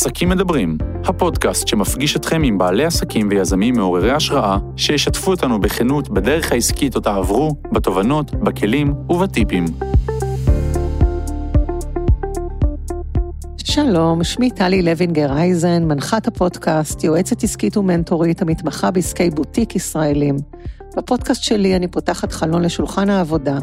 עסקים 0.00 0.28
מדברים, 0.28 0.78
הפודקאסט 1.04 1.68
שמפגיש 1.68 2.16
אתכם 2.16 2.42
עם 2.42 2.58
בעלי 2.58 2.84
עסקים 2.84 3.28
ויזמים 3.30 3.74
מעוררי 3.74 4.10
השראה, 4.10 4.58
שישתפו 4.76 5.30
אותנו 5.30 5.60
בכנות 5.60 6.08
בדרך 6.08 6.52
העסקית 6.52 6.96
אותה 6.96 7.14
עברו, 7.14 7.50
בתובנות, 7.72 8.34
בכלים 8.34 8.94
ובטיפים. 9.10 9.64
שלום, 13.64 14.24
שמי 14.24 14.50
טלי 14.50 14.82
לוינגר 14.82 15.32
אייזן, 15.32 15.84
מנחת 15.84 16.28
הפודקאסט, 16.28 17.04
יועצת 17.04 17.42
עסקית 17.42 17.76
ומנטורית 17.76 18.42
המתמחה 18.42 18.90
בעסקי 18.90 19.30
בוטיק 19.30 19.76
ישראלים. 19.76 20.36
בפודקאסט 20.96 21.42
שלי 21.42 21.76
אני 21.76 21.88
פותחת 21.88 22.32
חלון 22.32 22.62
לשולחן 22.62 23.10
העבודה. 23.10 23.58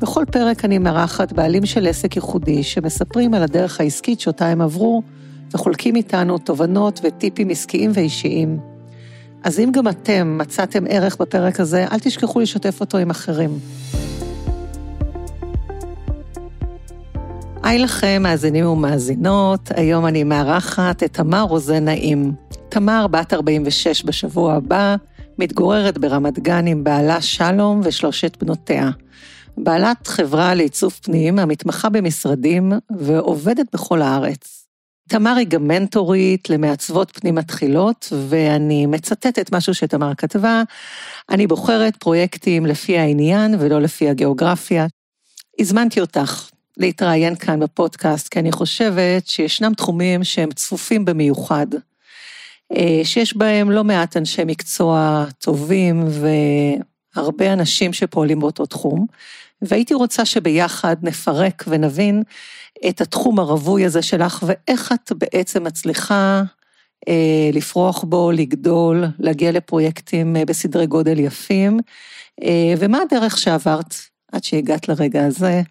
בכל 0.00 0.24
פרק 0.32 0.64
אני 0.64 0.78
מארחת 0.78 1.32
בעלים 1.32 1.66
של 1.66 1.86
עסק 1.86 2.16
ייחודי 2.16 2.62
שמספרים 2.62 3.34
על 3.34 3.42
הדרך 3.42 3.80
העסקית 3.80 4.20
שאותה 4.20 4.46
הם 4.46 4.60
עברו 4.60 5.02
וחולקים 5.54 5.96
איתנו 5.96 6.38
תובנות 6.38 7.00
וטיפים 7.04 7.50
עסקיים 7.50 7.90
ואישיים. 7.94 8.58
אז 9.42 9.60
אם 9.60 9.72
גם 9.72 9.88
אתם 9.88 10.38
מצאתם 10.38 10.84
ערך 10.88 11.16
בפרק 11.16 11.60
הזה, 11.60 11.86
אל 11.92 11.98
תשכחו 11.98 12.40
לשתף 12.40 12.80
אותו 12.80 12.98
עם 12.98 13.10
אחרים. 13.10 13.58
היי 17.62 17.78
לכם, 17.78 18.22
מאזינים 18.22 18.66
ומאזינות, 18.66 19.70
היום 19.74 20.06
אני 20.06 20.24
מארחת 20.24 21.02
את 21.02 21.12
תמר 21.12 21.42
רוזן 21.42 21.84
נעים. 21.84 22.32
תמר, 22.68 23.06
בת 23.06 23.32
46 23.32 24.04
בשבוע 24.04 24.54
הבא, 24.54 24.96
מתגוררת 25.38 25.98
ברמת 25.98 26.38
גן 26.38 26.66
עם 26.66 26.84
בעלה 26.84 27.20
שלום 27.20 27.80
ושלושת 27.84 28.36
בנותיה. 28.42 28.90
בעלת 29.58 30.06
חברה 30.06 30.54
לעיצוב 30.54 30.92
פנים 31.02 31.38
המתמחה 31.38 31.88
במשרדים 31.88 32.72
ועובדת 32.90 33.66
בכל 33.72 34.02
הארץ. 34.02 34.57
תמר 35.08 35.34
היא 35.36 35.46
גם 35.46 35.68
מנטורית 35.68 36.50
למעצבות 36.50 37.10
פנים 37.10 37.34
מתחילות, 37.34 38.12
ואני 38.28 38.86
מצטטת 38.86 39.54
משהו 39.54 39.74
שתמר 39.74 40.14
כתבה, 40.14 40.62
אני 41.30 41.46
בוחרת 41.46 41.96
פרויקטים 41.96 42.66
לפי 42.66 42.98
העניין 42.98 43.54
ולא 43.58 43.80
לפי 43.80 44.08
הגיאוגרפיה. 44.08 44.86
הזמנתי 45.58 46.00
אותך 46.00 46.50
להתראיין 46.76 47.34
כאן 47.36 47.60
בפודקאסט, 47.60 48.28
כי 48.28 48.38
אני 48.38 48.52
חושבת 48.52 49.26
שישנם 49.26 49.74
תחומים 49.74 50.24
שהם 50.24 50.50
צפופים 50.52 51.04
במיוחד, 51.04 51.66
אה, 52.76 53.00
שיש 53.04 53.36
בהם 53.36 53.70
לא 53.70 53.84
מעט 53.84 54.16
אנשי 54.16 54.42
מקצוע 54.46 55.24
טובים 55.38 56.04
והרבה 57.18 57.52
אנשים 57.52 57.92
שפועלים 57.92 58.40
באותו 58.40 58.66
תחום, 58.66 59.06
והייתי 59.62 59.94
רוצה 59.94 60.24
שביחד 60.24 60.96
נפרק 61.02 61.64
ונבין 61.68 62.22
את 62.88 63.00
התחום 63.00 63.38
הרווי 63.38 63.84
הזה 63.84 64.02
שלך, 64.02 64.44
ואיך 64.46 64.92
את 64.92 65.12
בעצם 65.18 65.64
מצליחה 65.64 66.42
אה, 67.08 67.50
לפרוח 67.52 68.04
בו, 68.04 68.30
לגדול, 68.30 69.04
להגיע 69.18 69.52
לפרויקטים 69.52 70.36
אה, 70.36 70.44
בסדרי 70.44 70.86
גודל 70.86 71.18
יפים, 71.18 71.78
אה, 72.42 72.74
ומה 72.78 72.98
הדרך 73.02 73.38
שעברת 73.38 73.94
עד 74.32 74.44
שהגעת 74.44 74.88
לרגע 74.88 75.26
הזה. 75.26 75.62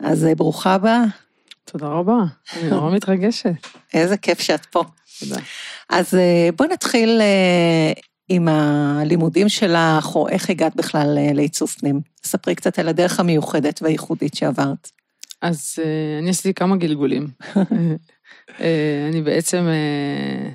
אז 0.00 0.24
אה, 0.24 0.34
ברוכה 0.34 0.74
הבאה. 0.74 1.04
תודה 1.64 1.86
רבה, 1.86 2.18
אני 2.56 2.70
נורא 2.70 2.90
מתרגשת. 2.90 3.66
איזה 3.94 4.16
כיף 4.16 4.40
שאת 4.40 4.66
פה. 4.66 4.84
תודה. 5.20 5.36
אז 5.88 6.14
אה, 6.14 6.48
בואי 6.56 6.68
נתחיל 6.68 7.20
אה, 7.20 7.92
עם 8.34 8.48
הלימודים 8.48 9.48
שלך, 9.48 10.14
או 10.14 10.28
איך 10.28 10.50
הגעת 10.50 10.76
בכלל 10.76 11.18
אה, 11.18 11.32
לעיצוב 11.32 11.70
פנים. 11.70 12.00
ספרי 12.24 12.54
קצת 12.54 12.78
על 12.78 12.88
הדרך 12.88 13.20
המיוחדת 13.20 13.82
והייחודית 13.82 14.34
שעברת. 14.34 14.90
אז 15.42 15.74
אה, 15.78 16.18
אני 16.18 16.30
עשיתי 16.30 16.54
כמה 16.54 16.76
גלגולים. 16.76 17.28
אה, 18.60 19.08
אני 19.08 19.22
בעצם 19.22 19.66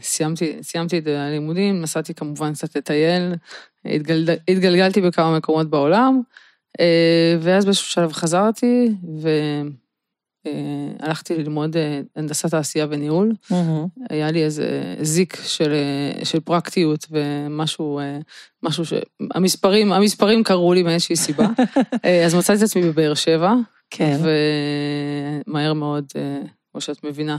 סיימתי, 0.01 0.57
סיימתי 0.61 0.97
את 0.97 1.07
הלימודים, 1.07 1.81
נסעתי 1.81 2.13
כמובן 2.13 2.53
קצת 2.53 2.75
לטייל, 2.75 3.35
התגלד, 3.85 4.29
התגלגלתי 4.47 5.01
בכמה 5.01 5.37
מקומות 5.37 5.69
בעולם, 5.69 6.21
ואז 7.41 7.65
באיזשהו 7.65 7.87
שלב 7.87 8.13
חזרתי, 8.13 8.89
והלכתי 10.99 11.37
ללמוד 11.37 11.77
אה, 11.77 12.01
הנדסת 12.15 12.49
תעשייה 12.49 12.85
וניהול. 12.89 13.33
היה 14.09 14.31
לי 14.31 14.43
איזה 14.43 14.95
זיק 15.01 15.37
של, 15.45 15.71
אה, 15.73 16.25
של 16.25 16.39
פרקטיות 16.39 17.05
ומשהו, 17.11 17.99
אה, 17.99 18.19
משהו 18.63 18.85
ש... 18.85 18.93
המספרים, 19.33 19.93
המספרים 19.93 20.43
קרו 20.43 20.73
לי 20.73 20.83
מאיזושהי 20.83 21.15
סיבה. 21.15 21.47
אה, 22.05 22.25
אז 22.25 22.35
מצאתי 22.35 22.59
את 22.59 22.63
עצמי 22.63 22.81
בבאר 22.81 23.13
שבע, 23.13 23.53
כן. 23.89 24.17
ומהר 25.47 25.73
מאוד, 25.73 26.05
אה, 26.15 26.41
כמו 26.71 26.81
שאת 26.81 27.03
מבינה, 27.03 27.37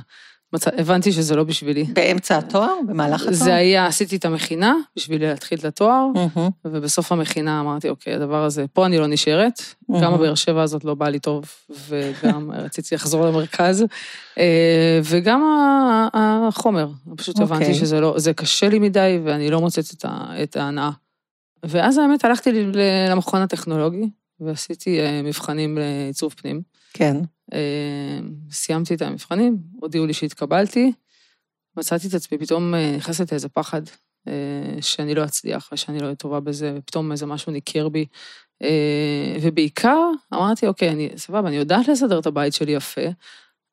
מצא... 0.52 0.70
הבנתי 0.78 1.12
שזה 1.12 1.36
לא 1.36 1.44
בשבילי. 1.44 1.84
באמצע 1.84 2.38
התואר? 2.38 2.74
במהלך 2.88 3.20
התואר? 3.20 3.34
זה 3.34 3.54
היה, 3.54 3.86
עשיתי 3.86 4.16
את 4.16 4.24
המכינה 4.24 4.74
בשביל 4.96 5.22
להתחיל 5.22 5.58
את 5.58 5.64
התואר, 5.64 6.06
מהמם. 6.14 6.48
ובסוף 6.64 7.12
המכינה 7.12 7.60
אמרתי, 7.60 7.88
אוקיי, 7.88 8.14
הדבר 8.14 8.44
הזה, 8.44 8.64
פה 8.72 8.86
אני 8.86 8.98
לא 8.98 9.06
נשארת, 9.06 9.60
גם 9.92 10.00
מהמם. 10.00 10.14
הבאר 10.14 10.34
שבע 10.34 10.62
הזאת 10.62 10.84
לא 10.84 10.94
באה 10.94 11.10
לי 11.10 11.18
טוב, 11.18 11.44
וגם 11.88 12.50
רציתי 12.64 12.94
לחזור 12.94 13.26
למרכז, 13.26 13.84
אה, 14.38 15.00
וגם 15.04 15.42
החומר, 16.14 16.88
פשוט 17.16 17.40
הבנתי 17.40 17.62
אוקיי. 17.64 17.74
שזה 17.78 18.00
לא, 18.00 18.14
זה 18.16 18.32
קשה 18.32 18.68
לי 18.68 18.78
מדי, 18.78 19.20
ואני 19.24 19.50
לא 19.50 19.60
מוצאת 19.60 19.84
את 19.94 20.04
ה- 20.04 20.42
את 20.42 20.56
ההנאה. 20.56 20.90
ואז 21.62 21.98
האמת, 21.98 22.24
הלכתי 22.24 22.50
למכון 23.10 23.42
הטכנולוגי, 23.42 24.10
ועשיתי 24.40 25.00
אה, 25.00 25.20
מבחנים 25.24 25.78
לעיצוב 25.78 26.34
פנים. 26.42 26.62
כן. 26.92 27.16
אה, 27.52 28.18
סיימתי 28.50 28.94
את 28.94 29.02
המבחנים, 29.02 29.58
הודיעו 29.80 30.06
לי 30.06 30.12
שהתקבלתי, 30.12 30.92
מצאתי 31.76 32.08
את 32.08 32.14
עצמי 32.14 32.38
פתאום 32.38 32.74
אה, 32.74 32.96
נכנסת 32.96 33.32
לאיזה 33.32 33.48
פחד 33.48 33.82
אה, 34.28 34.32
שאני 34.80 35.14
לא 35.14 35.24
אצליח 35.24 35.68
ושאני 35.72 35.98
לא 35.98 36.04
אהיה 36.04 36.14
טובה 36.14 36.40
בזה, 36.40 36.74
ופתאום 36.78 37.12
איזה 37.12 37.26
משהו 37.26 37.52
ניכר 37.52 37.88
בי. 37.88 38.06
ובעיקר 39.42 40.10
אמרתי, 40.34 40.66
אוקיי, 40.66 40.90
אני, 40.90 41.08
סבבה, 41.16 41.48
אני 41.48 41.56
יודעת 41.56 41.88
לסדר 41.88 42.18
את 42.18 42.26
הבית 42.26 42.54
שלי 42.54 42.72
יפה, 42.72 43.00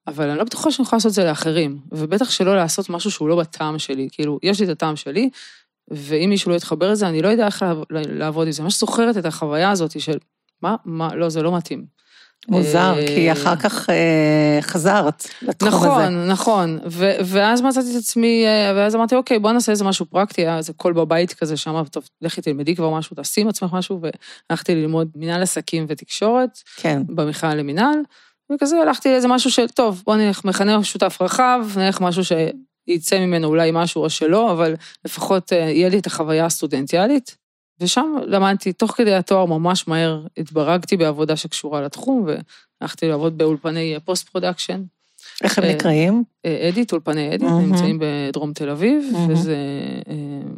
אבל 0.07 0.30
אני 0.30 0.38
לא 0.38 0.44
בטוחה 0.44 0.72
שאני 0.72 0.84
יכולה 0.86 0.97
לעשות 0.97 1.09
את 1.09 1.13
זה 1.13 1.24
לאחרים, 1.24 1.80
ובטח 1.92 2.30
שלא 2.30 2.56
לעשות 2.56 2.90
משהו 2.90 3.12
שהוא 3.12 3.30
לא 3.30 3.36
בטעם 3.36 3.80
שלי, 3.80 4.07
כאילו, 4.12 4.40
יש 4.44 4.59
לי 4.59 4.66
את 4.66 4.72
הטעם 4.72 4.96
שלי, 4.96 5.30
ואם 5.88 6.30
מישהו 6.30 6.52
לא 6.52 6.56
יתחבר 6.56 6.92
לזה, 6.92 7.07
אני 7.07 7.22
לא 7.22 7.28
יודע 7.28 7.46
איך 7.46 7.62
לעב- 7.62 7.86
לעבוד 7.90 8.47
עם 8.47 8.52
זה. 8.52 8.63
ממש 8.63 8.80
זוכרת 8.80 9.18
את 9.18 9.25
החוויה 9.25 9.72
הזאת 9.72 10.00
של, 10.02 10.18
מה, 10.62 10.75
מה, 10.86 11.16
לא, 11.16 11.30
זה 11.30 11.42
לא 11.42 11.57
מתאים. 11.57 11.86
מוזר, 12.50 12.94
אה, 12.97 13.07
כי 13.07 13.31
אחר 13.31 13.56
כך 13.56 13.89
אה, 13.89 14.59
חזרת 14.61 15.28
לתחום 15.41 15.69
הזה. 15.69 16.09
נכון, 16.09 16.28
נכון. 16.28 16.79
ואז 17.25 17.61
מצאתי 17.61 17.91
את 17.91 17.95
עצמי, 17.95 18.45
אה, 18.45 18.73
ואז 18.75 18.95
אמרתי, 18.95 19.16
אוקיי, 19.16 19.39
בוא 19.39 19.51
נעשה 19.51 19.72
איזה 19.72 19.83
משהו 19.83 20.06
פרקטי, 20.06 20.41
היה 20.41 20.57
איזה 20.57 20.73
קול 20.73 20.94
בבית 20.94 21.33
כזה 21.33 21.57
שאמר, 21.57 21.83
טוב, 21.83 22.09
לכי 22.22 22.41
תלמדי 22.41 22.75
כבר 22.75 22.89
משהו, 22.89 23.16
תעשי 23.16 23.41
עם 23.41 23.47
עצמך 23.47 23.73
משהו, 23.73 24.01
והלכתי 24.50 24.75
ללמוד 24.75 25.09
מנהל 25.16 25.41
עסקים 25.41 25.85
ותקשורת, 25.89 26.59
כן. 26.75 27.01
במכללה 27.07 27.56
למינהל, 27.56 28.00
וכזה 28.51 28.77
הלכתי 28.77 29.09
לאיזה 29.09 29.27
משהו 29.27 29.51
של, 29.51 29.67
טוב, 29.67 30.03
בוא 30.06 30.16
נלך 30.16 30.45
מכנה 30.45 30.77
משותף 30.77 31.17
רחב, 31.22 31.66
נלך 31.77 32.01
משהו 32.01 32.23
שיצא 32.25 33.19
ממנו 33.19 33.47
אולי 33.47 33.69
משהו 33.73 34.03
או 34.03 34.09
שלא, 34.09 34.51
אבל 34.51 34.75
לפחות 35.06 35.53
אה, 35.53 35.57
יהיה 35.57 35.89
לי 35.89 36.00
את 36.00 36.07
החוויה 36.07 36.45
הסטודנטיאלית. 36.45 37.44
ושם 37.80 38.16
למדתי, 38.28 38.74
תוך 38.74 38.91
כדי 38.91 39.13
התואר 39.13 39.46
ממש 39.46 39.88
מהר 39.88 40.22
התברגתי 40.38 40.97
בעבודה 40.97 41.36
שקשורה 41.36 41.81
לתחום, 41.81 42.28
והלכתי 42.81 43.08
לעבוד 43.08 43.38
באולפני 43.38 43.96
post 44.06 44.30
production. 44.30 44.84
איך 45.44 45.58
הם 45.58 45.63
אה, 45.63 45.74
נקראים? 45.74 46.24
אה, 46.46 46.69
אדיט, 46.69 46.91
אולפני 46.91 47.28
אדיט, 47.30 47.41
מהמם. 47.41 47.72
נמצאים 47.72 48.00
בדרום 48.02 48.53
תל 48.53 48.69
אביב, 48.69 49.03
מהמם. 49.12 49.34
וזה 49.34 49.56
אה, 50.09 50.13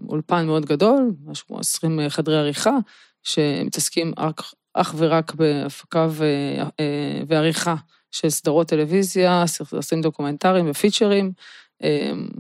אולפן 0.09 0.45
מאוד 0.45 0.66
גדול, 0.66 1.11
משהו 1.25 1.47
כמו 1.47 1.59
20 1.59 2.00
חדרי 2.09 2.38
עריכה, 2.38 2.78
שמתעסקים 3.23 4.13
רק, 4.17 4.41
אך 4.73 4.95
ורק 4.97 5.35
בהפקה 5.35 6.07
ו- 6.09 6.23
ועריכה 7.28 7.75
של 8.11 8.29
סדרות 8.29 8.67
טלוויזיה, 8.67 9.44
סרטים 9.47 10.01
דוקומנטריים 10.01 10.69
ופיצ'רים, 10.69 11.31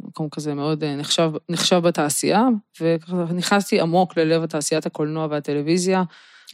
מקום 0.03 0.29
כזה 0.29 0.53
מאוד 0.53 0.83
אה, 0.83 0.95
נחשב, 0.95 1.31
נחשב 1.49 1.77
בתעשייה, 1.77 2.47
וככה 2.81 3.25
נכנסתי 3.33 3.79
עמוק 3.81 4.17
ללב 4.17 4.43
התעשיית 4.43 4.85
הקולנוע 4.85 5.27
והטלוויזיה. 5.29 6.03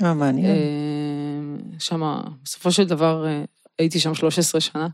אה, 0.03 0.13
מעניין. 0.13 0.55
שם, 1.79 2.21
בסופו 2.43 2.71
של 2.71 2.83
דבר, 2.83 3.25
אה, 3.27 3.43
הייתי 3.79 3.99
שם 3.99 4.13
13 4.13 4.61
שנה, 4.61 4.87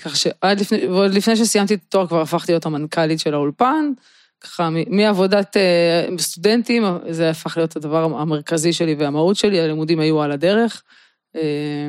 כך 0.00 0.16
שעד 0.16 0.60
לפני, 0.60 0.86
ועוד 0.86 1.14
לפני 1.14 1.36
שסיימתי 1.36 1.74
את 1.74 1.80
התואר 1.88 2.06
כבר 2.06 2.20
הפכתי 2.20 2.52
להיות 2.52 2.66
המנכ"לית 2.66 3.20
של 3.20 3.34
האולפן, 3.34 3.92
ככה 4.40 4.68
מעבודת 4.88 5.56
סטודנטים, 6.18 6.84
זה 7.08 7.30
הפך 7.30 7.56
להיות 7.56 7.76
הדבר 7.76 8.04
המרכזי 8.04 8.72
שלי 8.72 8.94
והמהות 8.94 9.36
שלי, 9.36 9.60
הלימודים 9.60 10.00
היו 10.00 10.22
על 10.22 10.32
הדרך. 10.32 10.82
אה, 11.36 11.88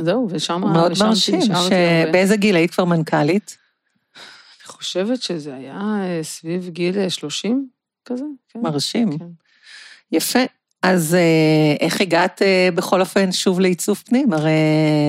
זהו, 0.00 0.28
ושם 0.30 0.60
מאוד 0.60 0.92
מרשים. 1.00 1.40
שבאיזה 1.40 2.36
גיל 2.36 2.56
היית 2.56 2.70
כבר 2.70 2.84
מנכ"לית? 2.84 3.61
חושבת 4.82 5.22
שזה 5.22 5.54
היה 5.54 5.72
אה, 6.02 6.22
סביב 6.22 6.68
גיל 6.68 6.98
אה, 6.98 7.10
30 7.10 7.66
כזה. 8.04 8.24
כן. 8.48 8.60
מרשים. 8.62 9.18
כן. 9.18 9.24
יפה. 10.12 10.38
אז 10.82 11.14
אה, 11.14 11.76
איך 11.80 12.00
הגעת 12.00 12.42
אה, 12.42 12.68
בכל 12.74 13.00
אופן 13.00 13.32
שוב 13.32 13.60
לעיצוב 13.60 14.02
פנים? 14.06 14.32
הרי 14.32 14.50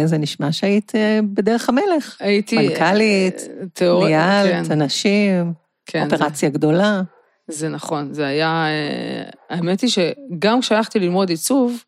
זה 0.06 0.18
נשמע 0.18 0.52
שהיית 0.52 0.92
אה, 0.96 1.20
בדרך 1.34 1.70
המלך. 1.70 2.18
הייתי... 2.20 2.58
מנכ"לית, 2.58 3.36
אה, 3.42 3.66
תיאור- 3.74 4.06
ניהלת 4.06 4.68
כן, 4.68 4.72
אנשים, 4.82 5.54
כן, 5.86 6.10
זה- 6.10 6.16
אופרציה 6.16 6.50
גדולה. 6.50 7.02
זה 7.48 7.70
נכון, 7.70 8.14
זה 8.14 8.26
היה... 8.26 8.66
אה, 8.68 9.24
האמת 9.50 9.82
היא 9.82 9.90
שגם 9.90 10.62
כשהלכתי 10.62 11.00
ללמוד 11.00 11.30
עיצוב, 11.30 11.84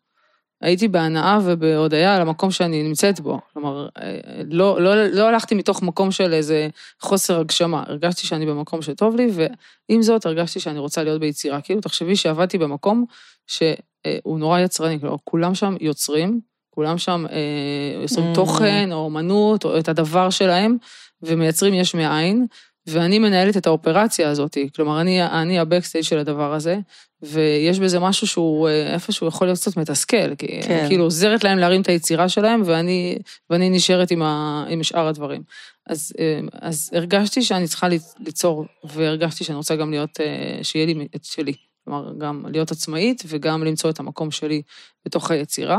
הייתי 0.60 0.88
בהנאה 0.88 1.38
ובהודיה 1.44 2.16
על 2.16 2.22
המקום 2.22 2.50
שאני 2.50 2.82
נמצאת 2.82 3.20
בו. 3.20 3.40
כלומר, 3.52 3.88
אה, 3.98 4.18
לא, 4.50 4.80
לא, 4.80 5.06
לא 5.06 5.28
הלכתי 5.28 5.54
מתוך 5.54 5.82
מקום 5.82 6.10
של 6.10 6.32
איזה 6.32 6.68
חוסר 7.00 7.40
הגשמה, 7.40 7.82
הרגשתי 7.86 8.26
שאני 8.26 8.46
במקום 8.46 8.82
שטוב 8.82 9.16
לי, 9.16 9.28
ועם 9.32 10.02
זאת 10.02 10.26
הרגשתי 10.26 10.60
שאני 10.60 10.78
רוצה 10.78 11.02
להיות 11.02 11.20
ביצירה. 11.20 11.60
כאילו, 11.60 11.80
תחשבי 11.80 12.16
שעבדתי 12.16 12.58
במקום 12.58 13.04
שהוא 13.46 14.38
נורא 14.38 14.60
יצרני, 14.60 15.00
כלומר, 15.00 15.16
כולם 15.24 15.54
שם 15.54 15.74
יוצרים, 15.80 16.40
כולם 16.70 16.98
שם 16.98 17.26
אה, 17.30 18.02
יוצרים 18.02 18.32
Mm. 18.32 18.34
תוכן, 18.34 18.92
או 18.92 18.96
אומנות, 18.96 19.64
או 19.64 19.78
את 19.78 19.88
הדבר 19.88 20.30
שלהם, 20.30 20.76
ומייצרים 21.22 21.74
יש 21.74 21.94
מאין. 21.94 22.46
ואני 22.86 23.18
מנהלת 23.18 23.56
את 23.56 23.66
האופרציה 23.66 24.30
הזאת, 24.30 24.58
כלומר, 24.76 25.00
אני, 25.00 25.26
אני 25.26 25.58
הבקסטייג' 25.58 26.04
של 26.04 26.18
הדבר 26.18 26.54
הזה, 26.54 26.78
ויש 27.22 27.78
בזה 27.78 28.00
משהו 28.00 28.26
שהוא 28.26 28.68
אה, 28.68 28.94
איפשהו 28.94 29.26
יכול 29.26 29.46
להיות 29.46 29.58
קצת 29.58 29.76
מתסכל, 29.76 30.34
כי 30.34 30.62
כן. 30.62 30.78
אני 30.78 30.88
כאילו 30.88 31.04
עוזרת 31.04 31.44
להם 31.44 31.58
להרים 31.58 31.80
את 31.80 31.88
היצירה 31.88 32.28
שלהם, 32.28 32.62
ואני, 32.64 33.18
ואני 33.50 33.70
נשארת 33.70 34.10
עם, 34.10 34.22
ה, 34.22 34.64
עם 34.68 34.82
שאר 34.82 35.06
הדברים. 35.06 35.42
אז, 35.86 36.12
אה, 36.18 36.40
אז 36.52 36.90
הרגשתי 36.92 37.42
שאני 37.42 37.66
צריכה 37.66 37.88
ליצור, 38.26 38.64
והרגשתי 38.84 39.44
שאני 39.44 39.56
רוצה 39.56 39.76
גם 39.76 39.90
להיות, 39.90 40.20
אה, 40.20 40.58
שיהיה 40.64 40.86
לי 40.86 41.08
את 41.16 41.24
שלי. 41.24 41.52
כלומר, 41.84 42.12
גם 42.18 42.46
להיות 42.48 42.70
עצמאית 42.70 43.22
וגם 43.26 43.64
למצוא 43.64 43.90
את 43.90 44.00
המקום 44.00 44.30
שלי 44.30 44.62
בתוך 45.06 45.30
היצירה. 45.30 45.78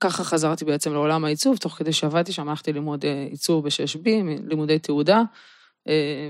ככה 0.00 0.24
חזרתי 0.24 0.64
בעצם 0.64 0.92
לעולם 0.92 1.24
העיצוב, 1.24 1.56
תוך 1.56 1.72
כדי 1.72 1.92
שעבדתי 1.92 2.32
שם, 2.32 2.48
הלכתי 2.48 2.72
ללמוד 2.72 3.04
עיצוב 3.30 3.64
ב-6B, 3.64 4.08
לימודי 4.48 4.78
תעודה, 4.78 5.22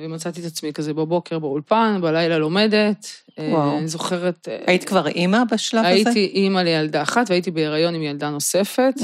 ומצאתי 0.03 0.41
את 0.41 0.47
עצמי 0.47 0.73
כזה 0.73 0.95
בבוקר 0.95 1.39
באולפן, 1.39 1.99
בלילה 2.03 2.39
לומדת. 2.39 3.07
אה, 3.39 3.49
וואו. 3.53 3.79
אני 3.79 3.89
זוכרת... 3.89 4.49
אה, 4.49 4.59
היית 4.67 4.85
כבר 4.85 5.07
אימא 5.07 5.39
בשלב 5.51 5.81
הזה? 5.81 5.89
הייתי 5.89 6.25
אימא 6.35 6.59
לילדה 6.59 7.03
אחת, 7.03 7.31
והייתי 7.31 7.51
בהיריון 7.51 7.95
עם 7.95 8.03
ילדה 8.03 8.31
נוספת. 8.31 8.95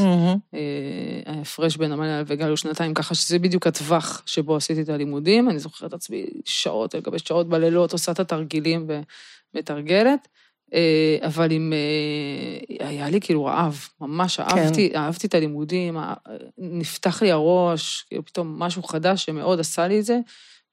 אה, 0.54 0.60
ההפרש 1.26 1.76
בין 1.76 1.92
עמליה 1.92 2.22
וגל 2.26 2.48
הוא 2.48 2.56
שנתיים, 2.56 2.94
ככה 2.94 3.14
שזה 3.14 3.38
בדיוק 3.38 3.66
הטווח 3.66 4.22
שבו 4.26 4.56
עשיתי 4.56 4.82
את 4.82 4.88
הלימודים. 4.88 5.50
אני 5.50 5.58
זוכרת 5.58 5.88
את 5.88 5.94
עצמי 5.94 6.26
שעות 6.44 6.94
על 6.94 7.00
גבי 7.00 7.18
שעות 7.18 7.48
בלילות, 7.48 7.92
עושה 7.92 8.12
את 8.12 8.20
התרגילים 8.20 8.86
ומתרגלת. 9.54 10.28
אה, 10.74 11.26
אבל 11.26 11.52
עם... 11.52 11.72
אה, 11.72 12.86
היה 12.88 13.10
לי 13.10 13.20
כאילו 13.20 13.44
רעב, 13.44 13.88
ממש 14.00 14.40
אהבתי, 14.40 14.92
אהבתי 14.96 15.26
את 15.26 15.34
הלימודים, 15.34 15.98
אה, 15.98 16.14
נפתח 16.58 17.22
לי 17.22 17.32
הראש, 17.32 18.04
כאילו 18.08 18.24
פתאום 18.24 18.58
משהו 18.58 18.82
חדש 18.82 19.24
שמאוד 19.24 19.60
עשה 19.60 19.88
לי 19.88 20.00
את 20.00 20.04
זה, 20.04 20.18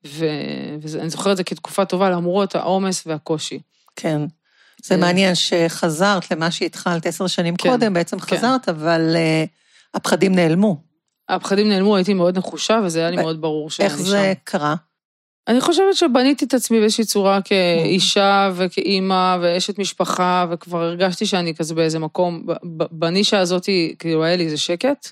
ואני 0.04 1.10
זוכרת 1.10 1.32
את 1.32 1.38
זה 1.38 1.44
כתקופה 1.44 1.86
טובה 1.86 2.10
למרות 2.10 2.56
העומס 2.56 3.04
והקושי. 3.08 3.60
כן. 3.96 4.22
זה. 4.84 4.98
מעניין 4.98 5.36
שחזרת 5.36 6.32
למה 6.32 6.52
שהתחלת 6.52 7.06
עשר 7.06 7.28
שנים 7.28 7.56
כן, 7.56 7.70
קודם, 7.70 7.94
בעצם 7.94 8.20
כן. 8.20 8.38
חזרת, 8.38 8.70
אבל 8.70 9.16
אה, 9.16 9.46
הפחדים 9.94 10.36
נעלמו. 10.36 10.82
הפחדים 11.30 11.70
נעלמו, 11.70 11.96
הייתי 11.96 12.14
מאוד 12.14 12.38
נחושה, 12.38 12.80
וזה 12.86 13.00
היה 13.00 13.10
לי 13.10 13.18
ו- 13.18 13.22
מאוד 13.22 13.42
ברור 13.42 13.70
שאני 13.70 13.88
איך 13.88 13.98
שם. 13.98 14.04
זה 14.04 14.34
קרה? 14.44 14.76
אני 15.48 15.62
חושבת 15.62 15.96
שבניתי 15.96 16.46
את 16.46 16.54
עצמי 16.54 16.80
באיזושהי 16.80 17.06
צורה 17.06 17.42
כאישה 17.42 18.52
וכאימא 18.56 19.38
ואשת 19.42 19.80
משפחה, 19.80 20.46
וכבר 20.52 20.82
הרגשתי 20.82 21.26
שאני 21.26 21.56
כזה 21.56 21.76
באיזה 21.76 22.00
מקום, 22.00 22.46
בנישה 22.92 23.40
הזאת, 23.40 23.70
כאילו, 24.00 24.24
היה 24.24 24.36
לי 24.36 24.46
איזה 24.46 24.58
שקט. 24.58 25.12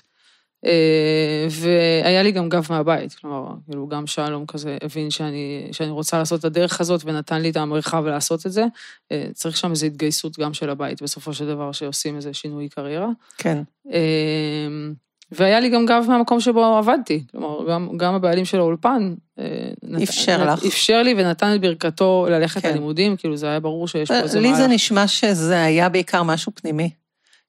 אה, 0.66 1.46
והיה 1.50 2.22
לי 2.22 2.32
גם 2.32 2.48
גב 2.48 2.66
מהבית, 2.70 3.14
כלומר, 3.14 3.54
כאילו, 3.66 3.88
גם 3.88 4.06
שלום 4.06 4.46
כזה 4.46 4.78
הבין 4.82 5.10
שאני, 5.10 5.68
שאני 5.72 5.90
רוצה 5.90 6.18
לעשות 6.18 6.40
את 6.40 6.44
הדרך 6.44 6.80
הזאת, 6.80 7.00
ונתן 7.04 7.42
לי 7.42 7.50
את 7.50 7.56
המרחב 7.56 8.04
לעשות 8.06 8.46
את 8.46 8.52
זה. 8.52 8.64
אה, 9.12 9.26
צריך 9.32 9.56
שם 9.56 9.70
איזו 9.70 9.86
התגייסות 9.86 10.38
גם 10.38 10.54
של 10.54 10.70
הבית, 10.70 11.02
בסופו 11.02 11.34
של 11.34 11.46
דבר, 11.46 11.72
שעושים 11.72 12.16
איזה 12.16 12.34
שינוי 12.34 12.68
קריירה. 12.68 13.08
כן. 13.38 13.62
אה, 15.32 15.38
והיה 15.38 15.60
לי 15.60 15.68
גם 15.68 15.86
גב 15.86 16.04
מהמקום 16.08 16.40
שבו 16.40 16.64
עבדתי, 16.64 17.24
כלומר, 17.30 17.70
גם, 17.70 17.88
גם 17.96 18.14
הבעלים 18.14 18.44
של 18.44 18.58
האולפן... 18.58 19.14
אה, 19.38 19.44
אפשר 20.02 20.44
נת- 20.44 20.58
לך. 20.58 20.64
אפשר 20.66 21.02
לי 21.02 21.14
ונתן 21.16 21.54
את 21.54 21.60
ברכתו 21.60 22.26
ללכת 22.30 22.62
כן. 22.62 22.70
ללימודים, 22.70 23.16
כאילו 23.16 23.36
זה 23.36 23.46
היה 23.46 23.60
ברור 23.60 23.88
שיש 23.88 24.08
פה 24.08 24.14
איזה 24.18 24.40
לי 24.40 24.54
זה 24.54 24.60
מהלך. 24.60 24.72
נשמע 24.74 25.06
שזה 25.08 25.62
היה 25.62 25.88
בעיקר 25.88 26.22
משהו 26.22 26.52
פנימי. 26.54 26.90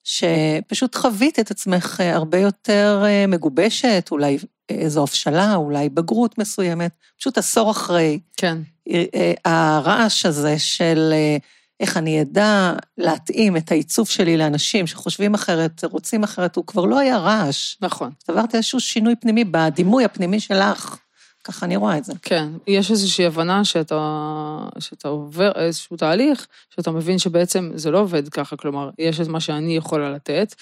שפשוט 0.04 0.94
חווית 0.94 1.38
את 1.38 1.50
עצמך 1.50 2.00
אה, 2.00 2.14
הרבה 2.14 2.38
יותר 2.38 3.02
אה, 3.06 3.26
מגובשת, 3.26 4.08
אולי 4.10 4.38
איזו 4.68 5.02
הבשלה, 5.02 5.54
אולי 5.54 5.88
בגרות 5.88 6.38
מסוימת, 6.38 6.90
פשוט 7.18 7.38
עשור 7.38 7.70
אחרי. 7.70 8.18
כן, 8.36 8.58
אה, 8.90 9.04
אה, 9.14 9.32
הרעש 9.44 10.26
הזה 10.26 10.58
של 10.58 11.10
אה, 11.12 11.36
איך 11.80 11.96
אני 11.96 12.22
אדע 12.22 12.72
להתאים 12.98 13.56
את 13.56 13.70
העיצוב 13.72 14.08
שלי 14.08 14.36
לאנשים 14.36 14.86
שחושבים 14.86 15.34
אחרת, 15.34 15.84
רוצים 15.84 16.24
אחרת, 16.24 16.56
הוא 16.56 16.66
כבר 16.66 16.84
לא 16.84 16.98
היה 16.98 17.18
רעש. 17.18 17.76
נכון. 17.80 18.10
עברת 18.28 18.54
איזשהו 18.54 18.80
שינוי 18.80 19.16
פנימי 19.16 19.44
בדימוי 19.44 20.04
הפנימי 20.04 20.40
שלך. 20.40 20.98
ככה 21.44 21.66
אני 21.66 21.76
רואה 21.76 21.98
את 21.98 22.04
זה. 22.04 22.12
כן, 22.22 22.48
יש 22.66 22.90
איזושהי 22.90 23.26
הבנה 23.26 23.64
שאתה, 23.64 24.58
שאתה 24.78 25.08
עובר 25.08 25.52
איזשהו 25.54 25.96
תהליך, 25.96 26.46
שאתה 26.74 26.90
מבין 26.90 27.18
שבעצם 27.18 27.70
זה 27.74 27.90
לא 27.90 27.98
עובד 27.98 28.28
ככה, 28.28 28.56
כלומר, 28.56 28.90
יש 28.98 29.20
את 29.20 29.26
מה 29.26 29.40
שאני 29.40 29.76
יכולה 29.76 30.10
לתת, 30.10 30.54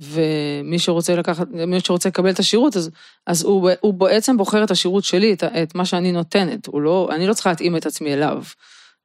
ומי 0.00 0.78
שרוצה 0.78 1.14
לקחת, 1.14 1.46
מי 1.50 1.80
שרוצה 1.80 2.08
לקבל 2.08 2.30
את 2.30 2.38
השירות, 2.38 2.76
אז, 2.76 2.90
אז 3.26 3.44
הוא, 3.44 3.70
הוא 3.80 3.94
בעצם 3.94 4.36
בוחר 4.36 4.64
את 4.64 4.70
השירות 4.70 5.04
שלי, 5.04 5.32
את, 5.32 5.44
את 5.44 5.74
מה 5.74 5.84
שאני 5.84 6.12
נותנת, 6.12 6.66
הוא 6.66 6.80
לא, 6.80 7.08
אני 7.12 7.26
לא 7.26 7.34
צריכה 7.34 7.50
להתאים 7.50 7.76
את 7.76 7.86
עצמי 7.86 8.12
אליו. 8.12 8.42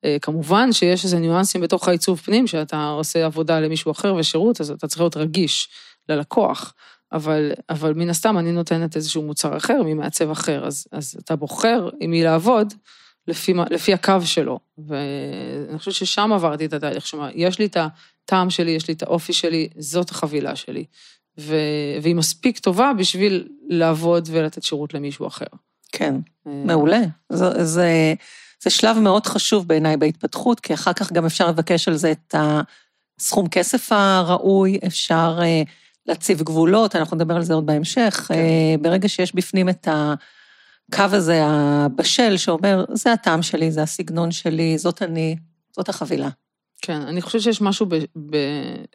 אה, 0.06 0.18
כמובן 0.22 0.72
שיש 0.72 1.04
איזה 1.04 1.20
ניואנסים 1.20 1.62
בתוך 1.62 1.88
העיצוב 1.88 2.20
פנים, 2.20 2.48
שאתה 2.48 2.90
עושה 2.90 3.26
עבודה 3.26 3.60
למישהו 3.60 3.92
אחר 3.92 4.16
ושירות, 4.16 4.62
אז 4.62 4.72
אתה 4.72 4.88
צריך 4.88 5.02
להיות 5.02 5.18
רגיש 5.18 5.70
ללקוח. 6.10 6.74
אבל, 7.12 7.52
אבל 7.70 7.94
מן 7.94 8.10
הסתם 8.10 8.38
אני 8.38 8.52
נותנת 8.52 8.96
איזשהו 8.96 9.22
מוצר 9.22 9.58
אחר 9.58 9.84
ממעצב 9.86 10.32
אחר, 10.32 10.68
אז, 10.68 10.88
אז 10.92 11.18
אתה 11.24 11.36
בוחר 11.36 11.90
עם 12.00 12.12
מי 12.12 12.24
לעבוד 12.24 12.74
לפי, 13.28 13.54
לפי 13.70 13.94
הקו 13.94 14.22
שלו. 14.26 14.60
ואני 14.78 15.80
חושבת 15.80 15.94
ששם 15.94 16.32
עברתי 16.34 16.66
את 16.66 16.74
התהליך, 16.74 17.08
שמה, 17.08 17.30
יש 17.34 17.60
לי 17.60 17.66
את 17.66 17.78
הטעם 17.78 18.50
שלי, 18.50 18.72
יש 18.72 18.88
לי 18.88 18.94
את 18.94 19.04
האופי 19.04 19.34
שלי, 19.34 19.70
זאת 19.78 20.10
החבילה 20.10 20.56
שלי. 20.56 20.86
ו, 21.40 21.56
והיא 22.02 22.16
מספיק 22.16 22.60
טובה 22.60 22.92
בשביל 22.98 23.48
לעבוד 23.70 24.30
ולתת 24.32 24.64
שירות 24.64 24.94
למישהו 24.94 25.28
אחר. 25.28 25.46
כן. 25.92 26.16
אה, 26.48 26.52
מעולה. 26.66 27.02
זה, 27.30 27.66
זה, 27.66 28.14
זה 28.64 28.70
שלב 28.70 28.98
מאוד 29.00 29.26
חשוב 29.28 29.68
בעיניי 29.68 29.98
בהתפתחות, 29.98 30.60
כי 30.60 30.74
אחר 30.74 30.94
כך 30.94 31.12
גם 31.12 31.26
אפשר 31.26 31.48
לבקש 31.48 31.88
על 31.88 31.96
זה 31.96 32.12
את 32.12 32.36
הסכום 33.20 33.50
כסף 33.50 33.92
הראוי, 33.92 34.80
אפשר 34.88 35.40
אה, 35.42 35.62
להציב 36.06 36.42
גבולות, 36.42 36.96
אנחנו 36.96 37.16
נדבר 37.16 37.36
על 37.36 37.44
זה 37.44 37.54
עוד 37.54 37.66
בהמשך. 37.66 38.26
כן. 38.28 38.34
אה, 38.34 38.76
ברגע 38.82 39.10
שיש 39.10 39.36
בפנים 39.36 39.70
את 39.70 39.88
הקו 39.88 41.04
הזה 41.12 41.44
הבשל, 41.46 42.38
שאומר, 42.38 42.86
זה 42.94 43.14
הטעם 43.14 43.42
שלי, 43.42 43.72
זה 43.72 43.82
הסגנון 43.82 44.32
שלי, 44.32 44.78
זאת 44.78 45.02
אני, 45.02 45.36
זאת 45.76 45.90
החבילה. 45.90 46.30
כן, 46.82 47.02
אני 47.02 47.22
חושבת 47.22 47.42
שיש 47.42 47.62
משהו 47.62 47.86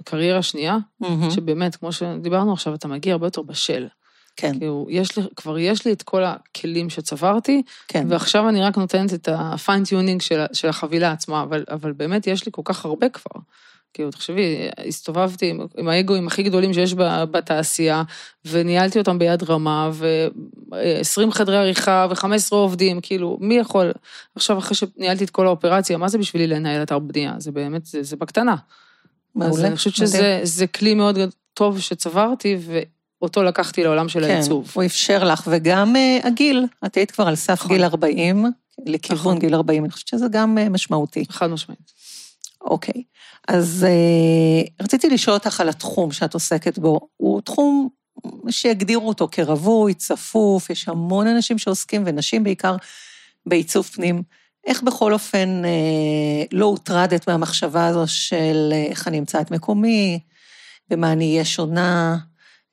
בקריירה 0.01 0.43
שנייה, 0.43 0.77
שבאמת, 1.31 1.77
כמו 1.77 1.93
שדיברנו 1.93 2.53
עכשיו, 2.53 2.75
אתה 2.75 2.89
מגיע 2.89 3.13
הרבה 3.13 3.27
יותר 3.27 3.43
בשל. 3.43 3.87
כן, 4.37 4.59
כאילו, 4.59 4.87
יש 4.91 5.19
לי, 5.19 5.25
כבר 5.37 5.59
יש 5.59 5.87
לי 5.87 5.93
את 5.93 6.03
כל 6.03 6.23
הכלים 6.25 6.91
שצברתי, 6.91 7.63
כן. 7.89 8.07
ועכשיו 8.09 8.49
אני 8.49 8.63
רק 8.63 8.79
נותנת 8.79 9.15
את 9.15 9.29
ה 9.33 9.41
fine 9.41 9.73
tuning 9.73 10.21
של, 10.21 10.45
של 10.53 10.69
החבילה 10.69 11.13
עצמה, 11.13 11.43
אבל, 11.43 11.65
אבל 11.71 11.93
באמת 11.93 12.27
יש 12.27 12.47
לי 12.47 12.53
כל 12.55 12.63
כך 12.65 12.85
הרבה 12.85 13.09
כבר. 13.09 13.41
כאילו, 13.95 14.11
תחשבי, 14.11 14.69
הסתובבתי 14.89 15.51
עם, 15.51 15.61
עם 15.77 15.89
האגואים 15.89 16.27
הכי 16.27 16.43
גדולים 16.43 16.75
שיש 16.75 16.95
בתעשייה, 17.31 18.03
וניהלתי 18.45 18.99
אותם 18.99 19.19
ביד 19.19 19.43
רמה, 19.43 19.91
ו-20 19.93 21.31
חדרי 21.31 21.57
עריכה 21.57 22.07
ו-15 22.11 22.27
עובדים, 22.51 23.01
כאילו, 23.01 23.39
מי 23.41 23.55
יכול... 23.55 23.93
עכשיו, 24.35 24.59
אחרי 24.59 24.75
שניהלתי 24.77 25.25
את 25.25 25.31
כל 25.31 25.47
האופרציה, 25.47 25.97
מה 25.97 26.09
זה 26.09 26.19
בשבילי 26.19 26.47
לנהל 26.47 26.83
אתר 26.83 26.99
בנייה? 26.99 27.35
זה 27.39 27.53
באמת, 27.53 27.87
זה, 27.87 28.03
זה 28.03 28.17
בקטנה. 28.17 28.55
מעולה. 29.35 29.53
אז 29.55 29.65
אני 29.65 29.77
חושבת. 29.77 29.95
שזה 29.95 30.41
זה 30.43 30.67
כלי 30.67 30.95
מאוד 30.95 31.19
טוב 31.55 31.81
שצברתי, 31.81 32.57
ואותו 33.23 33.43
לקחתי 33.43 33.85
לעולם 33.85 34.09
של 34.09 34.21
כן, 34.21 34.31
העיצוב. 34.31 34.71
הוא 34.75 34.85
אפשר 34.85 35.25
לך, 35.25 35.49
וגם 35.51 35.97
אה, 35.97 36.19
הגיל, 36.25 36.67
את 36.87 36.95
היית 36.95 37.11
כבר 37.11 37.29
על 37.29 37.37
סף 37.37 37.53
נכון. 37.53 37.73
גיל 37.73 37.85
40, 37.85 38.47
לכיוון 38.87 39.21
נכון. 39.21 39.39
גיל 39.39 39.55
40, 39.55 39.85
אני 39.85 39.93
חושבת 39.93 40.09
שזה 40.09 40.27
גם 40.31 40.59
אה, 40.59 40.69
משמעותי. 40.69 41.25
חד 41.31 41.47
משמעית. 41.47 41.93
אוקיי, 42.61 43.03
אז 43.49 43.87
אה, 43.89 44.85
רציתי 44.85 45.11
לשאול 45.11 45.35
אותך 45.35 45.61
על 45.61 45.69
התחום 45.69 46.13
שאת 46.13 46.35
עוסקת 46.35 46.79
בו. 46.79 47.01
הוא 47.17 47.41
תחום 47.41 47.89
שיגדירו 48.49 49.09
אותו 49.09 49.29
כרווי, 49.33 49.95
צפוף, 49.95 50.71
יש 50.71 50.89
המון 50.89 51.27
אנשים 51.27 51.59
שעוסקים, 51.59 52.03
ונשים 52.07 52.45
בעיקר, 52.45 52.77
בעיצוב 53.47 53.87
פנים. 53.87 54.23
איך 54.67 54.83
בכל 54.83 55.13
אופן 55.13 55.63
אה, 55.65 56.45
לא 56.53 56.67
הוטרדת 56.67 57.29
מהמחשבה 57.29 57.87
הזו 57.87 58.07
של 58.07 58.73
איך 58.91 59.09
אני 59.09 59.19
אמצא 59.19 59.41
את 59.41 59.51
מקומי, 59.51 60.19
במה 60.91 61.13
אני 61.13 61.33
אהיה 61.33 61.45
שונה, 61.45 62.19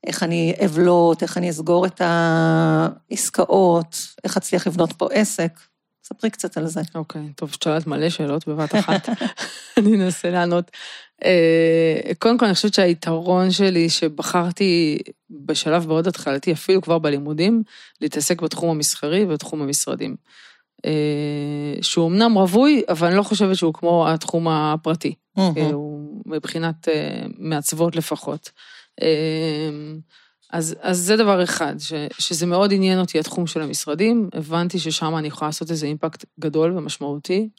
איך 0.07 0.23
אני 0.23 0.53
אבלוט, 0.65 1.23
איך 1.23 1.37
אני 1.37 1.49
אסגור 1.49 1.85
את 1.85 2.01
העסקאות, 2.03 3.97
איך 4.23 4.37
אצליח 4.37 4.67
לבנות 4.67 4.93
פה 4.93 5.07
עסק. 5.11 5.59
ספרי 6.03 6.29
קצת 6.29 6.57
על 6.57 6.67
זה. 6.67 6.81
אוקיי, 6.95 7.21
טוב, 7.35 7.55
שאלת 7.63 7.87
מלא 7.87 8.09
שאלות 8.09 8.47
בבת 8.47 8.75
אחת. 8.75 9.09
אני 9.77 9.95
אנסה 9.95 10.29
לענות. 10.29 10.71
אה, 11.25 12.13
קודם 12.19 12.37
כל, 12.37 12.45
אני 12.45 12.53
חושבת 12.53 12.73
שהיתרון 12.73 13.51
שלי, 13.51 13.89
שבחרתי 13.89 14.97
בשלב 15.29 15.87
מאוד 15.87 16.07
התחלתי, 16.07 16.51
אפילו 16.51 16.81
כבר 16.81 16.99
בלימודים, 16.99 17.63
להתעסק 18.01 18.41
בתחום 18.41 18.69
המסחרי 18.69 19.25
ובתחום 19.25 19.61
המשרדים. 19.61 20.15
אה, 20.85 21.81
שהוא 21.81 22.07
אמנם 22.07 22.33
רווי, 22.33 22.83
אבל 22.89 23.07
אני 23.07 23.17
לא 23.17 23.23
חושבת 23.23 23.55
שהוא 23.55 23.73
כמו 23.73 24.09
התחום 24.09 24.47
הפרטי. 24.47 25.13
הוא 25.73 26.21
מבחינת 26.25 26.87
אה, 26.87 27.21
מעצבות 27.37 27.95
לפחות. 27.95 28.51
אז, 30.51 30.75
אז 30.81 30.97
זה 30.97 31.17
דבר 31.17 31.43
אחד, 31.43 31.75
ש, 31.79 31.93
שזה 32.19 32.45
מאוד 32.45 32.73
עניין 32.73 32.99
אותי, 32.99 33.19
התחום 33.19 33.47
של 33.47 33.61
המשרדים. 33.61 34.29
הבנתי 34.33 34.79
ששם 34.79 35.17
אני 35.17 35.27
יכולה 35.27 35.49
לעשות 35.49 35.71
איזה 35.71 35.85
אימפקט 35.85 36.25
גדול 36.39 36.77
ומשמעותי. 36.77 37.49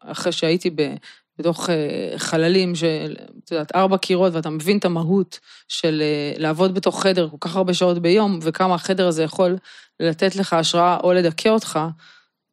אחרי 0.00 0.32
שהייתי 0.32 0.70
ב, 0.70 0.94
בתוך 1.38 1.70
אה, 1.70 2.18
חללים 2.18 2.74
של, 2.74 3.16
את 3.44 3.50
יודעת, 3.50 3.76
ארבע 3.76 3.98
קירות, 3.98 4.34
ואתה 4.34 4.50
מבין 4.50 4.78
את 4.78 4.84
המהות 4.84 5.38
של 5.68 6.02
אה, 6.02 6.32
לעבוד 6.38 6.74
בתוך 6.74 7.02
חדר 7.02 7.28
כל 7.28 7.36
כך 7.40 7.56
הרבה 7.56 7.74
שעות 7.74 7.98
ביום, 7.98 8.38
וכמה 8.42 8.74
החדר 8.74 9.08
הזה 9.08 9.22
יכול 9.22 9.56
לתת 10.00 10.36
לך 10.36 10.52
השראה 10.52 10.96
או 11.02 11.12
לדכא 11.12 11.48
אותך, 11.48 11.78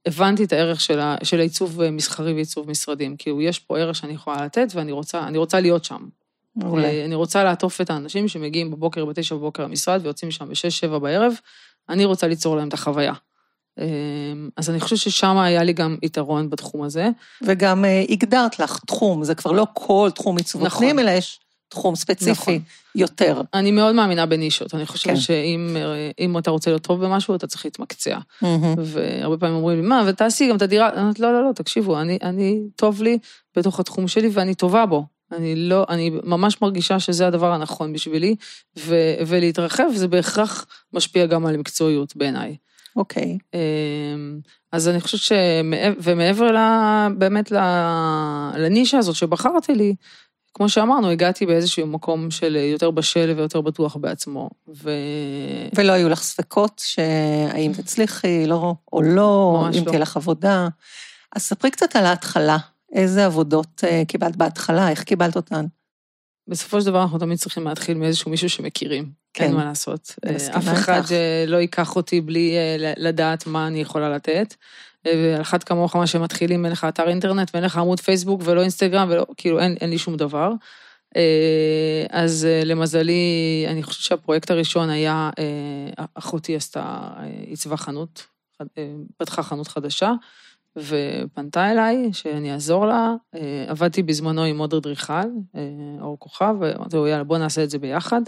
הבנתי 0.05 0.43
את 0.43 0.53
הערך 0.53 0.81
של, 0.81 0.99
ה, 0.99 1.15
של 1.23 1.39
העיצוב 1.39 1.81
אה, 1.81 1.91
מסחרי 1.91 2.33
ועיצוב 2.33 2.69
משרדים. 2.69 3.15
כאילו, 3.17 3.41
יש 3.41 3.59
פה 3.59 3.79
ערך 3.79 3.95
שאני 3.95 4.13
יכולה 4.13 4.45
לתת, 4.45 4.67
ואני 4.75 4.91
רוצה, 4.91 5.27
רוצה 5.35 5.59
להיות 5.59 5.83
שם. 5.85 6.05
אולי. 6.63 7.05
אני 7.05 7.15
רוצה 7.15 7.43
לעטוף 7.43 7.81
את 7.81 7.89
האנשים 7.89 8.27
שמגיעים 8.27 8.71
בבוקר, 8.71 9.05
בתשע 9.05 9.35
בבוקר 9.35 9.63
למשרד, 9.63 9.99
ויוצאים 10.03 10.29
משם 10.29 10.49
בשש, 10.49 10.79
שבע 10.79 10.97
בערב, 10.97 11.33
אני 11.89 12.05
רוצה 12.05 12.27
ליצור 12.27 12.55
להם 12.55 12.67
את 12.67 12.73
החוויה. 12.73 13.13
אמ, 13.79 14.49
אז 14.57 14.69
אני 14.69 14.79
חושבת 14.79 14.99
ששם 14.99 15.37
היה 15.37 15.63
לי 15.63 15.73
גם 15.73 15.97
יתרון 16.01 16.49
בתחום 16.49 16.83
הזה. 16.83 17.09
וגם 17.41 17.85
אה, 17.85 18.03
הגדרת 18.09 18.59
לך 18.59 18.79
תחום, 18.87 19.23
זה 19.23 19.35
כבר 19.35 19.51
לא 19.51 19.67
כל 19.73 20.09
תחום 20.15 20.37
עיצוב 20.37 20.65
נכון. 20.65 20.83
הפנים, 20.83 20.99
אלא 20.99 21.11
יש 21.11 21.39
תחום 21.69 21.95
ספציפי 21.95 22.31
נכון. 22.31 22.59
יותר. 22.95 23.41
אני 23.53 23.71
מאוד 23.71 23.95
מאמינה 23.95 24.25
בנישות, 24.25 24.75
אני 24.75 24.85
חושבת 24.85 25.13
כן. 25.13 25.19
שאם 25.19 25.77
אה, 26.35 26.39
אתה 26.39 26.51
רוצה 26.51 26.71
להיות 26.71 26.81
טוב 26.81 27.05
במשהו, 27.05 27.35
אתה 27.35 27.47
צריך 27.47 27.65
להתמקצע. 27.65 28.17
Mm-hmm. 28.17 28.45
והרבה 28.77 29.37
פעמים 29.37 29.55
אומרים 29.55 29.81
לי, 29.81 29.87
מה, 29.87 30.03
ותעשי 30.07 30.49
גם 30.49 30.55
את 30.55 30.61
הדירה, 30.61 30.89
אני 30.89 31.01
אומרת, 31.01 31.19
לא, 31.19 31.33
לא, 31.33 31.47
לא, 31.47 31.51
תקשיבו, 31.53 32.01
אני, 32.01 32.17
אני, 32.23 32.61
טוב 32.75 33.01
לי 33.01 33.17
בתוך 33.55 33.79
התחום 33.79 34.07
שלי 34.07 34.29
ואני 34.33 34.55
טובה 34.55 34.85
בו. 34.85 35.05
אני 35.31 35.55
לא, 35.55 35.85
אני 35.89 36.11
ממש 36.23 36.61
מרגישה 36.61 36.99
שזה 36.99 37.27
הדבר 37.27 37.51
הנכון 37.51 37.93
בשבילי, 37.93 38.35
ו, 38.77 38.95
ולהתרחב 39.27 39.87
זה 39.93 40.07
בהכרח 40.07 40.65
משפיע 40.93 41.25
גם 41.25 41.45
על 41.45 41.57
מקצועיות 41.57 42.15
בעיניי. 42.15 42.57
אוקיי. 42.95 43.37
Okay. 43.41 43.57
אמ, 43.57 44.39
אז 44.71 44.87
אני 44.87 45.01
חושבת 45.01 45.21
ש... 45.21 45.31
ומעבר 45.99 46.51
לה, 46.51 47.07
באמת 47.17 47.51
לנישה 48.57 48.97
הזאת 48.97 49.15
שבחרתי 49.15 49.75
לי, 49.75 49.95
כמו 50.53 50.69
שאמרנו, 50.69 51.09
הגעתי 51.09 51.45
באיזשהו 51.45 51.87
מקום 51.87 52.31
של 52.31 52.55
יותר 52.55 52.91
בשל 52.91 53.33
ויותר 53.37 53.61
בטוח 53.61 53.95
בעצמו. 53.95 54.49
ו... 54.75 54.91
ולא 55.75 55.91
היו 55.91 56.09
לך 56.09 56.21
ספקות 56.21 56.81
שהאם 56.85 57.71
תצליחי, 57.73 58.47
לא, 58.47 58.75
או 58.93 59.01
לא, 59.01 59.65
אם 59.73 59.83
לא. 59.85 59.89
תהיה 59.89 59.99
לך 59.99 60.17
עבודה. 60.17 60.67
אז 61.35 61.41
ספרי 61.41 61.71
קצת 61.71 61.95
על 61.95 62.05
ההתחלה. 62.05 62.57
איזה 62.95 63.25
עבודות 63.25 63.83
אה, 63.83 64.03
קיבלת 64.07 64.35
בהתחלה, 64.35 64.89
איך 64.89 65.03
קיבלת 65.03 65.35
אותן? 65.35 65.65
בסופו 66.47 66.81
של 66.81 66.85
דבר 66.85 67.01
אנחנו 67.01 67.19
תמיד 67.19 67.37
צריכים 67.37 67.63
להתחיל 67.63 67.97
מאיזשהו 67.97 68.31
מישהו 68.31 68.49
שמכירים. 68.49 69.11
כן. 69.33 69.43
אין 69.43 69.53
מה 69.53 69.65
לעשות. 69.65 70.15
אה, 70.25 70.57
אף 70.57 70.67
אחד 70.73 71.01
אה, 71.11 71.45
לא 71.47 71.57
ייקח 71.57 71.95
אותי 71.95 72.21
בלי 72.21 72.55
לדעת 72.97 73.47
מה 73.47 73.67
אני 73.67 73.81
יכולה 73.81 74.09
לתת. 74.09 74.55
ועל 75.05 75.41
אחת 75.41 75.63
כמוך, 75.63 75.95
מה 75.95 76.07
שמתחילים, 76.07 76.65
אין 76.65 76.71
לך 76.71 76.83
אתר 76.83 77.09
אינטרנט 77.09 77.51
ואין 77.53 77.63
לך 77.63 77.77
עמוד 77.77 77.99
פייסבוק 77.99 78.41
ולא 78.43 78.61
אינסטגרם, 78.61 79.07
ולא, 79.11 79.25
כאילו 79.37 79.59
אין, 79.59 79.75
אין 79.81 79.89
לי 79.89 79.97
שום 79.97 80.17
דבר. 80.17 80.51
אז 82.09 82.47
למזלי, 82.65 83.65
אני 83.67 83.83
חושבת 83.83 84.03
שהפרויקט 84.03 84.51
הראשון 84.51 84.89
היה, 84.89 85.29
אחותי 86.13 86.55
עשתה, 86.55 87.09
עיצבה 87.47 87.77
חנות, 87.77 88.25
פתחה 89.17 89.43
חנות 89.43 89.67
חדשה, 89.67 90.11
ופנתה 90.77 91.71
אליי 91.71 92.09
שאני 92.13 92.53
אעזור 92.53 92.85
לה. 92.85 93.13
אה, 93.35 93.65
עבדתי 93.67 94.03
בזמנו 94.03 94.43
עם 94.43 94.57
עוד 94.57 94.73
אדריכל, 94.73 95.13
אה, 95.55 95.61
אור 96.01 96.19
כוכב, 96.19 96.55
ואמרתי 96.59 96.95
לו, 96.95 97.07
יאללה, 97.07 97.23
בוא 97.23 97.37
נעשה 97.37 97.63
את 97.63 97.69
זה 97.69 97.79
ביחד. 97.79 98.21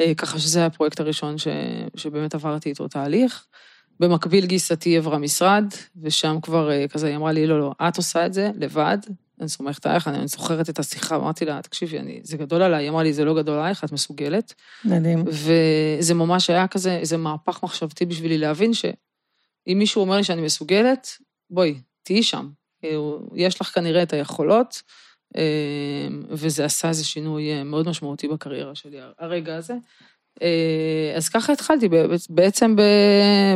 אה, 0.00 0.14
ככה 0.14 0.38
שזה 0.38 0.66
הפרויקט 0.66 1.00
הראשון 1.00 1.38
ש, 1.38 1.48
שבאמת 1.96 2.34
עברתי 2.34 2.68
איתו 2.68 2.88
תהליך. 2.88 3.46
במקביל 4.00 4.46
גיסתי 4.46 4.96
עברה 4.96 5.18
משרד, 5.18 5.64
ושם 6.02 6.36
כבר 6.42 6.86
כזה, 6.86 7.06
היא 7.06 7.16
אמרה 7.16 7.32
לי, 7.32 7.46
לא, 7.46 7.60
לא, 7.60 7.72
את 7.88 7.96
עושה 7.96 8.26
את 8.26 8.32
זה 8.32 8.50
לבד, 8.54 8.98
אני 9.40 9.48
סומכת 9.48 9.86
עלייך, 9.86 10.08
אני 10.08 10.28
זוכרת 10.28 10.70
את 10.70 10.78
השיחה, 10.78 11.16
אמרתי 11.16 11.44
לה, 11.44 11.62
תקשיבי, 11.62 11.98
אני, 11.98 12.20
זה 12.22 12.36
גדול 12.36 12.62
עליי, 12.62 12.84
היא 12.84 12.90
אמרה 12.90 13.02
לי, 13.02 13.12
זה 13.12 13.24
לא 13.24 13.36
גדול 13.36 13.58
עלייך, 13.58 13.84
את 13.84 13.92
מסוגלת. 13.92 14.54
מדהים. 14.84 15.24
וזה 15.26 16.14
ממש 16.14 16.50
היה 16.50 16.66
כזה, 16.68 16.96
איזה 16.96 17.16
מהפך 17.16 17.62
מחשבתי 17.62 18.06
בשבילי 18.06 18.38
להבין 18.38 18.74
שאם 18.74 19.78
מישהו 19.78 20.00
אומר 20.00 20.16
לי 20.16 20.24
שאני 20.24 20.42
מסוגלת, 20.42 21.08
בואי, 21.50 21.74
תהיי 22.02 22.22
שם. 22.22 22.48
כאילו, 22.80 23.28
יש 23.34 23.60
לך 23.60 23.66
כנראה 23.66 24.02
את 24.02 24.12
היכולות, 24.12 24.82
אה, 25.36 26.08
וזה 26.30 26.64
עשה 26.64 26.88
איזה 26.88 27.04
שינוי 27.04 27.52
אה, 27.52 27.64
מאוד 27.64 27.88
משמעותי 27.88 28.28
בקריירה 28.28 28.74
שלי, 28.74 28.98
הרגע 29.18 29.56
הזה. 29.56 29.74
אה, 30.42 31.12
אז 31.16 31.28
ככה 31.28 31.52
התחלתי, 31.52 31.88
בעצם 32.30 32.76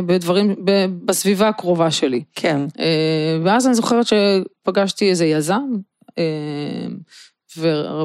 בדברים, 0.05 0.55
בסביבה 1.05 1.47
הקרובה 1.47 1.91
שלי. 1.91 2.23
כן. 2.33 2.61
ואז 3.43 3.67
אני 3.67 3.75
זוכרת 3.75 4.05
שפגשתי 4.07 5.09
איזה 5.09 5.25
יזם, 5.25 5.67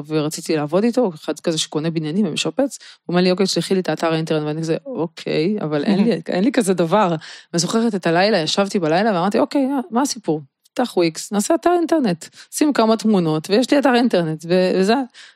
ורציתי 0.06 0.56
לעבוד 0.56 0.84
איתו, 0.84 1.10
אחד 1.14 1.40
כזה 1.40 1.58
שקונה 1.58 1.90
בניינים 1.90 2.26
ומשפץ, 2.26 2.78
הוא 3.06 3.14
אומר 3.14 3.22
לי, 3.22 3.30
אוקיי, 3.30 3.46
שלחי 3.46 3.74
לי 3.74 3.80
את 3.80 3.88
האתר 3.88 4.12
האינטרנט, 4.12 4.46
ואני 4.46 4.60
כזה, 4.60 4.76
אוקיי, 4.86 5.56
אבל 5.60 5.84
אין 5.84 6.04
לי, 6.04 6.20
אין 6.28 6.44
לי 6.44 6.52
כזה 6.52 6.74
דבר. 6.74 7.08
ואני 7.52 7.60
זוכרת 7.60 7.94
את 7.94 8.06
הלילה, 8.06 8.38
ישבתי 8.38 8.78
בלילה 8.78 9.10
ואמרתי, 9.14 9.38
אוקיי, 9.38 9.68
מה 9.90 10.02
הסיפור? 10.02 10.40
פתח 10.74 10.96
וויקס, 10.96 11.32
נעשה 11.32 11.54
אתר 11.54 11.70
אינטרנט, 11.78 12.24
שים 12.50 12.72
כמה 12.72 12.96
תמונות, 12.96 13.50
ויש 13.50 13.70
לי 13.70 13.78
אתר 13.78 13.94
אינטרנט, 13.94 14.44
וזה, 14.48 14.94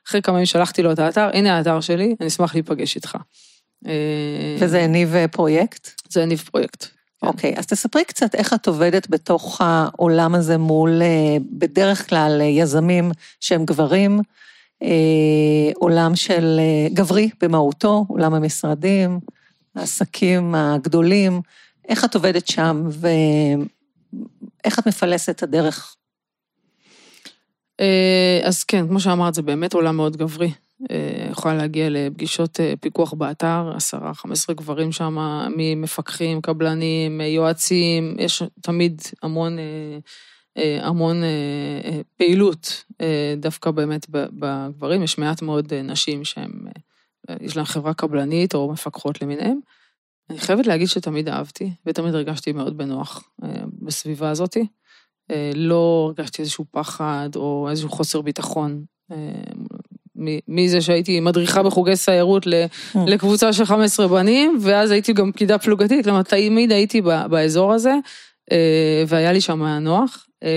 אחרי 0.09 0.23
כמה 0.23 0.37
ימים 0.37 0.47
שלחתי 0.47 0.83
לו 0.83 0.93
את 0.93 0.99
האתר, 0.99 1.31
הנה 1.33 1.57
האתר 1.57 1.81
שלי, 1.81 2.17
אני 2.21 2.29
אשמח 2.29 2.55
להיפגש 2.55 2.97
איתך. 2.97 3.17
וזה 4.59 4.83
הניב 4.83 5.15
אה, 5.15 5.29
פרויקט? 5.29 6.03
זה 6.09 6.23
הניב 6.23 6.39
פרויקט. 6.51 6.87
כן. 7.25 7.29
אוקיי, 7.29 7.55
okay, 7.55 7.59
אז 7.59 7.67
תספרי 7.67 8.05
קצת 8.05 8.35
איך 8.35 8.55
את 8.55 8.67
עובדת 8.67 9.11
בתוך 9.11 9.61
העולם 9.61 10.35
הזה 10.35 10.59
מול, 10.59 11.03
אה, 11.03 11.37
בדרך 11.53 12.09
כלל, 12.09 12.39
אה, 12.41 12.47
יזמים 12.47 13.11
שהם 13.41 13.65
גברים, 13.65 14.21
אה, 14.83 14.89
עולם 15.75 16.17
של 16.17 16.61
גברי 16.93 17.31
במהותו, 17.43 18.05
עולם 18.09 18.35
המשרדים, 18.35 19.21
העסקים 19.75 20.55
הגדולים, 20.55 21.41
איך 21.89 22.05
את 22.05 22.15
עובדת 22.15 22.47
שם 22.47 22.89
ואיך 22.91 24.79
את 24.79 24.87
מפלסת 24.87 25.31
את 25.31 25.43
הדרך? 25.43 25.97
אז 28.45 28.65
כן, 28.65 28.89
כמו 28.89 29.01
שאמרת, 29.01 29.35
זה 29.35 29.43
באמת 29.43 29.75
עולם 29.75 29.97
מאוד 29.97 30.17
גברי. 30.17 30.51
אה, 30.91 31.27
יכולה 31.31 31.55
להגיע 31.55 31.89
לפגישות 31.91 32.61
אה, 32.61 32.75
פיקוח 32.81 33.15
באתר, 33.15 33.73
עשרה, 33.77 34.15
חמש 34.15 34.39
עשרה 34.39 34.57
גברים 34.57 34.93
שם, 34.93 35.47
ממפקחים, 35.57 36.41
קבלנים, 36.41 37.21
יועצים, 37.21 38.17
יש 38.19 38.43
תמיד 38.63 39.03
המון, 39.23 39.59
אה, 40.57 40.87
המון 40.87 41.23
פעילות, 42.17 42.85
דווקא 43.37 43.71
באמת 43.71 44.07
בגברים, 44.11 45.03
יש 45.03 45.19
מעט 45.19 45.43
מאוד 45.43 45.75
נשים 45.75 46.25
שהן, 46.25 46.53
יש 47.41 47.57
להן 47.57 47.65
חברה 47.65 47.95
קבלנית 47.95 48.55
או 48.55 48.73
מפקחות 48.73 49.23
למיניהן. 49.23 49.59
אני 50.31 50.39
חייבת 50.39 50.67
להגיד 50.67 50.89
שתמיד 50.89 51.29
אהבתי, 51.29 51.71
ותמיד 51.87 52.15
הרגשתי 52.15 52.53
מאוד 52.53 52.77
בנוח 52.79 53.31
בסביבה 53.83 54.31
הזאתי. 54.31 54.67
לא 55.55 56.13
הרגשתי 56.17 56.43
איזשהו 56.43 56.65
פחד 56.71 57.29
או 57.37 57.67
איזשהו 57.71 57.89
חוסר 57.89 58.21
ביטחון 58.21 58.85
מזה 60.49 60.81
שהייתי 60.81 61.21
מדריכה 61.21 61.63
בחוגי 61.63 61.97
סיירות 61.97 62.47
mm. 62.47 62.99
לקבוצה 63.07 63.53
של 63.53 63.65
15 63.65 64.09
בנים, 64.09 64.59
ואז 64.61 64.91
הייתי 64.91 65.13
גם 65.13 65.33
פקידה 65.33 65.59
פלוגתית, 65.59 66.05
כלומר 66.05 66.23
תמיד 66.23 66.73
הייתי 66.73 67.01
באזור 67.31 67.73
הזה, 67.73 67.95
אה, 68.53 69.05
והיה 69.09 69.33
לי 69.33 69.41
שם 69.41 69.63
נוח. 69.63 70.27
אה, 70.43 70.49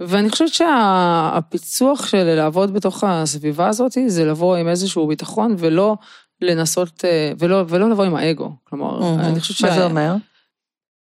ואני 0.00 0.30
חושבת 0.30 0.54
שהפיצוח 0.54 2.06
של 2.06 2.24
לעבוד 2.24 2.74
בתוך 2.74 3.04
הסביבה 3.06 3.68
הזאת, 3.68 3.92
זה 4.06 4.24
לבוא 4.24 4.56
עם 4.56 4.68
איזשהו 4.68 5.06
ביטחון, 5.06 5.54
ולא 5.58 5.96
לנסות, 6.42 7.04
אה, 7.04 7.32
ולא, 7.38 7.64
ולא 7.68 7.90
לבוא 7.90 8.04
עם 8.04 8.14
האגו. 8.14 8.52
כלומר. 8.64 9.14
אני 9.20 9.40
חושבת 9.40 9.56
שה... 9.56 9.66
מה 9.66 9.74
זה 9.74 9.84
אומר? 9.84 10.14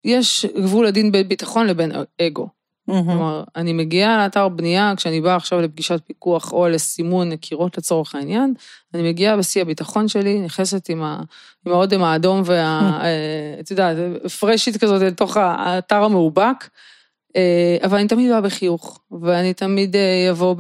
יש 0.04 0.47
גבול 0.47 0.87
הדין 0.87 1.12
בין 1.12 1.28
ביטחון 1.28 1.66
לבין 1.66 1.92
אגו. 2.23 2.49
כלומר, 2.87 3.44
אני 3.56 3.73
מגיעה 3.73 4.18
לאתר 4.18 4.49
בנייה, 4.49 4.92
כשאני 4.97 5.21
באה 5.21 5.37
עכשיו 5.37 5.61
לפגישת 5.61 6.00
פיקוח 6.06 6.52
או 6.52 6.68
לסימון 6.68 7.37
קירות 7.37 7.78
לצורך 7.78 8.14
העניין, 8.14 8.54
אני 8.94 9.09
מגיעה 9.11 9.37
בשיא 9.37 9.62
הביטחון 9.62 10.09
שלי, 10.09 10.40
נכנסת 10.40 10.88
עם, 10.88 11.02
ה, 11.02 11.21
עם 11.66 11.73
האודם 11.73 12.02
האדום 12.02 12.42
וה... 12.44 12.80
אה, 13.04 13.61
את 13.61 13.71
יודעת, 13.71 13.97
פרשית 14.40 14.76
כזאת 14.76 15.02
לתוך 15.02 15.37
האתר 15.37 16.04
המאובק, 16.04 16.68
אבל 17.85 17.99
אני 17.99 18.09
תמיד 18.09 18.31
באה 18.31 18.41
בחיוך, 18.41 19.01
ואני 19.23 19.55
תמיד 19.55 19.97
אה, 19.97 20.31
אבוא 20.31 20.55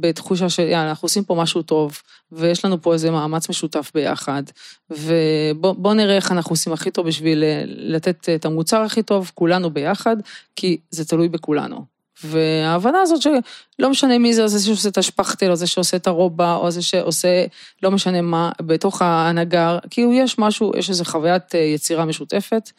בתחושה 0.00 0.48
של, 0.48 0.62
יאללה, 0.62 0.88
אנחנו 0.88 1.06
עושים 1.06 1.24
פה 1.24 1.34
משהו 1.34 1.62
טוב, 1.62 2.00
ויש 2.32 2.64
לנו 2.64 2.82
פה 2.82 2.92
איזה 2.92 3.10
מאמץ 3.10 3.48
משותף 3.48 3.90
ביחד, 3.94 4.42
ובוא 4.90 5.94
נראה 5.94 6.16
איך 6.16 6.32
אנחנו 6.32 6.52
עושים 6.52 6.72
הכי 6.72 6.90
טוב 6.90 7.06
בשביל 7.06 7.44
אה, 7.44 7.62
לתת 7.66 8.28
את 8.34 8.44
המוצר 8.44 8.82
הכי 8.82 9.02
טוב, 9.02 9.30
כולנו 9.34 9.70
ביחד, 9.70 10.16
כי 10.56 10.76
זה 10.90 11.04
תלוי 11.04 11.28
בכולנו. 11.28 11.96
וההבנה 12.24 13.00
הזאת 13.00 13.22
שלא 13.22 13.90
משנה 13.90 14.18
מי 14.18 14.34
זה, 14.34 14.46
זה 14.46 14.66
שעושה 14.66 14.88
את 14.88 14.98
השפכטל, 14.98 15.50
או 15.50 15.56
זה 15.56 15.66
שעושה 15.66 15.96
את 15.96 16.06
הרובה, 16.06 16.54
או 16.54 16.70
זה 16.70 16.82
שעושה 16.82 17.46
לא 17.82 17.90
משנה 17.90 18.20
מה, 18.20 18.50
בתוך 18.60 19.02
ההנהגה, 19.02 19.78
כאילו 19.90 20.12
יש 20.12 20.38
משהו, 20.38 20.72
יש 20.76 20.90
איזו 20.90 21.04
חוויית 21.04 21.54
אה, 21.54 21.60
יצירה 21.60 22.04
משותפת, 22.04 22.70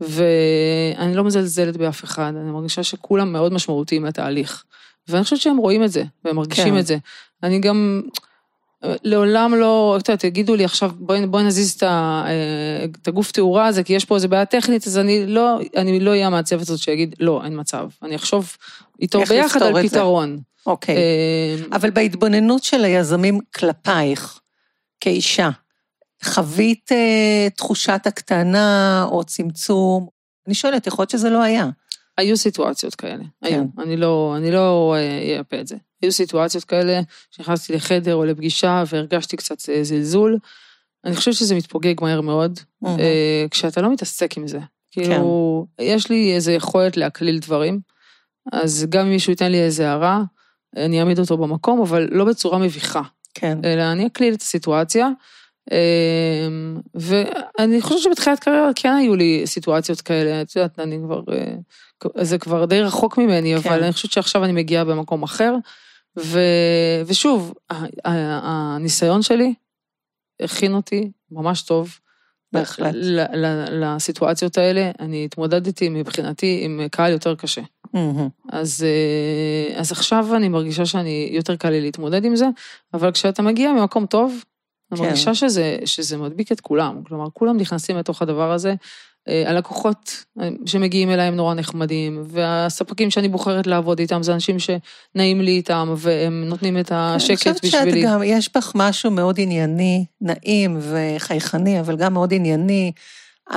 ואני 0.00 1.14
לא 1.14 1.24
מזלזלת 1.24 1.76
באף 1.76 2.04
אחד, 2.04 2.32
אני 2.36 2.50
מרגישה 2.50 2.82
שכולם 2.82 3.32
מאוד 3.32 3.52
משמעותיים 3.52 4.04
לתהליך. 4.04 4.64
ואני 5.08 5.24
חושבת 5.24 5.40
שהם 5.40 5.56
רואים 5.56 5.84
את 5.84 5.92
זה, 5.92 6.04
והם 6.24 6.36
מרגישים 6.36 6.74
כן. 6.74 6.78
את 6.78 6.86
זה. 6.86 6.96
אני 7.42 7.58
גם 7.58 8.02
לעולם 8.82 9.54
לא, 9.54 9.96
את 10.00 10.08
יודעת, 10.08 10.24
יגידו 10.24 10.56
לי 10.56 10.64
עכשיו, 10.64 10.90
בואי, 10.98 11.26
בואי 11.26 11.42
נזיז 11.42 11.72
את, 11.72 11.82
ה, 11.82 12.24
אה, 12.26 12.84
את 13.02 13.08
הגוף 13.08 13.32
תאורה 13.32 13.66
הזה, 13.66 13.82
כי 13.82 13.92
יש 13.92 14.04
פה 14.04 14.14
איזה 14.14 14.28
בעיה 14.28 14.44
טכנית, 14.44 14.86
אז 14.86 14.98
אני 14.98 15.26
לא, 15.26 15.58
אני 15.76 16.00
לא 16.00 16.10
אהיה 16.10 16.26
המעצבת 16.26 16.60
הזאת 16.60 16.78
שיגיד, 16.78 17.14
לא, 17.20 17.40
אין 17.44 17.60
מצב. 17.60 17.88
אני 18.02 18.16
אחשוב 18.16 18.56
איתו 19.00 19.24
ביחד 19.28 19.62
על. 19.62 19.88
פתרון. 19.88 20.38
אוקיי. 20.66 20.96
אה, 20.96 21.76
אבל 21.76 21.90
בהתבוננות 21.90 22.62
של 22.62 22.84
היזמים 22.84 23.40
כלפייך, 23.54 24.40
כאישה, 25.00 25.50
חווית 26.24 26.92
אה, 26.92 27.48
תחושת 27.56 28.00
הקטנה 28.04 29.06
או 29.10 29.24
צמצום? 29.24 30.06
אני 30.46 30.54
שואלת, 30.54 30.86
יכול 30.86 31.02
להיות 31.02 31.10
שזה 31.10 31.30
לא 31.30 31.42
היה. 31.42 31.68
היו 32.16 32.36
סיטואציות 32.36 32.94
כאלה, 32.94 33.24
כן. 33.44 33.48
היו. 33.48 33.64
אני 33.78 33.96
לא, 33.96 34.34
אני 34.36 34.50
לא 34.50 34.94
אה, 34.96 35.18
אייפה 35.18 35.60
את 35.60 35.66
זה. 35.66 35.76
היו 36.02 36.12
סיטואציות 36.12 36.64
כאלה 36.64 37.00
שנכנסתי 37.30 37.72
לחדר 37.72 38.14
או 38.14 38.24
לפגישה 38.24 38.84
והרגשתי 38.86 39.36
קצת 39.36 39.56
אה, 39.68 39.84
זלזול. 39.84 40.38
אני 41.04 41.16
חושבת 41.16 41.34
שזה 41.34 41.54
מתפוגג 41.54 41.94
מהר 42.00 42.20
מאוד. 42.20 42.60
אה, 42.86 43.46
כשאתה 43.50 43.80
לא 43.80 43.92
מתעסק 43.92 44.36
עם 44.36 44.46
זה. 44.46 44.58
כאילו, 44.90 45.66
יש 45.80 46.10
לי 46.10 46.34
איזו 46.34 46.50
יכולת 46.50 46.96
להקליל 46.96 47.38
דברים, 47.38 47.80
אז 48.52 48.86
גם 48.88 49.06
אם 49.06 49.12
מישהו 49.12 49.30
ייתן 49.30 49.52
לי 49.52 49.62
איזה 49.62 49.88
הערה, 49.88 50.22
אני 50.76 51.00
אעמיד 51.00 51.18
אותו 51.18 51.36
במקום, 51.36 51.80
אבל 51.80 52.08
לא 52.10 52.24
בצורה 52.24 52.58
מביכה, 52.58 53.02
כן. 53.34 53.58
אלא 53.64 53.92
אני 53.92 54.06
אקליל 54.06 54.34
את 54.34 54.42
הסיטואציה. 54.42 55.08
אה, 55.72 56.48
ואני 56.94 57.80
חושבת 57.80 58.02
שבתחילת 58.02 58.38
קריירה 58.38 58.70
כן 58.74 58.92
היו 58.92 59.16
לי 59.16 59.42
סיטואציות 59.46 60.00
כאלה, 60.00 60.42
את 60.42 60.56
יודעת, 60.56 60.78
אני 60.78 60.98
כבר, 61.04 61.22
אה, 61.32 62.24
זה 62.24 62.38
כבר 62.38 62.64
די 62.64 62.80
רחוק 62.80 63.18
ממני, 63.18 63.54
כן. 63.62 63.68
אבל 63.68 63.82
אני 63.82 63.92
חושבת 63.92 64.12
שעכשיו 64.12 64.44
אני 64.44 64.52
מגיעה 64.52 64.84
במקום 64.84 65.22
אחר. 65.22 65.54
ו... 66.18 66.40
ושוב, 67.06 67.54
הניסיון 68.04 69.22
שלי 69.22 69.54
הכין 70.40 70.74
אותי 70.74 71.10
ממש 71.30 71.62
טוב. 71.62 71.98
בהחלט. 72.52 72.94
ל- 72.94 73.36
ל- 73.36 73.84
לסיטואציות 73.84 74.58
האלה, 74.58 74.90
אני 75.00 75.24
התמודדתי 75.24 75.88
מבחינתי 75.88 76.60
עם 76.62 76.80
קהל 76.90 77.12
יותר 77.12 77.34
קשה. 77.34 77.60
מהמם. 77.92 78.28
אז, 78.52 78.84
אה, 78.84 79.78
אז 79.80 79.92
עכשיו 79.92 80.36
אני 80.36 80.48
מרגישה 80.48 80.86
שאני, 80.86 81.28
יותר 81.32 81.56
קל 81.56 81.70
לי 81.70 81.80
להתמודד 81.80 82.24
עם 82.24 82.36
זה, 82.36 82.46
אבל 82.94 83.12
כשאתה 83.12 83.42
מגיע 83.42 83.72
ממקום 83.72 84.06
טוב, 84.06 84.44
אני 84.92 84.98
כן. 84.98 85.04
מרגישה 85.04 85.34
שזה, 85.34 85.76
שזה 85.84 86.16
מדביק 86.16 86.52
את 86.52 86.60
כולם. 86.60 87.02
כלומר, 87.06 87.26
כולם 87.32 87.56
נכנסים 87.56 87.96
לתוך 87.96 88.22
הדבר 88.22 88.52
הזה. 88.52 88.74
אה, 89.28 89.50
הלקוחות 89.50 90.24
אה, 90.40 90.48
שמגיעים 90.66 91.10
אליי 91.10 91.26
הם 91.26 91.36
נורא 91.36 91.54
נחמדים, 91.54 92.22
והספקים 92.26 93.10
שאני 93.10 93.28
בוחרת 93.28 93.66
לעבוד 93.66 93.98
איתם 93.98 94.22
זה 94.22 94.34
אנשים 94.34 94.56
שנעים 94.58 95.40
לי 95.40 95.50
איתם, 95.50 95.94
והם 95.96 96.44
נותנים 96.44 96.78
את 96.78 96.92
אני 96.92 97.16
השקט 97.16 97.38
חושבת 97.38 97.64
בשבילי. 97.64 98.02
שאת 98.02 98.10
גם, 98.10 98.22
יש 98.24 98.50
בך 98.56 98.72
משהו 98.74 99.10
מאוד 99.10 99.40
ענייני, 99.40 100.04
נעים 100.20 100.78
וחייכני, 100.80 101.80
אבל 101.80 101.96
גם 101.96 102.14
מאוד 102.14 102.34
ענייני. 102.34 102.92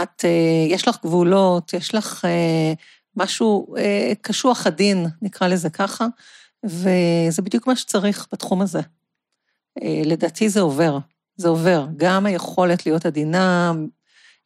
את, 0.03 0.25
אה, 0.25 0.65
יש 0.67 0.88
לך 0.88 0.97
גבולות, 1.03 1.73
יש 1.73 1.95
לך 1.95 2.25
משהו 3.15 3.75
קשוח 4.21 4.67
עדין, 4.67 5.06
נקרא 5.21 5.47
לזה 5.47 5.69
ככה, 5.69 6.06
וזה 6.63 7.41
בדיוק 7.41 7.67
מה 7.67 7.75
שצריך 7.75 8.27
בתחום 8.32 8.62
הזה. 8.62 8.80
לדעתי 10.06 10.49
זה 10.49 10.62
עובר, 10.62 10.97
זה 11.39 11.47
עובר. 11.49 11.86
גם 11.97 12.25
היכולת 12.25 12.86
להיות 12.86 13.06
עדינה, 13.06 13.73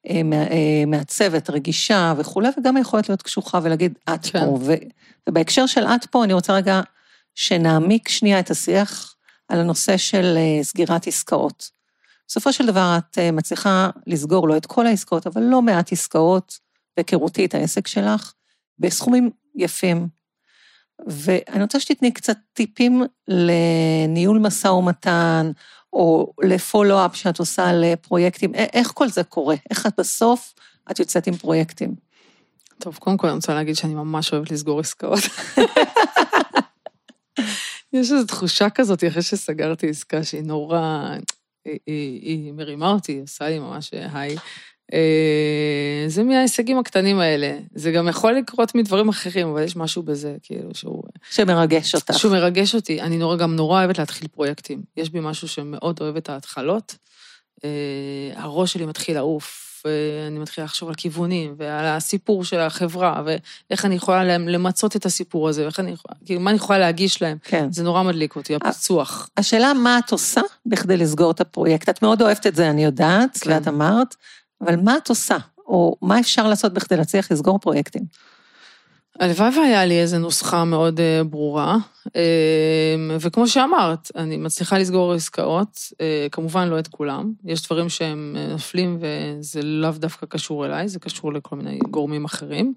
אה, 0.10 0.21
אה, 0.34 0.86
מעצבת, 0.88 1.49
רגישה 1.49 2.13
וכולי, 2.17 2.49
וגם 2.60 2.77
היכולת 2.77 3.10
להיות 3.10 3.21
קשוחה 3.21 3.60
ולהגיד, 3.63 3.97
את 4.13 4.25
כן. 4.25 4.39
פה. 4.39 4.58
ו- 4.62 4.73
ובהקשר 5.29 5.65
של 5.65 5.86
את 5.86 6.06
פה, 6.06 6.23
אני 6.23 6.34
רוצה 6.34 6.53
רגע 6.53 6.82
שנעמיק 7.36 8.10
שנייה 8.10 8.39
את 8.39 8.51
השיח 8.51 9.15
על 9.47 9.60
הנושא 9.60 9.97
של 9.97 10.38
אה, 10.38 10.63
סגירת 10.63 11.08
עסקאות. 11.08 11.69
בסופו 12.27 12.53
של 12.53 12.65
דבר 12.65 12.97
את 12.97 13.17
מצליחה 13.34 13.89
לסגור 14.08 14.47
לא 14.47 14.58
את 14.58 14.65
כל 14.65 14.88
העסקאות, 14.88 15.27
אבל 15.27 15.41
לא 15.41 15.62
מעט 15.62 15.91
עסקאות, 15.91 16.60
בהיכרותי 16.97 17.45
את 17.45 17.56
העסק 17.56 17.88
שלך, 17.88 18.34
בסכומים 18.79 19.29
יפים. 19.56 20.08
ואני 21.08 21.63
רוצה 21.63 21.79
שתתני 21.79 22.12
קצת 22.12 22.38
טיפים 22.53 23.03
לניהול 23.27 24.39
משא 24.39 24.67
ומתן, 24.67 25.51
או 25.93 26.34
לפולו-אפ 26.41 27.15
שאת 27.15 27.39
עושה 27.39 27.73
לפרויקטים, 27.73 28.56
איך 28.56 28.91
כל 28.93 29.10
זה 29.10 29.23
קורה? 29.23 29.56
איך 29.69 29.88
את 29.88 29.93
בסוף, 29.97 30.53
את 30.91 30.99
יוצאת 30.99 31.27
עם 31.27 31.36
פרויקטים? 31.36 31.95
טוב, 32.79 32.97
קודם 32.97 33.17
כל 33.17 33.27
אני 33.27 33.36
רוצה 33.36 33.53
להגיד 33.53 33.75
שאני 33.75 33.93
ממש 33.93 34.34
אוהבת 34.34 34.51
לסגור 34.51 34.79
עסקאות. 34.79 35.19
יש 37.93 38.12
איזו 38.12 38.25
תחושה 38.27 38.69
כזאת 38.69 39.03
אחרי 39.08 39.21
שסגרתי 39.21 39.89
עסקה 39.89 40.23
שהיא 40.23 40.43
נורא, 40.43 41.10
היא, 41.65 41.79
היא, 41.86 42.21
היא 42.21 42.53
מרימה 42.53 42.91
אותי, 42.91 43.19
עושה 43.19 43.49
לי 43.49 43.60
ממש 43.60 43.91
היי. 44.13 44.36
אה, 44.93 46.05
זה 46.07 46.23
מההישגים 46.23 46.77
הקטנים 46.79 47.19
האלה. 47.19 47.57
זה 47.75 47.91
גם 47.91 48.07
יכול 48.07 48.33
לקרות 48.33 48.75
מדברים 48.75 49.09
אחרים, 49.09 49.47
אבל 49.47 49.63
יש 49.63 49.75
משהו 49.75 50.03
בזה, 50.03 50.35
כאילו, 50.43 50.69
שהוא... 50.73 51.03
שמרגש 51.31 51.95
אותך. 51.95 52.13
שהוא 52.19 52.31
מרגש 52.31 52.75
אותי. 52.75 53.01
אני 53.01 53.17
נורא, 53.17 53.35
גם 53.35 53.55
נורא 53.55 53.79
אוהבת 53.79 53.97
להתחיל 53.99 54.27
פרויקטים. 54.27 54.81
יש 54.97 55.09
בי 55.09 55.19
משהו 55.21 55.47
שמאוד 55.47 56.01
אוהב 56.01 56.15
את 56.15 56.29
ההתחלות. 56.29 56.95
אה, 57.63 57.69
הראש 58.35 58.73
שלי 58.73 58.85
מתחיל 58.85 59.15
לעוף, 59.15 59.69
ואני 59.85 60.39
מתחילה 60.39 60.65
לחשוב 60.65 60.89
על 60.89 60.95
כיוונים, 60.95 61.55
ועל 61.57 61.85
הסיפור 61.85 62.43
של 62.45 62.59
החברה, 62.59 63.23
ואיך 63.25 63.85
אני 63.85 63.95
יכולה 63.95 64.23
להם- 64.23 64.47
למצות 64.47 64.95
את 64.95 65.05
הסיפור 65.05 65.49
הזה, 65.49 65.63
ואיך 65.63 65.79
אני 65.79 65.91
יכולה, 65.91 66.15
כאילו, 66.25 66.39
מה 66.39 66.49
אני 66.49 66.57
יכולה 66.57 66.79
להגיש 66.79 67.21
להם. 67.21 67.37
כן. 67.43 67.67
זה 67.71 67.83
נורא 67.83 68.03
מדליק 68.03 68.35
אותי, 68.35 68.55
הפיצוח. 68.55 69.29
השאלה, 69.37 69.73
מה 69.73 69.99
את 70.05 70.11
עושה 70.11 70.41
בכדי 70.65 70.97
לסגור 70.97 71.31
את 71.31 71.41
הפרויקט? 71.41 71.89
את 71.89 72.01
מאוד 72.01 72.21
אוהבת 72.21 72.47
את 72.47 72.55
זה, 72.55 72.69
אני 72.69 72.83
יודעת, 72.85 73.37
כן. 73.37 73.51
ואת 73.51 73.67
אמרת, 73.67 74.15
אבל 74.65 74.76
מה 74.76 74.97
את 74.97 75.10
עושה? 75.10 75.38
או 75.67 75.95
מה 76.02 76.19
אפשר 76.19 76.47
לעשות 76.47 76.73
בכדי 76.73 76.97
להצליח 76.97 77.32
לסגור 77.32 77.60
פרויקטים? 77.60 78.04
הלוואי 79.19 79.60
והיה 79.60 79.86
לי 79.86 80.02
איזו 80.02 80.19
נוסחה 80.19 80.65
מאוד 80.65 80.99
אה, 80.99 81.23
ברורה, 81.23 81.78
אה, 82.15 82.95
וכמו 83.19 83.47
שאמרת, 83.47 84.12
אני 84.15 84.38
מצליחה 84.38 84.78
לסגור 84.78 85.13
עסקאות, 85.13 85.80
אה, 86.02 86.28
כמובן 86.32 86.67
לא 86.67 86.80
את 86.80 86.88
כולם, 86.88 87.34
יש 87.45 87.65
דברים 87.65 87.89
שהם 87.89 88.36
אה, 88.38 88.47
נופלים 88.47 88.99
וזה 88.99 89.62
לאו 89.62 89.91
דווקא 89.91 90.26
קשור 90.26 90.65
אליי, 90.65 90.88
זה 90.88 90.99
קשור 90.99 91.34
לכל 91.34 91.56
מיני 91.56 91.80
גורמים 91.80 92.26
אחרים. 92.26 92.73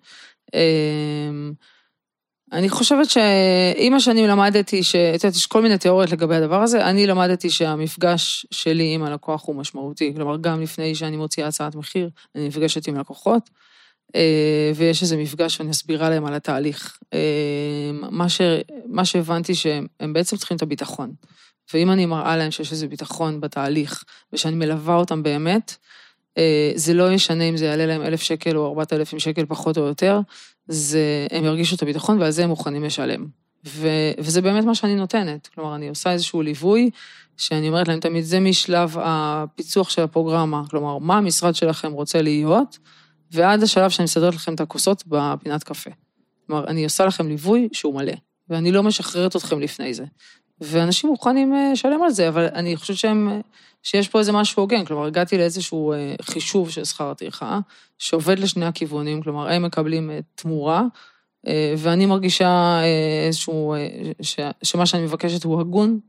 אני 2.52 2.68
חושבת 2.68 3.10
שעם 3.10 3.94
השנים 3.96 4.26
למדתי, 4.26 4.82
שאת 4.82 5.24
יודעת, 5.24 5.36
יש 5.36 5.46
כל 5.46 5.62
מיני 5.62 5.78
תיאוריות 5.78 6.12
לגבי 6.12 6.34
הדבר 6.34 6.62
הזה, 6.62 6.86
אני 6.86 7.06
למדתי 7.06 7.50
שהמפגש 7.50 8.46
שלי 8.50 8.94
עם 8.94 9.02
הלקוח 9.02 9.46
הוא 9.46 9.56
משמעותי. 9.56 10.12
כלומר, 10.16 10.36
גם 10.36 10.60
לפני 10.60 10.94
שאני 10.94 11.16
מוציאה 11.16 11.48
הצעת 11.48 11.74
מחיר, 11.74 12.10
אני 12.34 12.48
נפגשת 12.48 12.88
עם 12.88 12.96
לקוחות, 12.96 13.50
אה, 14.14 14.72
ויש 14.74 15.02
איזה 15.02 15.16
מפגש 15.16 15.60
ואני 15.60 15.70
אסבירה 15.70 16.10
להם 16.10 16.26
על 16.26 16.34
התהליך. 16.34 16.98
אה, 17.14 17.90
מה, 17.92 18.28
ש, 18.28 18.40
מה 18.86 19.04
שהבנתי 19.04 19.54
שהם 19.54 19.86
הם 20.00 20.12
בעצם 20.12 20.36
צריכים 20.36 20.56
את 20.56 20.62
הביטחון. 20.62 21.12
ואם 21.74 21.90
אני 21.90 22.06
מראה 22.06 22.36
להם 22.36 22.50
שיש 22.50 22.72
איזה 22.72 22.88
ביטחון 22.88 23.40
בתהליך, 23.40 24.04
ושאני 24.32 24.54
מלווה 24.54 24.94
אותם 24.94 25.22
באמת, 25.22 25.76
אה, 26.38 26.72
זה 26.74 26.94
לא 26.94 27.12
ישנה 27.12 27.44
אם 27.44 27.56
זה 27.56 27.64
יעלה 27.64 27.86
להם 27.86 28.02
אלף 28.02 28.22
שקל 28.22 28.56
או 28.56 28.66
ארבעת 28.66 28.92
אלפים 28.92 29.18
שקל 29.18 29.46
פחות 29.46 29.78
או 29.78 29.82
יותר, 29.82 30.20
זה, 30.68 31.26
הם 31.30 31.44
ירגישו 31.44 31.76
את 31.76 31.82
הביטחון 31.82 32.20
ועל 32.20 32.30
זה 32.30 32.44
הם 32.44 32.48
מוכנים 32.48 32.84
לשלם. 32.84 33.26
ו, 33.66 33.88
וזה 34.18 34.42
באמת 34.42 34.64
מה 34.64 34.74
שאני 34.74 34.94
נותנת. 34.94 35.46
כלומר, 35.46 35.74
אני 35.74 35.88
עושה 35.88 36.12
איזשהו 36.12 36.42
ליווי, 36.42 36.90
שאני 37.36 37.68
אומרת 37.68 37.88
להם 37.88 38.00
תמיד, 38.00 38.24
זה 38.24 38.40
משלב 38.40 38.96
הפיצוח 39.00 39.90
של 39.90 40.02
הפרוגרמה. 40.02 40.62
כלומר, 40.70 40.98
מה 40.98 41.16
המשרד 41.16 41.54
שלכם 41.54 41.92
רוצה 41.92 42.22
להיות, 42.22 42.78
ועד 43.30 43.62
השלב 43.62 43.90
שאני 43.90 44.04
מסדרת 44.04 44.34
לכם 44.34 44.54
את 44.54 44.60
הכוסות 44.60 45.04
בפינת 45.06 45.64
קפה. 45.64 45.90
כלומר, 46.46 46.66
אני 46.66 46.84
עושה 46.84 47.06
לכם 47.06 47.28
ליווי 47.28 47.68
שהוא 47.72 47.94
מלא, 47.94 48.12
ואני 48.48 48.72
לא 48.72 48.82
משחררת 48.82 49.36
אתכם 49.36 49.60
לפני 49.60 49.94
זה. 49.94 50.04
ואנשים 50.60 51.10
מוכנים 51.10 51.54
אה, 51.54 51.70
לשלם 51.72 52.02
על 52.02 52.10
זה, 52.10 52.28
אבל 52.28 52.46
אני 52.54 52.76
חושבת 52.76 52.96
שהם, 52.96 53.28
אה, 53.28 53.40
שיש 53.82 54.08
פה 54.08 54.18
איזה 54.18 54.32
משהו 54.32 54.62
הוגן. 54.62 54.84
כלומר, 54.84 55.06
הגעתי 55.06 55.38
לאיזשהו 55.38 55.92
אה, 55.92 56.14
חישוב 56.22 56.70
של 56.70 56.84
שכר 56.84 57.10
הטרחה, 57.10 57.58
שעובד 57.98 58.38
לשני 58.38 58.66
הכיוונים, 58.66 59.22
כלומר, 59.22 59.48
הם 59.48 59.62
מקבלים 59.62 60.10
תמורה, 60.34 60.82
ואני 61.78 62.06
מרגישה 62.06 62.80
איזשהו, 63.26 63.74
שמה 64.62 64.86
שאני 64.86 65.02
מבקשת 65.02 65.44
הוא 65.44 65.60
הגון 65.60 66.00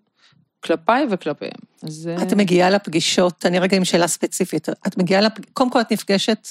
כלפיי 0.63 1.07
וכלפיהם. 1.11 1.59
אז... 1.83 2.09
את 2.21 2.33
מגיעה 2.33 2.69
לפגישות, 2.69 3.45
אני 3.45 3.59
רגע 3.59 3.77
עם 3.77 3.85
שאלה 3.85 4.07
ספציפית, 4.07 4.69
את 4.69 4.97
מגיעה, 4.97 5.21
לפ... 5.21 5.31
קודם 5.53 5.69
כל 5.69 5.81
את 5.81 5.91
נפגשת 5.91 6.47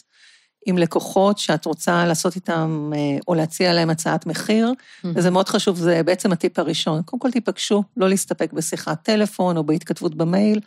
עם 0.67 0.79
לקוחות 0.79 1.39
שאת 1.39 1.65
רוצה 1.65 2.07
לעשות 2.07 2.37
איתם, 2.37 2.91
אה, 2.95 3.19
או 3.29 3.35
להציע 3.35 3.73
להם 3.73 3.91
הצעת 3.91 4.27
מחיר, 4.27 4.73
mm-hmm. 4.73 5.09
וזה 5.15 5.31
מאוד 5.31 5.49
חשוב, 5.49 5.77
זה 5.77 6.03
בעצם 6.03 6.33
הטיפ 6.33 6.59
הראשון. 6.59 7.03
קודם 7.03 7.21
כל 7.21 7.31
תיפגשו, 7.31 7.83
לא 7.97 8.09
להסתפק 8.09 8.53
בשיחת 8.53 9.03
טלפון 9.03 9.57
או 9.57 9.65
בהתכתבות 9.65 10.15
במייל, 10.15 10.61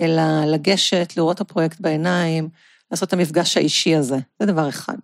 אלא 0.00 0.44
לגשת, 0.46 1.12
לראות 1.16 1.36
את 1.36 1.40
הפרויקט 1.40 1.80
בעיניים, 1.80 2.48
לעשות 2.90 3.08
את 3.08 3.12
המפגש 3.12 3.56
האישי 3.56 3.94
הזה, 3.94 4.18
זה 4.40 4.46
דבר 4.46 4.68
אחד. 4.68 4.96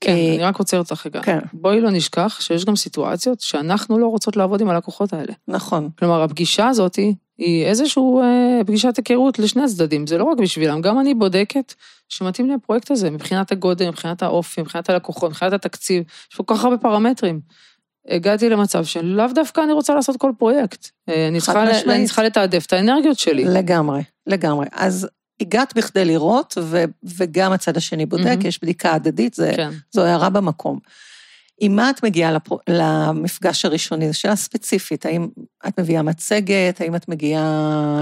כן, 0.00 0.14
כי... 0.14 0.34
אני 0.36 0.44
רק 0.44 0.56
רוצה 0.56 0.78
אותך 0.78 1.06
רגע. 1.06 1.22
כן. 1.22 1.38
בואי 1.52 1.80
לא 1.80 1.90
נשכח 1.90 2.38
שיש 2.40 2.64
גם 2.64 2.76
סיטואציות 2.76 3.40
שאנחנו 3.40 3.98
לא 3.98 4.06
רוצות 4.06 4.36
לעבוד 4.36 4.60
עם 4.60 4.70
הלקוחות 4.70 5.12
האלה. 5.12 5.32
נכון. 5.48 5.88
כלומר, 5.98 6.22
הפגישה 6.22 6.68
הזאת 6.68 6.98
היא 7.40 7.66
איזושהי 7.66 8.02
אה, 8.22 8.60
פגישת 8.66 8.96
היכרות 8.96 9.38
לשני 9.38 9.62
הצדדים, 9.62 10.06
זה 10.06 10.18
לא 10.18 10.24
רק 10.24 10.38
בשבילם, 10.38 10.80
גם 10.80 11.00
אני 11.00 11.14
בודקת 11.14 11.74
שמתאים 12.08 12.46
לי 12.48 12.54
הפרויקט 12.54 12.90
הזה, 12.90 13.10
מבחינת 13.10 13.52
הגודל, 13.52 13.88
מבחינת 13.88 14.22
האופי, 14.22 14.60
מבחינת 14.60 14.90
הלקוחות, 14.90 15.30
מבחינת 15.30 15.52
התקציב, 15.52 16.04
יש 16.30 16.36
פה 16.36 16.42
כל 16.42 16.54
כך 16.54 16.64
הרבה 16.64 16.76
פרמטרים. 16.76 17.40
הגעתי 18.08 18.48
למצב 18.48 18.84
שלאו 18.84 19.26
דווקא 19.34 19.60
אני 19.60 19.72
רוצה 19.72 19.94
לעשות 19.94 20.16
כל 20.16 20.32
פרויקט. 20.38 20.88
אה, 21.08 21.28
אני 21.28 21.40
צריכה, 21.40 21.62
אני 21.86 22.06
צריכה 22.06 22.22
לתעדף 22.22 22.66
את 22.66 22.72
האנרגיות 22.72 23.18
שלי. 23.18 23.44
לגמרי, 23.44 24.02
לגמרי. 24.26 24.66
אז 24.72 25.08
הגעת 25.40 25.76
בכדי 25.76 26.04
לראות, 26.04 26.58
ו, 26.60 26.84
וגם 27.18 27.52
הצד 27.52 27.76
השני 27.76 28.06
בודק, 28.06 28.38
mm-hmm. 28.42 28.46
יש 28.46 28.62
בדיקה 28.62 28.94
הדדית, 28.94 29.34
זה, 29.34 29.52
כן. 29.56 29.70
זו 29.90 30.04
הערה 30.04 30.30
במקום. 30.30 30.78
עם 31.60 31.76
מה 31.76 31.90
את 31.90 32.04
מגיעה 32.04 32.32
לפר... 32.32 32.56
למפגש 32.68 33.64
הראשוני? 33.64 34.12
זו 34.12 34.18
שאלה 34.18 34.36
ספציפית, 34.36 35.06
האם 35.06 35.28
את 35.68 35.80
מביאה 35.80 36.02
מצגת, 36.02 36.80
האם 36.80 36.96
את 36.96 37.08
מגיעה... 37.08 38.00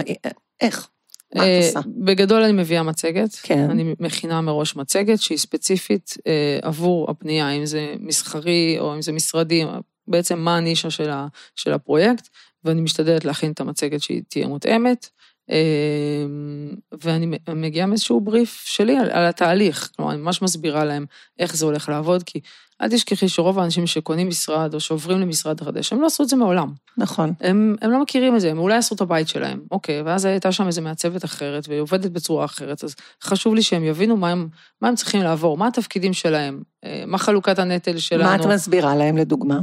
איך? 0.60 0.88
מה 1.34 1.42
את 1.42 1.46
אה, 1.46 1.66
עושה? 1.66 1.80
בגדול 1.86 2.42
אני 2.42 2.52
מביאה 2.52 2.82
מצגת. 2.82 3.34
כן. 3.42 3.70
אני 3.70 3.94
מכינה 4.00 4.40
מראש 4.40 4.76
מצגת 4.76 5.20
שהיא 5.20 5.38
ספציפית 5.38 6.14
אה, 6.26 6.58
עבור 6.62 7.10
הפנייה, 7.10 7.50
אם 7.50 7.66
זה 7.66 7.94
מסחרי 8.00 8.76
או 8.78 8.94
אם 8.94 9.02
זה 9.02 9.12
משרדי, 9.12 9.64
בעצם 10.08 10.38
מה 10.38 10.56
הנישה 10.56 10.90
של, 10.90 11.10
ה, 11.10 11.26
של 11.56 11.72
הפרויקט, 11.72 12.28
ואני 12.64 12.80
משתדלת 12.80 13.24
להכין 13.24 13.52
את 13.52 13.60
המצגת 13.60 14.02
שהיא 14.02 14.22
תהיה 14.28 14.46
מותאמת. 14.46 15.08
אמ, 15.50 16.74
ואני 17.04 17.38
מגיעה 17.54 17.86
מאיזשהו 17.86 18.20
בריף 18.20 18.62
שלי 18.66 18.96
על, 18.96 19.10
על 19.10 19.26
התהליך, 19.26 19.90
כלומר, 19.96 20.12
אני 20.12 20.20
ממש 20.20 20.42
מסבירה 20.42 20.84
להם 20.84 21.06
איך 21.38 21.56
זה 21.56 21.64
הולך 21.64 21.88
לעבוד, 21.88 22.22
כי 22.22 22.40
אל 22.82 22.88
תשכחי 22.88 23.28
שרוב 23.28 23.58
האנשים 23.58 23.86
שקונים 23.86 24.28
משרד 24.28 24.74
או 24.74 24.80
שעוברים 24.80 25.20
למשרד 25.20 25.60
חדש, 25.60 25.92
הם 25.92 26.00
לא 26.00 26.06
עשו 26.06 26.22
את 26.22 26.28
זה 26.28 26.36
מעולם. 26.36 26.72
נכון. 26.96 27.32
הם, 27.40 27.76
הם 27.82 27.90
לא 27.90 28.02
מכירים 28.02 28.36
את 28.36 28.40
זה, 28.40 28.50
הם 28.50 28.58
אולי 28.58 28.76
עשו 28.76 28.94
את 28.94 29.00
הבית 29.00 29.28
שלהם, 29.28 29.60
אוקיי, 29.70 30.02
ואז 30.02 30.24
הייתה 30.24 30.52
שם 30.52 30.66
איזה 30.66 30.80
מעצבת 30.80 31.24
אחרת, 31.24 31.68
והיא 31.68 31.80
עובדת 31.80 32.10
בצורה 32.10 32.44
אחרת, 32.44 32.84
אז 32.84 32.94
חשוב 33.22 33.54
לי 33.54 33.62
שהם 33.62 33.84
יבינו 33.84 34.16
מה 34.16 34.30
הם, 34.30 34.48
מה 34.82 34.88
הם 34.88 34.94
צריכים 34.94 35.22
לעבור, 35.22 35.58
מה 35.58 35.66
התפקידים 35.66 36.12
שלהם, 36.12 36.62
אה, 36.84 37.04
מה 37.06 37.18
חלוקת 37.18 37.58
הנטל 37.58 37.98
שלנו. 37.98 38.24
מה 38.24 38.36
את 38.36 38.46
מסבירה 38.46 38.96
להם, 38.96 39.16
לדוגמה? 39.16 39.60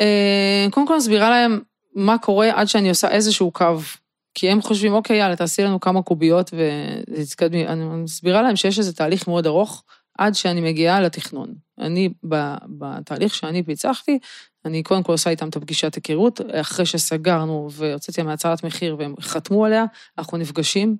אה, 0.00 0.66
קודם 0.70 0.86
כל 0.86 0.96
מסבירה 0.96 1.30
להם 1.30 1.60
מה 1.94 2.18
קורה 2.18 2.50
עד 2.54 2.68
שאני 2.68 2.88
עושה 2.88 3.08
איזשהו 3.08 3.50
קו 3.50 3.76
כי 4.34 4.50
הם 4.50 4.62
חושבים, 4.62 4.92
אוקיי, 4.92 5.18
יאללה, 5.18 5.36
תעשי 5.36 5.62
לנו 5.62 5.80
כמה 5.80 6.02
קוביות 6.02 6.50
ותתקדמי. 7.18 7.66
אני 7.66 7.84
מסבירה 7.84 8.42
להם 8.42 8.56
שיש 8.56 8.78
איזה 8.78 8.92
תהליך 8.92 9.28
מאוד 9.28 9.46
ארוך 9.46 9.84
עד 10.18 10.34
שאני 10.34 10.60
מגיעה 10.60 11.00
לתכנון. 11.00 11.54
אני, 11.78 12.08
בתהליך 12.78 13.34
שאני 13.34 13.62
פיצחתי, 13.62 14.18
אני 14.64 14.82
קודם 14.82 15.02
כל 15.02 15.12
עושה 15.12 15.30
איתם 15.30 15.48
את 15.48 15.56
הפגישת 15.56 15.94
היכרות, 15.94 16.40
אחרי 16.52 16.86
שסגרנו 16.86 17.68
והוצאתי 17.72 18.20
הצעת 18.20 18.64
מחיר 18.64 18.96
והם 18.98 19.14
חתמו 19.20 19.64
עליה, 19.64 19.84
אנחנו 20.18 20.38
נפגשים 20.38 20.96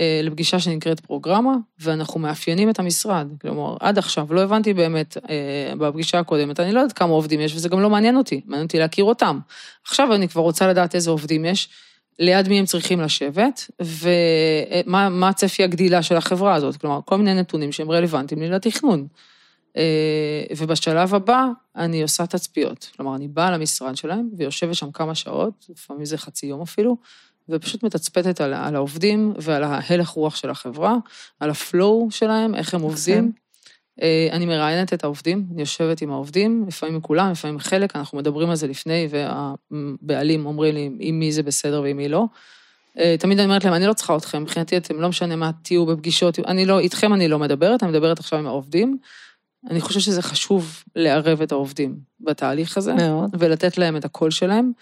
אה, 0.00 0.20
לפגישה 0.22 0.60
שנקראת 0.60 1.00
פרוגרמה, 1.00 1.54
ואנחנו 1.78 2.20
מאפיינים 2.20 2.70
את 2.70 2.78
המשרד. 2.78 3.26
כלומר, 3.40 3.76
עד 3.80 3.98
עכשיו 3.98 4.34
לא 4.34 4.40
הבנתי 4.40 4.74
באמת 4.74 5.16
אה, 5.30 5.72
בפגישה 5.78 6.18
הקודמת, 6.18 6.60
אני 6.60 6.72
לא 6.72 6.80
יודעת 6.80 6.98
כמה 6.98 7.12
עובדים 7.12 7.40
יש, 7.40 7.54
וזה 7.54 7.68
גם 7.68 7.80
לא 7.80 7.90
מעניין 7.90 8.16
אותי, 8.16 8.40
מעניין 8.44 8.66
אותי 8.66 8.78
להכיר 8.78 9.04
אותם. 9.04 9.38
עכשיו 9.86 10.14
אני 10.14 10.28
כבר 10.28 10.42
רוצה 10.42 10.68
לדעת 10.68 10.94
איזה 10.94 11.10
עובדים 11.10 11.44
יש. 11.44 11.68
ליד 12.20 12.48
מי 12.48 12.58
הם 12.58 12.64
צריכים 12.64 13.00
לשבת, 13.00 13.70
ומה 13.80 15.28
הצפי 15.28 15.64
הגדילה 15.64 16.02
של 16.02 16.16
החברה 16.16 16.54
הזאת, 16.54 16.76
כלומר, 16.76 17.00
כל 17.04 17.16
מיני 17.16 17.34
נתונים 17.34 17.72
שהם 17.72 17.90
רלוונטיים 17.90 18.40
לי 18.40 18.48
לתכנון. 18.48 19.06
אה, 19.76 20.42
ובשלב 20.56 21.14
הבא, 21.14 21.46
אני 21.76 22.02
עושה 22.02 22.26
תצפיות. 22.26 22.90
כלומר, 22.96 23.16
אני 23.16 23.28
באה 23.28 23.50
למשרד 23.50 23.96
שלהם 23.96 24.28
ויושבת 24.36 24.74
שם 24.74 24.90
כמה 24.90 25.14
שעות, 25.14 25.66
לפעמים 25.68 26.04
זה 26.04 26.18
חצי 26.18 26.46
יום 26.46 26.62
אפילו, 26.62 26.96
ופשוט 27.48 27.82
מתצפתת 27.82 28.40
על, 28.40 28.54
על 28.54 28.76
העובדים 28.76 29.34
ועל 29.38 29.64
ההלך 29.64 30.08
רוח 30.08 30.36
של 30.36 30.50
החברה, 30.50 30.96
על 31.40 31.50
הפלואו 31.50 32.10
שלהם, 32.10 32.54
איך 32.54 32.74
הם 32.74 32.80
עובדים. 32.80 33.32
אה, 34.02 34.28
אני 34.32 34.46
מראיינת 34.46 34.92
את 34.92 35.04
העובדים, 35.04 35.46
אני 35.52 35.60
יושבת 35.60 36.02
עם 36.02 36.10
העובדים, 36.10 36.64
לפעמים 36.68 36.94
עם 36.94 37.00
כולם, 37.00 37.30
לפעמים 37.30 37.58
חלק, 37.58 37.96
אנחנו 37.96 38.18
מדברים 38.18 38.50
על 38.50 38.56
זה 38.56 38.66
לפני, 38.66 39.08
והבעלים 39.10 40.46
אומרים 40.46 40.74
לי 40.74 40.90
עם 40.98 41.18
מי 41.18 41.32
זה 41.32 41.42
בסדר 41.42 41.82
ועם 41.82 41.96
מי 41.96 42.08
לא. 42.08 42.24
אה, 42.98 43.16
תמיד 43.18 43.38
אני 43.38 43.46
אומרת 43.46 43.64
להם, 43.64 43.74
אני 43.74 43.86
לא 43.86 43.92
צריכה 43.92 44.16
אתכם, 44.16 44.42
מבחינתי 44.42 44.76
אתם 44.76 45.00
לא 45.00 45.08
משנה 45.08 45.36
מה 45.36 45.50
תהיו 45.62 45.86
בפגישות, 45.86 46.38
אני 46.38 46.66
לא, 46.66 46.78
איתכם 46.78 47.14
אני 47.14 47.28
לא 47.28 47.38
מדברת, 47.38 47.82
אני 47.82 47.90
מדברת 47.90 48.18
עכשיו 48.18 48.38
עם 48.38 48.46
העובדים. 48.46 48.98
אני 49.70 49.80
חושבת 49.80 50.02
שזה 50.02 50.22
חשוב 50.22 50.84
לערב 50.96 51.42
את 51.42 51.52
העובדים 51.52 51.98
בתהליך 52.20 52.76
הזה, 52.76 52.94
מאוד. 52.94 53.30
ולתת 53.38 53.78
להם 53.78 53.96
את 53.96 54.04
הקול 54.04 54.30
שלהם. 54.30 54.72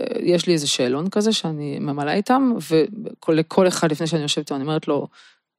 אה, 0.00 0.04
יש 0.20 0.46
לי 0.46 0.52
איזה 0.52 0.66
שאלון 0.66 1.10
כזה 1.10 1.32
שאני 1.32 1.78
ממלאה 1.78 2.14
איתם, 2.14 2.52
ולכל 3.28 3.68
אחד 3.68 3.90
לפני 3.90 4.06
שאני 4.06 4.22
יושבת 4.22 4.38
איתו, 4.38 4.54
אני 4.54 4.62
אומרת 4.62 4.88
לו, 4.88 5.08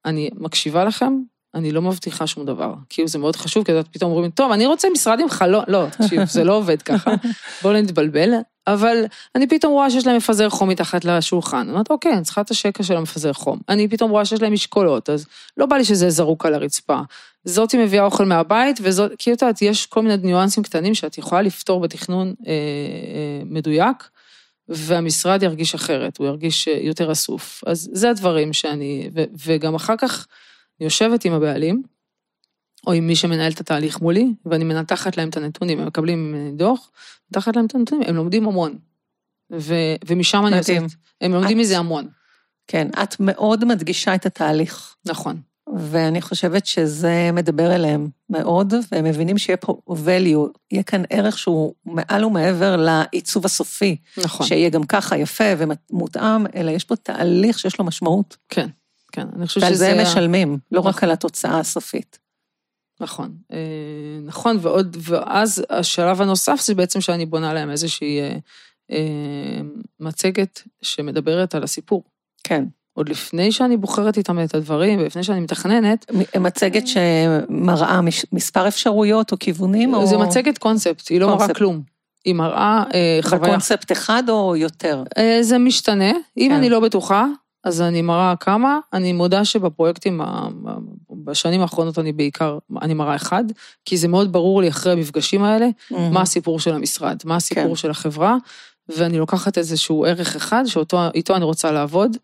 אני 0.05 0.29
מקשיבה 0.33 0.83
לכם, 0.85 1.13
אני 1.55 1.71
לא 1.71 1.81
מבטיחה 1.81 2.27
שום 2.27 2.45
דבר. 2.45 2.73
כאילו 2.89 3.07
זה 3.07 3.19
מאוד 3.19 3.35
חשוב, 3.35 3.63
כי 3.63 3.71
פתאום 3.91 4.11
אומרים, 4.11 4.31
טוב, 4.31 4.51
אני 4.51 4.65
רוצה 4.65 4.87
משרד 4.93 5.19
עם 5.19 5.29
חלון, 5.29 5.63
לא, 5.67 5.85
תקשיב, 5.91 6.25
זה 6.25 6.43
לא 6.43 6.53
עובד 6.53 6.81
ככה, 6.81 7.11
בואו 7.61 7.73
נתבלבל. 7.73 8.33
אבל 8.67 8.97
אני 9.35 9.47
פתאום 9.47 9.73
רואה 9.73 9.89
שיש 9.89 10.07
להם 10.07 10.17
מפזר 10.17 10.49
חום 10.49 10.69
מתחת 10.69 11.05
לשולחן. 11.05 11.57
אני 11.57 11.71
אומרת, 11.71 11.89
אוקיי, 11.89 12.13
אני 12.13 12.23
צריכה 12.23 12.41
את 12.41 12.51
השקע 12.51 12.83
של 12.83 12.97
המפזר 12.97 13.33
חום. 13.33 13.59
אני 13.69 13.87
פתאום 13.87 14.11
רואה 14.11 14.25
שיש 14.25 14.41
להם 14.41 14.53
משקולות, 14.53 15.09
אז 15.09 15.25
לא 15.57 15.65
בא 15.65 15.75
לי 15.75 15.85
שזה 15.85 16.09
זרוק 16.09 16.45
על 16.45 16.53
הרצפה. 16.53 16.99
זאתי 17.43 17.77
מביאה 17.77 18.03
אוכל 18.03 18.25
מהבית, 18.25 18.79
וזאת, 18.81 19.11
כי 19.17 19.33
את 19.33 19.41
יודעת, 19.41 19.61
יש 19.61 19.85
כל 19.85 20.01
מיני 20.01 20.17
ניואנסים 20.17 20.63
קטנים 20.63 20.95
שאת 20.95 21.17
יכולה 21.17 21.41
לפתור 21.41 21.79
בתכנון 21.79 22.27
אה, 22.47 22.51
אה, 22.51 23.41
מדויק, 23.45 24.09
והמשרד 24.69 25.43
ירגיש 25.43 25.75
אחרת, 25.75 26.17
הוא 26.17 26.27
ירגיש 26.27 26.67
אה, 26.67 26.77
יותר 26.81 27.11
אסוף. 27.11 27.63
אז 27.65 27.89
זה 27.93 28.09
הדברים 28.09 28.53
שאני, 28.53 29.09
ו, 29.15 29.23
וגם 29.45 29.75
אחר 29.75 29.95
כך, 29.97 30.27
יושבת 30.81 31.25
עם 31.25 31.33
הבעלים, 31.33 31.83
או 32.87 32.91
עם 32.91 33.07
מי 33.07 33.15
שמנהל 33.15 33.51
את 33.51 33.59
התהליך 33.59 34.01
מולי, 34.01 34.33
ואני 34.45 34.63
מנתחת 34.63 35.17
להם 35.17 35.29
את 35.29 35.37
הנתונים, 35.37 35.79
הם 35.79 35.87
מקבלים 35.87 36.31
ממני 36.31 36.51
דוח, 36.51 36.91
מנתחת 37.31 37.55
להם 37.55 37.65
את 37.65 37.75
הנתונים, 37.75 38.03
הם 38.07 38.15
לומדים 38.15 38.47
המון. 38.47 38.77
ו, 39.53 39.73
ומשם 40.07 40.45
אני 40.47 40.57
יוצאת, 40.57 40.81
הם 41.21 41.33
לומדים 41.33 41.57
את... 41.57 41.61
מזה 41.61 41.77
המון. 41.77 42.07
כן, 42.67 42.87
את 43.03 43.15
מאוד 43.19 43.65
מדגישה 43.65 44.15
את 44.15 44.25
התהליך. 44.25 44.95
נכון. 45.05 45.41
ואני 45.77 46.21
חושבת 46.21 46.65
שזה 46.65 47.29
מדבר 47.33 47.75
אליהם 47.75 48.09
מאוד, 48.29 48.73
והם 48.91 49.05
מבינים 49.05 49.37
שיהיה 49.37 49.57
פה 49.57 49.81
value, 49.87 50.59
יהיה 50.71 50.83
כאן 50.83 51.03
ערך 51.09 51.37
שהוא 51.37 51.73
מעל 51.85 52.25
ומעבר 52.25 52.75
לעיצוב 52.75 53.45
הסופי. 53.45 53.97
נכון. 54.17 54.47
שיהיה 54.47 54.69
גם 54.69 54.83
ככה 54.83 55.17
יפה 55.17 55.43
ומותאם, 55.57 56.45
אלא 56.55 56.71
יש 56.71 56.83
פה 56.83 56.95
תהליך 56.95 57.59
שיש 57.59 57.79
לו 57.79 57.85
משמעות. 57.85 58.37
כן. 58.49 58.67
כן, 59.11 59.27
אני 59.35 59.47
חושבת 59.47 59.63
שזה... 59.63 59.85
ועל 59.85 59.95
זה 59.95 60.01
הם 60.01 60.07
משלמים, 60.07 60.57
לא 60.71 60.79
נכון. 60.79 60.91
רק 60.91 61.03
על 61.03 61.11
התוצאה 61.11 61.59
הסופית. 61.59 62.19
נכון, 63.01 63.31
אה, 63.53 63.57
נכון, 64.25 64.57
ועוד, 64.61 64.97
ואז 64.99 65.65
השלב 65.69 66.21
הנוסף 66.21 66.61
זה 66.61 66.75
בעצם 66.75 67.01
שאני 67.01 67.25
בונה 67.25 67.53
להם 67.53 67.69
איזושהי 67.69 68.19
אה, 68.19 68.37
אה, 68.91 69.61
מצגת 69.99 70.61
שמדברת 70.81 71.55
על 71.55 71.63
הסיפור. 71.63 72.03
כן. 72.43 72.65
עוד 72.93 73.09
לפני 73.09 73.51
שאני 73.51 73.77
בוחרת 73.77 74.17
איתם 74.17 74.43
את 74.43 74.55
הדברים, 74.55 74.99
ולפני 74.99 75.23
שאני 75.23 75.39
מתכננת. 75.39 76.11
מצגת 76.39 76.87
שמראה 76.87 77.99
מספר 78.31 78.67
אפשרויות 78.67 79.31
או 79.31 79.39
כיוונים, 79.39 79.93
או... 79.93 80.07
זה 80.07 80.17
מצגת 80.17 80.57
קונספט, 80.57 81.09
היא 81.09 81.19
לא 81.19 81.25
קונספט. 81.25 81.41
מראה 81.41 81.53
כלום. 81.53 81.81
היא 82.25 82.35
מראה 82.35 82.83
חוויה. 83.21 83.41
בקונספט 83.41 83.91
אחד 83.91 84.23
או 84.29 84.55
יותר? 84.55 85.03
זה 85.41 85.57
משתנה. 85.57 86.11
אם 86.37 86.47
כן. 86.49 86.55
אני 86.55 86.69
לא 86.69 86.79
בטוחה, 86.79 87.25
אז 87.63 87.81
אני 87.81 88.01
מראה 88.01 88.35
כמה, 88.39 88.79
אני 88.93 89.13
מודה 89.13 89.45
שבפרויקטים, 89.45 90.21
בשנים 91.11 91.61
האחרונות 91.61 91.99
אני 91.99 92.11
בעיקר, 92.11 92.57
אני 92.81 92.93
מראה 92.93 93.15
אחד, 93.15 93.43
כי 93.85 93.97
זה 93.97 94.07
מאוד 94.07 94.31
ברור 94.31 94.61
לי 94.61 94.69
אחרי 94.69 94.91
המפגשים 94.91 95.43
האלה, 95.43 95.67
מה 95.91 96.21
הסיפור 96.21 96.59
של 96.59 96.73
המשרד, 96.73 97.17
מה 97.25 97.35
הסיפור 97.35 97.67
כן. 97.67 97.75
של 97.75 97.91
החברה, 97.91 98.37
ואני 98.97 99.17
לוקחת 99.17 99.57
איזשהו 99.57 100.05
ערך 100.05 100.35
אחד 100.35 100.63
שאיתו 100.65 101.35
אני 101.35 101.45
רוצה 101.45 101.71
לעבוד, 101.71 102.17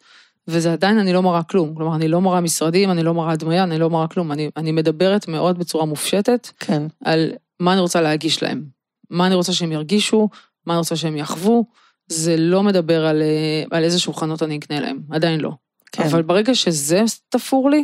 וזה 0.48 0.74
עדיין 0.74 1.00
אני 1.00 1.14
לא 1.14 1.24
מראה 1.24 1.44
כלום. 1.44 1.76
כלומר, 1.76 1.96
אני 1.96 2.08
לא 2.08 2.22
מראה 2.22 2.42
משרדים, 2.42 2.92
אני 2.92 3.04
לא 3.04 3.14
מראה 3.14 3.36
דמיה, 3.36 3.64
אני 3.64 3.80
לא 3.80 3.90
מראה 3.90 4.08
כלום. 4.08 4.32
אני, 4.32 4.50
אני 4.58 4.72
מדברת 4.72 5.28
מאוד 5.28 5.60
בצורה 5.60 5.86
מופשטת 5.86 6.48
כן, 6.60 6.84
על 7.06 7.32
מה 7.60 7.74
אני 7.74 7.82
רוצה 7.82 8.02
להגיש 8.02 8.44
להם. 8.44 8.64
מה 9.10 9.28
אני 9.28 9.36
רוצה 9.36 9.54
שהם 9.54 9.72
ירגישו, 9.72 10.30
מה 10.66 10.74
אני 10.74 10.78
רוצה 10.78 10.96
שהם 10.96 11.18
יחוו. 11.18 11.66
זה 12.08 12.38
לא 12.38 12.64
מדבר 12.64 13.06
על, 13.06 13.22
אה, 13.22 13.78
על 13.78 13.84
איזה 13.84 14.00
שולחנות 14.00 14.44
אני 14.44 14.58
אקנה 14.58 14.80
להם, 14.80 15.00
עדיין 15.12 15.40
לא. 15.40 15.52
כן. 15.92 16.04
אבל 16.04 16.22
ברגע 16.22 16.56
שזה 16.56 17.02
תפור 17.30 17.70
לי, 17.70 17.84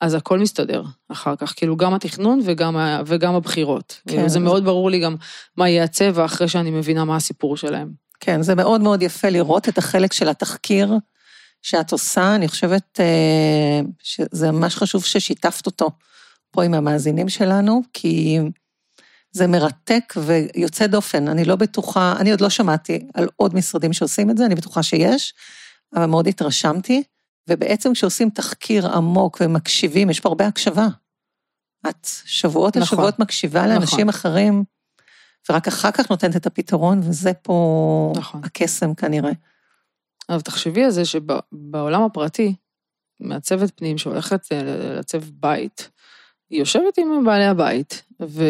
אז 0.00 0.14
הכל 0.14 0.38
מסתדר 0.38 0.82
אחר 1.08 1.36
כך, 1.36 1.52
כאילו 1.56 1.76
גם 1.76 1.94
התכנון 1.94 2.40
וגם, 2.44 2.76
ה- 2.76 3.00
וגם 3.06 3.34
הבחירות. 3.34 4.00
כן. 4.08 4.16
כן. 4.16 4.28
זה 4.28 4.40
מאוד 4.40 4.64
ברור 4.64 4.90
לי 4.90 5.00
גם 5.00 5.16
מה 5.56 5.68
יהיה 5.68 5.84
הצבע 5.84 6.24
אחרי 6.24 6.48
שאני 6.48 6.70
מבינה 6.70 7.04
מה 7.04 7.16
הסיפור 7.16 7.56
שלהם. 7.56 7.90
כן, 8.20 8.42
זה 8.42 8.54
מאוד 8.54 8.80
מאוד 8.80 9.02
יפה 9.02 9.28
לראות 9.28 9.68
את 9.68 9.78
החלק 9.78 10.12
של 10.12 10.28
התחקיר 10.28 10.92
שאת 11.62 11.92
עושה. 11.92 12.34
אני 12.34 12.48
חושבת 12.48 13.00
אה, 13.00 13.80
שזה 14.02 14.50
ממש 14.50 14.76
חשוב 14.76 15.04
ששיתפת 15.04 15.66
אותו 15.66 15.90
פה 16.50 16.64
עם 16.64 16.74
המאזינים 16.74 17.28
שלנו, 17.28 17.82
כי 17.92 18.38
זה 19.30 19.46
מרתק 19.46 20.14
ויוצא 20.24 20.86
דופן. 20.86 21.28
אני 21.28 21.44
לא 21.44 21.56
בטוחה, 21.56 22.14
אני 22.20 22.30
עוד 22.30 22.40
לא 22.40 22.50
שמעתי 22.50 23.06
על 23.14 23.28
עוד 23.36 23.54
משרדים 23.54 23.92
שעושים 23.92 24.30
את 24.30 24.36
זה, 24.36 24.46
אני 24.46 24.54
בטוחה 24.54 24.82
שיש, 24.82 25.34
אבל 25.94 26.06
מאוד 26.06 26.26
התרשמתי. 26.26 27.02
ובעצם 27.48 27.92
כשעושים 27.92 28.30
תחקיר 28.30 28.88
עמוק 28.88 29.38
ומקשיבים, 29.40 30.10
יש 30.10 30.20
פה 30.20 30.28
הרבה 30.28 30.46
הקשבה. 30.46 30.86
את 31.88 32.08
שבועות 32.24 32.76
על 32.76 32.82
נכון. 32.82 32.98
שבועות 32.98 33.18
מקשיבה 33.18 33.66
לאנשים 33.66 34.06
נכון. 34.06 34.08
אחרים, 34.08 34.64
ורק 35.50 35.68
אחר 35.68 35.90
כך 35.90 36.10
נותנת 36.10 36.36
את 36.36 36.46
הפתרון, 36.46 37.00
וזה 37.02 37.32
פה 37.32 38.12
נכון. 38.16 38.40
הקסם 38.44 38.94
כנראה. 38.94 39.32
אבל 40.28 40.40
תחשבי 40.40 40.84
על 40.84 40.90
זה 40.90 41.04
שבעולם 41.04 42.02
הפרטי, 42.02 42.54
מעצבת 43.20 43.72
פנים 43.76 43.98
שהולכת 43.98 44.52
אה, 44.52 44.62
לעצב 44.94 45.22
בית, 45.32 45.90
היא 46.50 46.58
יושבת 46.58 46.98
עם 46.98 47.24
בעלי 47.24 47.46
הבית 47.46 48.02
ו... 48.22 48.44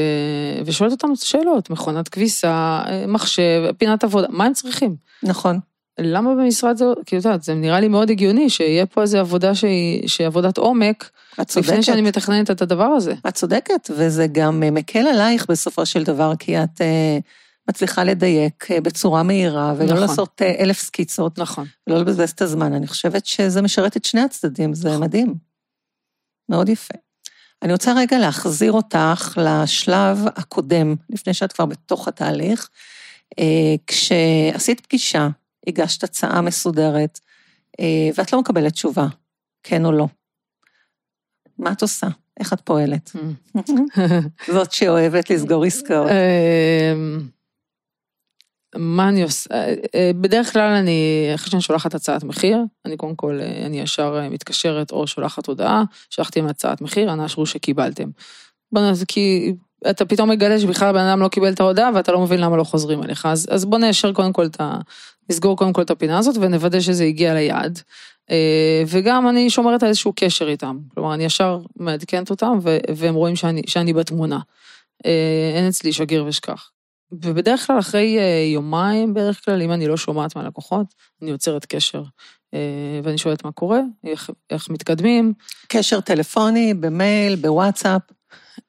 ושואלת 0.65 0.93
אותם 0.93 1.09
שאלות, 1.17 1.71
מכונת 1.71 2.09
כביסה, 2.09 2.83
אה, 2.87 3.05
מחשב, 3.09 3.73
פינת 3.79 4.05
עבודה, 4.05 4.27
מה 4.31 4.45
הם 4.45 4.53
צריכים? 4.53 4.97
נכון, 5.23 5.61
למה 6.01 6.35
במשרד 6.35 6.77
זה, 6.77 6.85
כאילו, 7.07 7.21
את 7.21 7.25
יודעת, 7.25 7.43
זה 7.43 7.55
נראה 7.55 7.81
לי 7.81 7.89
מאוד 7.89 8.11
הגיוני 8.11 8.51
שיהיה 8.51 8.87
פה 8.87 9.03
איזו 9.03 9.19
עבודה 9.19 9.55
שהיא, 9.55 10.09
שהיא 10.09 10.27
עבודת 10.27 10.59
עומק, 10.59 11.11
את 11.41 11.49
צודקת. 11.49 11.69
לפני 11.69 11.83
שאני 11.83 12.03
מתכננת 12.03 12.51
את 12.51 12.63
הדבר 12.63 12.85
הזה. 12.85 13.15
את 13.29 13.35
צודקת, 13.35 13.91
וזה 13.97 14.27
גם 14.33 14.63
אה, 14.63 14.71
מקל 14.71 15.07
עלייך 15.07 15.47
בסופו 15.49 15.87
של 15.87 16.05
דבר, 16.05 16.33
כי 16.39 16.63
את 16.63 16.81
אה, 16.81 17.19
מצליחה 17.69 18.05
לדייק 18.05 18.71
בצורה 18.71 19.23
מהירה, 19.23 19.75
ולא 19.77 19.87
נכון. 19.87 20.01
לעשות 20.01 20.43
אה, 20.43 20.55
אלף 20.59 20.79
סקיצות, 20.79 21.39
נכון. 21.39 21.67
ולא 21.87 21.99
לבזבז 21.99 22.31
את 22.31 22.43
הזמן. 22.43 22.73
אני 22.73 22.87
חושבת 22.87 23.27
שזה 23.27 23.63
משרת 23.63 23.97
את 23.97 24.05
שני 24.05 24.21
הצדדים, 24.21 24.75
זה 24.75 24.89
נכון. 24.89 25.03
מדהים. 25.03 25.35
מאוד 26.49 26.69
יפה. 26.69 26.95
אני 27.63 27.73
רוצה 27.73 27.93
רגע 27.97 28.19
להחזיר 28.19 28.73
אותך 28.73 29.39
לשלב 29.43 30.19
הקודם, 30.37 30.95
לפני 31.11 31.35
שאת 31.35 31.53
כבר 31.53 31.67
בתוך 31.67 32.09
התהליך. 32.09 32.69
אה, 33.39 33.75
כשעשית 33.87 34.81
פגישה, 34.81 35.29
הגשת 35.67 36.05
הצעה 36.05 36.41
מסודרת, 36.41 37.21
אה, 37.81 38.11
ואת 38.15 38.33
לא 38.33 38.41
מקבלת 38.41 38.73
תשובה, 38.73 39.07
כן 39.63 39.85
או 39.85 39.93
לא. 39.93 40.07
מה 41.59 41.73
את 41.73 41.83
עושה? 41.83 42.07
איך 42.41 42.53
את 42.53 42.61
פועלת? 42.61 43.11
זאת 44.55 44.73
שאוהבת 44.73 45.31
לסגור 45.31 45.65
עסקאות. 45.65 46.11
מה 48.77 49.09
אני 49.09 49.23
עושה? 49.23 49.55
אה, 49.55 49.75
אה, 49.95 50.11
בדרך 50.21 50.53
כלל 50.53 50.73
אני, 50.73 51.31
אחרי 51.35 51.51
שאני 51.51 51.63
שולחת 51.63 51.95
הצעת 51.95 52.25
מחיר, 52.25 52.59
אני 52.85 52.97
קודם 52.97 53.15
כל, 53.15 53.39
אה, 53.41 53.67
אני 53.67 53.81
ישר 53.81 54.29
מתקשרת 54.31 54.91
או 54.91 55.07
שולחת 55.07 55.47
הודעה, 55.47 55.83
שלחתי 56.11 56.39
עם 56.39 56.47
הצעת 56.47 56.81
מחיר, 56.81 57.13
אנא 57.13 57.27
אשרו 57.27 57.47
שקיבלתם. 57.47 58.09
בוא 58.73 58.83
נ- 58.83 59.05
כי 59.09 59.55
אתה 59.91 60.05
פתאום 60.05 60.31
מגלה 60.31 60.61
שבכלל 60.61 60.89
הבן 60.89 61.05
אדם 61.05 61.21
לא 61.21 61.29
קיבל 61.29 61.53
את 61.53 61.61
ההודעה 61.61 61.91
ואתה 61.95 62.13
לא 62.13 62.21
מבין 62.21 62.41
למה 62.41 62.57
לא 62.57 62.65
חוזרים 62.65 63.03
אליך, 63.03 63.27
אז, 63.27 63.47
אז 63.51 63.65
בוא 63.65 63.79
נאשר 63.79 64.13
קודם 64.13 64.33
כל 64.33 64.47
את 64.47 64.61
ה... 64.61 64.79
נסגור 65.31 65.57
קודם 65.57 65.73
כל 65.73 65.83
את 65.83 65.91
הפינה 65.91 66.19
הזאת 66.19 66.37
ונוודא 66.41 66.81
שזה 66.81 67.05
הגיע 67.05 67.35
ליעד. 67.35 67.79
וגם 68.87 69.29
אני 69.29 69.51
שומרת 69.51 69.83
על 69.83 69.89
איזשהו 69.89 70.13
קשר 70.17 70.49
איתם, 70.49 70.79
כלומר 70.95 71.15
אני 71.15 71.25
ישר 71.25 71.61
מעדכנת 71.77 72.31
אותם 72.31 72.59
והם 72.97 73.15
רואים 73.15 73.37
שאני, 73.37 73.63
שאני 73.67 73.93
בתמונה. 73.93 74.39
אין 75.55 75.69
אצלי 75.69 75.93
שגר 75.93 76.25
ושכח. 76.27 76.71
ובדרך 77.13 77.67
כלל 77.67 77.79
אחרי 77.79 78.19
אה, 78.19 78.45
יומיים 78.53 79.15
בערך 79.15 79.45
כלל, 79.45 79.63
אם 79.63 79.73
אני 79.73 79.87
לא 79.87 79.97
שומעת 79.97 80.37
מהלקוחות, 80.37 80.95
אני 81.23 81.31
יוצרת 81.31 81.65
קשר. 81.65 82.03
אה, 82.55 83.01
ואני 83.03 83.19
שואלת 83.19 83.45
מה 83.45 83.53
קורה, 83.53 83.81
איך, 84.05 84.31
איך 84.51 84.71
מתקדמים. 84.71 85.33
קשר 85.69 86.01
טלפוני, 86.01 86.75
במייל, 86.75 87.37
בוואטסאפ, 87.37 88.03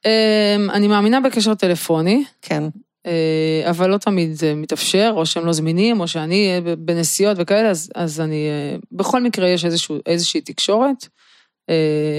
אה, 0.06 0.56
אני 0.74 0.88
מאמינה 0.88 1.20
בקשר 1.20 1.54
טלפוני, 1.56 2.24
כן. 2.42 2.64
אה, 3.06 3.70
אבל 3.70 3.90
לא 3.90 3.98
תמיד 3.98 4.34
זה 4.34 4.56
מתאפשר, 4.56 5.14
או 5.16 5.26
שהם 5.26 5.46
לא 5.46 5.54
זמינים, 5.54 6.00
או 6.00 6.08
שאני 6.08 6.62
בנסיעות 6.78 7.38
וכאלה, 7.40 7.70
אז, 7.70 7.92
אז 7.96 8.22
אני, 8.22 8.48
בכל 8.92 9.24
מקרה 9.24 9.50
יש 9.50 9.66
איזשהו, 9.66 9.98
איזושהי 10.06 10.42
תקשורת. 10.42 11.08
אה, 11.70 11.76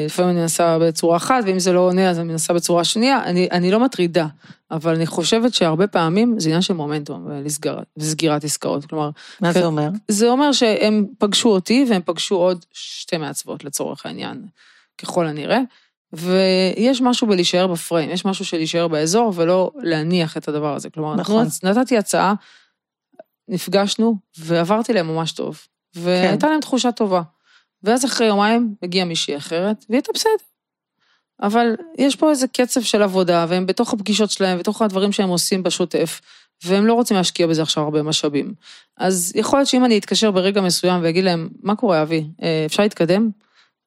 לפעמים 0.06 0.30
אני 0.30 0.40
מנסה 0.40 0.78
בצורה 0.78 1.16
אחת, 1.16 1.44
ואם 1.46 1.58
זה 1.58 1.72
לא 1.72 1.80
עונה 1.80 2.10
אז 2.10 2.18
אני 2.18 2.28
מנסה 2.28 2.52
בצורה 2.52 2.84
שנייה, 2.84 3.24
אני, 3.24 3.48
אני 3.52 3.70
לא 3.70 3.80
מטרידה, 3.80 4.26
אבל 4.70 4.94
אני 4.94 5.06
חושבת 5.06 5.54
שהרבה 5.54 5.86
פעמים 5.86 6.40
זה 6.40 6.48
עניין 6.48 6.62
של 6.62 6.74
מומנטום 6.74 7.28
וסגירת 7.96 8.44
עסקאות. 8.44 8.84
כלומר, 8.84 9.10
מה 9.40 9.52
כן. 9.52 9.60
זה 9.60 9.66
אומר? 9.66 9.88
זה 10.08 10.28
אומר 10.28 10.52
שהם 10.52 11.06
פגשו 11.18 11.48
אותי 11.48 11.86
והם 11.90 12.02
פגשו 12.04 12.34
עוד 12.34 12.64
שתי 12.72 13.16
מעצבות 13.16 13.64
לצורך 13.64 14.06
העניין, 14.06 14.46
ככל 14.98 15.26
הנראה. 15.26 15.60
ויש 16.12 17.00
משהו 17.02 17.26
בלהישאר 17.26 17.66
בפריים, 17.66 18.10
יש 18.10 18.24
משהו 18.24 18.44
של 18.44 18.56
להישאר 18.56 18.88
באזור 18.88 19.32
ולא 19.36 19.70
להניח 19.76 20.36
את 20.36 20.48
הדבר 20.48 20.74
הזה. 20.74 20.90
כלומר, 20.90 21.14
נכון. 21.14 21.46
נתתי 21.62 21.98
הצעה, 21.98 22.34
נפגשנו 23.48 24.16
ועברתי 24.38 24.92
להם 24.92 25.06
ממש 25.06 25.32
טוב. 25.32 25.60
והייתה 25.94 26.46
להם 26.46 26.60
תחושה 26.60 26.92
טובה. 26.92 27.22
ואז 27.82 28.04
אחרי 28.04 28.26
יומיים 28.26 28.74
הגיעה 28.82 29.06
מישהי 29.06 29.36
אחרת, 29.36 29.84
והיא 29.88 29.96
הייתה 29.96 30.12
בסדר. 30.14 30.32
אבל 31.42 31.74
יש 31.98 32.16
פה 32.16 32.30
איזה 32.30 32.48
קצב 32.48 32.80
של 32.80 33.02
עבודה, 33.02 33.46
והם 33.48 33.66
בתוך 33.66 33.92
הפגישות 33.92 34.30
שלהם, 34.30 34.58
בתוך 34.58 34.82
הדברים 34.82 35.12
שהם 35.12 35.28
עושים 35.28 35.62
בשוטף, 35.62 36.20
והם 36.64 36.86
לא 36.86 36.94
רוצים 36.94 37.16
להשקיע 37.16 37.46
בזה 37.46 37.62
עכשיו 37.62 37.84
הרבה 37.84 38.02
משאבים. 38.02 38.54
אז 38.96 39.32
יכול 39.34 39.58
להיות 39.58 39.68
שאם 39.68 39.84
אני 39.84 39.98
אתקשר 39.98 40.30
ברגע 40.30 40.60
מסוים 40.60 41.02
ואגיד 41.02 41.24
להם, 41.24 41.48
מה 41.62 41.76
קורה, 41.76 42.02
אבי, 42.02 42.24
אה, 42.42 42.62
אפשר 42.66 42.82
להתקדם? 42.82 43.30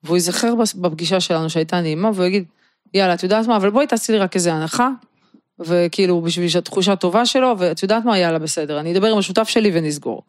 והוא 0.03 0.17
ייזכר 0.17 0.53
בפגישה 0.75 1.19
שלנו 1.19 1.49
שהייתה 1.49 1.81
נעימה, 1.81 2.11
והוא 2.13 2.25
יגיד, 2.25 2.45
יאללה, 2.93 3.13
את 3.13 3.23
יודעת 3.23 3.47
מה, 3.47 3.55
אבל 3.55 3.69
בואי 3.69 3.87
תעשי 3.87 4.11
לי 4.11 4.17
רק 4.17 4.35
איזה 4.35 4.53
הנחה, 4.53 4.89
וכאילו, 5.59 6.21
בשביל 6.21 6.49
שהתחושה 6.49 6.95
טובה 6.95 7.25
שלו, 7.25 7.55
ואת 7.57 7.83
יודעת 7.83 8.05
מה, 8.05 8.19
יאללה, 8.19 8.39
בסדר, 8.39 8.79
אני 8.79 8.91
אדבר 8.91 9.07
עם 9.07 9.17
השותף 9.17 9.49
שלי 9.49 9.71
ונסגור. 9.73 10.21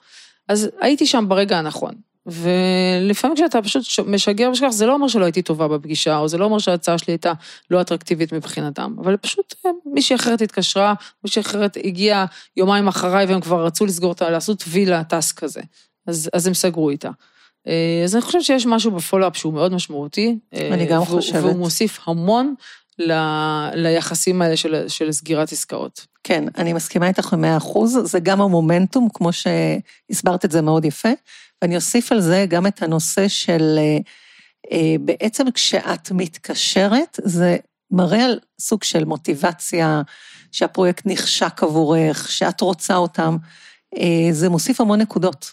אז 0.48 0.70
הייתי 0.80 1.06
שם 1.06 1.24
ברגע 1.28 1.58
הנכון. 1.58 1.94
ולפעמים 2.26 3.36
כשאתה 3.36 3.62
פשוט 3.62 3.84
משגר 4.06 4.50
בשכך, 4.50 4.68
זה 4.68 4.86
לא 4.86 4.94
אומר 4.94 5.08
שלא 5.08 5.24
הייתי 5.24 5.42
טובה 5.42 5.68
בפגישה, 5.68 6.18
או 6.18 6.28
זה 6.28 6.38
לא 6.38 6.44
אומר 6.44 6.58
שההצעה 6.58 6.98
שלי 6.98 7.12
הייתה 7.12 7.32
לא 7.70 7.80
אטרקטיבית 7.80 8.32
מבחינתם, 8.32 8.94
אבל 9.00 9.16
פשוט 9.16 9.54
אה, 9.66 9.70
מישהי 9.86 10.16
אחרת 10.16 10.42
התקשרה, 10.42 10.94
מישהי 11.24 11.40
אחרת 11.40 11.76
הגיעה 11.84 12.26
יומיים 12.56 12.88
אחריי 12.88 13.26
והם 13.26 13.40
כבר 13.40 13.66
רצו 13.66 13.86
לסגור 13.86 14.08
אותה, 14.08 14.30
לעשות 14.30 14.64
וילה 14.68 15.04
טאסק 15.04 15.38
כזה. 15.38 15.60
אז, 16.06 16.30
אז 16.32 16.46
הם 16.46 16.54
סגרו 16.54 16.90
איתה. 16.90 17.10
אה, 17.68 18.02
אז 18.04 18.14
אני 18.14 18.22
חושבת 18.22 18.42
שיש 18.42 18.66
משהו 18.66 18.90
בפולו-אפ 18.90 19.36
שהוא 19.36 19.52
מאוד 19.52 19.72
משמעותי. 19.72 20.38
אה, 20.54 20.68
אני 20.72 20.86
גם 20.86 21.04
חושבת. 21.04 21.42
והוא 21.42 21.56
מוסיף 21.56 22.00
המון 22.06 22.54
ל, 22.98 23.12
ליחסים 23.74 24.42
האלה 24.42 24.56
של, 24.56 24.88
של 24.88 25.12
סגירת 25.12 25.52
עסקאות. 25.52 26.06
כן, 26.24 26.44
אני 26.58 26.72
מסכימה 26.72 27.08
איתך 27.08 27.32
במאה 27.32 27.56
אחוז, 27.56 27.98
זה 28.04 28.20
גם 28.20 28.40
המומנטום, 28.40 29.08
כמו 29.14 29.30
שהסברת 29.32 30.44
את 30.44 30.50
זה 30.50 30.62
מאוד 30.62 30.84
יפה, 30.84 31.08
ואני 31.64 31.76
אוסיף 31.76 32.12
על 32.12 32.20
זה 32.20 32.46
גם 32.48 32.66
את 32.66 32.82
הנושא 32.82 33.28
של 33.28 33.78
אה, 33.78 33.98
אה, 34.72 34.94
בעצם 35.00 35.50
כשאת 35.50 36.10
מתקשרת, 36.10 37.20
זה 37.24 37.56
מראה 37.90 38.24
על 38.24 38.38
סוג 38.60 38.84
של 38.84 39.04
מוטיבציה, 39.04 40.02
שהפרויקט 40.52 41.02
נחשק 41.06 41.62
עבורך, 41.62 42.30
שאת 42.30 42.60
רוצה 42.60 42.96
אותם, 42.96 43.36
אה, 43.96 44.28
זה 44.32 44.48
מוסיף 44.48 44.80
המון 44.80 45.00
נקודות. 45.00 45.52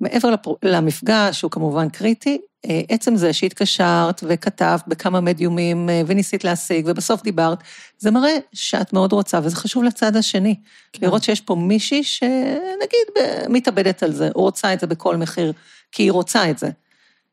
מעבר 0.00 0.30
לפר... 0.30 0.52
למפגש, 0.62 1.38
שהוא 1.38 1.50
כמובן 1.50 1.88
קריטי, 1.88 2.38
אה, 2.66 2.80
עצם 2.88 3.16
זה 3.16 3.32
שהתקשרת 3.32 4.20
וכתבת 4.28 4.82
בכמה 4.86 5.20
מדיומים 5.20 5.88
אה, 5.88 6.02
וניסית 6.06 6.44
להשיג, 6.44 6.84
ובסוף 6.88 7.22
דיברת, 7.22 7.58
זה 7.98 8.10
מראה 8.10 8.36
שאת 8.52 8.92
מאוד 8.92 9.12
רוצה, 9.12 9.40
וזה 9.42 9.56
חשוב 9.56 9.84
לצד 9.84 10.16
השני. 10.16 10.54
כן. 10.92 11.06
לראות 11.06 11.22
שיש 11.22 11.40
פה 11.40 11.54
מישהי 11.54 12.04
שנגיד 12.04 13.26
מתאבדת 13.48 14.02
על 14.02 14.12
זה, 14.12 14.28
או 14.34 14.40
רוצה 14.40 14.72
את 14.72 14.80
זה 14.80 14.86
בכל 14.86 15.16
מחיר, 15.16 15.52
כי 15.92 16.02
היא 16.02 16.12
רוצה 16.12 16.50
את 16.50 16.58
זה. 16.58 16.70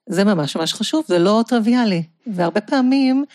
זה 0.10 0.23
ממש 0.23 0.58
ממש 0.58 0.73
חשוב, 0.73 1.06
זה 1.08 1.19
לא 1.19 1.43
טריוויאלי. 1.47 2.03
והרבה 2.27 2.62
פעמים, 2.62 3.25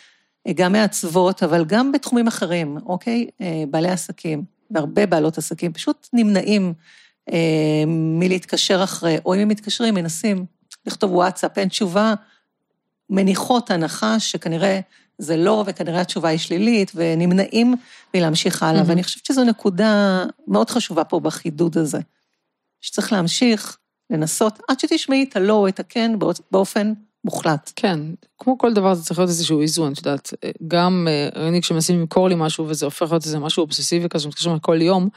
אה, 0.47 0.53
גם 0.53 0.73
מעצבות, 0.73 1.43
אבל 1.43 1.65
גם 1.65 1.93
בתחומים 1.93 2.27
אחרים, 2.27 2.79
אוקיי? 2.87 3.27
בעלי 3.71 3.91
עסקים, 3.91 4.45
והרבה 4.71 5.07
בעלות 5.07 5.39
עסקים, 5.39 5.73
פשוט 5.73 6.09
נמנעים 6.13 6.75
מלהתקשר 7.87 8.85
אחרי, 8.85 9.19
או 9.25 9.35
אם 9.35 9.41
הם 9.41 9.49
מתקשרים, 9.49 9.95
מנסים 9.95 10.47
לכתוב 10.87 11.13
וואטסאפ, 11.13 11.59
אין 11.59 11.69
תשובה, 11.69 12.15
מניחות 13.11 13.71
הנחה 13.71 14.21
שכנראה 14.21 14.81
זה 15.19 15.37
לא, 15.37 15.65
וכנראה 15.67 16.01
התשובה 16.01 16.29
היא 16.29 16.39
שלילית, 16.39 16.93
ונמנעים 16.95 17.75
מלהמשיך 18.15 18.63
הלאה. 18.63 18.83
Mm-hmm. 18.83 18.85
ואני 18.89 19.03
חושבת 19.03 19.27
שזו 19.27 19.45
נקודה 19.45 20.25
מאוד 20.49 20.71
חשובה 20.71 21.05
פה 21.05 21.21
בחידוד 21.21 21.79
הזה, 21.79 21.99
שצריך 22.81 23.13
להמשיך, 23.13 23.79
לנסות, 24.11 24.61
עד 24.69 24.81
שתשמעי 24.81 25.27
את 25.31 25.37
הלא 25.37 25.53
או 25.53 25.69
את 25.69 25.81
הכן 25.81 26.13
באופן 26.51 26.93
מוחלט. 27.25 27.73
כן, 27.77 28.01
כמו 28.39 28.59
כל 28.59 28.73
דבר 28.73 28.95
זה 28.95 29.05
צריך 29.05 29.19
להיות 29.19 29.31
איזשהו 29.31 29.61
איזון, 29.61 29.93
את 29.93 29.99
יודעת, 29.99 30.35
גם 30.69 31.09
אה, 31.11 31.49
אני 31.49 31.63
כשמנסים 31.63 32.01
למכור 32.01 32.29
לי 32.29 32.35
משהו 32.39 32.69
וזה 32.69 32.87
הופך 32.87 33.11
להיות 33.11 33.25
איזה 33.25 33.39
משהו 33.39 33.61
אובססיבי 33.61 34.09
כזה, 34.09 34.29
מתקשרים 34.29 34.59
כל 34.59 34.83
יום, 34.83 35.09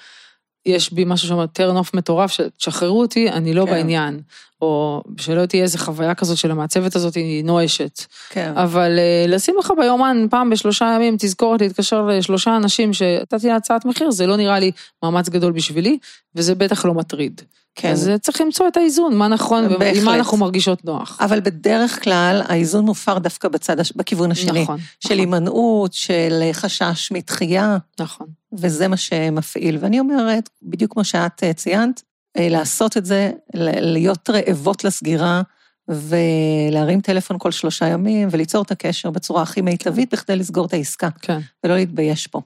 יש 0.65 0.93
בי 0.93 1.03
משהו 1.07 1.27
שאומר 1.27 1.45
turn 1.59 1.83
off 1.83 1.89
מטורף, 1.93 2.31
שתשחררו 2.31 3.01
אותי, 3.01 3.29
אני 3.29 3.53
לא 3.53 3.65
כן. 3.65 3.71
בעניין. 3.71 4.21
או 4.65 5.03
שלא 5.17 5.45
תהיה 5.45 5.63
איזה 5.63 5.77
חוויה 5.77 6.15
כזאת 6.15 6.37
של 6.37 6.51
המעצבת 6.51 6.95
הזאת 6.95 7.15
היא 7.15 7.45
נואשת. 7.45 8.05
כן. 8.29 8.53
אבל 8.55 8.97
uh, 8.97 9.29
לשים 9.29 9.55
לך 9.59 9.73
ביומן 9.77 10.27
פעם 10.29 10.49
בשלושה 10.49 10.93
ימים 10.95 11.15
תזכורת 11.19 11.61
להתקשר 11.61 12.01
לשלושה 12.01 12.55
אנשים 12.55 12.93
שנתתי 12.93 13.51
הצעת 13.51 13.85
מחיר, 13.85 14.11
זה 14.11 14.27
לא 14.27 14.37
נראה 14.37 14.59
לי 14.59 14.71
מאמץ 15.03 15.29
גדול 15.29 15.51
בשבילי, 15.51 15.97
וזה 16.35 16.55
בטח 16.55 16.85
לא 16.85 16.93
מטריד. 16.93 17.41
כן. 17.75 17.91
אז 17.91 18.09
אה, 18.09 18.17
צריך 18.17 18.41
למצוא 18.41 18.67
את 18.67 18.77
האיזון, 18.77 19.15
מה 19.15 19.27
נכון 19.27 19.67
ועם 19.79 20.05
מה 20.05 20.15
אנחנו 20.15 20.37
מרגישות 20.37 20.85
נוח. 20.85 21.17
אבל 21.21 21.39
בדרך 21.39 22.03
כלל 22.03 22.41
האיזון 22.47 22.85
מופר 22.85 23.17
דווקא 23.17 23.47
בצד, 23.47 23.75
בכיוון 23.95 24.31
השני. 24.31 24.61
נכון. 24.61 24.77
של 24.99 25.09
נכון. 25.09 25.19
הימנעות, 25.19 25.93
של 25.93 26.49
חשש 26.53 27.11
מתחייה. 27.11 27.77
נכון. 27.99 28.27
וזה 28.53 28.87
מה 28.87 28.97
שמפעיל. 28.97 29.77
ואני 29.81 29.99
אומרת, 29.99 30.49
בדיוק 30.61 30.93
כמו 30.93 31.03
שאת 31.03 31.43
אה, 31.43 31.53
ציינת, 31.53 31.99
אה, 31.99 32.14
לעשות 32.39 32.97
את 32.97 33.05
זה, 33.05 33.31
להיות 33.53 34.29
רעבות 34.29 34.83
לסגירה, 34.83 35.41
ולהרים 35.87 37.01
טלפון 37.01 37.37
כל 37.39 37.51
שלושה 37.51 37.87
ימים, 37.87 38.27
וליצור 38.31 38.63
את 38.63 38.71
הקשר 38.71 39.09
בצורה 39.09 39.41
הכי 39.41 39.61
מיטבית 39.61 40.09
כן. 40.09 40.17
בכדי 40.17 40.35
לסגור 40.35 40.65
את 40.65 40.73
העסקה. 40.73 41.09
כן. 41.21 41.39
ולא 41.63 41.75
להתבייש 41.75 42.27
פה. 42.27 42.41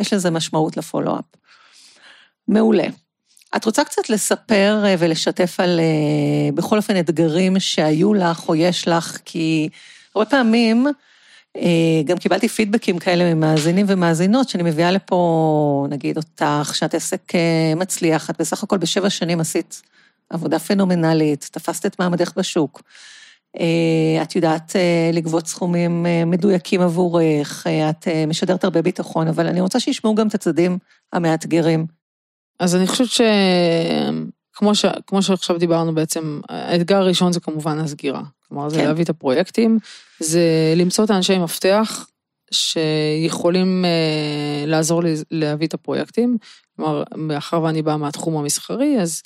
יש 0.00 0.12
לזה 0.12 0.30
משמעות 0.30 0.76
לפולו-אפ. 0.76 1.24
מעולה. 2.48 2.86
את 3.56 3.64
רוצה 3.64 3.84
קצת 3.84 4.10
לספר 4.10 4.82
אה, 4.84 4.94
ולשתף 4.98 5.60
על, 5.60 5.80
בכל 6.54 6.76
אופן, 6.76 7.00
אתגרים 7.00 7.60
שהיו 7.60 8.14
לך 8.14 8.48
או 8.48 8.54
יש 8.54 8.88
לך, 8.88 9.18
כי 9.24 9.68
הרבה 10.14 10.30
פעמים, 10.30 10.86
אה, 10.86 10.92
גם 12.04 12.18
קיבלתי 12.18 12.48
פידבקים 12.48 12.98
כאלה 12.98 13.34
ממאזינים 13.34 13.86
ומאזינות, 13.88 14.48
שאני 14.48 14.62
מביאה 14.62 14.90
לפה, 14.90 15.86
נגיד, 15.90 16.16
אותך, 16.16 16.70
שאת 16.74 16.94
עסק 16.94 17.34
אה, 17.34 17.72
מצליח, 17.76 18.30
את 18.30 18.40
בסך 18.40 18.62
הכל 18.62 18.78
בשבע 18.78 19.10
שנים 19.10 19.40
עשית 19.40 19.82
עבודה 20.30 20.58
פנומנלית, 20.58 21.48
תפסת 21.52 21.86
את 21.86 21.98
מעמדך 21.98 22.32
בשוק. 22.36 22.82
אה, 23.60 24.22
את 24.22 24.36
יודעת 24.36 24.76
לגבות 25.12 25.46
סכומים 25.46 26.06
מדויקים 26.26 26.80
עבורך, 26.80 27.66
את 27.90 28.08
משדרת 28.26 28.64
הרבה 28.64 28.82
ביטחון, 28.82 29.28
אבל 29.28 29.46
אני 29.46 29.60
רוצה 29.60 29.80
שישמעו 29.80 30.14
גם 30.14 30.28
את 30.28 30.34
הצדדים 30.34 30.78
המאתגרים. 31.12 31.86
אז 32.60 32.76
אני 32.76 32.86
חושבת 32.86 33.08
ש... 33.08 33.20
כמו, 34.52 34.74
ש... 34.74 34.84
כמו 35.06 35.22
שעכשיו 35.22 35.58
דיברנו 35.58 35.94
בעצם, 35.94 36.40
האתגר 36.48 36.96
הראשון 36.96 37.32
זה 37.32 37.40
כמובן 37.40 37.78
הסגירה. 37.78 38.22
כלומר, 38.50 38.68
זה 38.68 38.76
כן. 38.76 38.84
להביא 38.84 39.04
את 39.04 39.08
הפרויקטים, 39.08 39.78
זה 40.20 40.74
למצוא 40.76 41.04
את 41.04 41.10
האנשי 41.10 41.38
מפתח 41.38 42.06
שיכולים 42.50 43.84
אה, 43.84 44.66
לעזור 44.66 45.02
לי 45.02 45.14
להביא 45.30 45.66
את 45.66 45.74
הפרויקטים. 45.74 46.36
כלומר, 46.76 47.02
מאחר 47.16 47.62
ואני 47.62 47.82
באה 47.82 47.96
מהתחום 47.96 48.36
המסחרי, 48.36 49.00
אז 49.00 49.22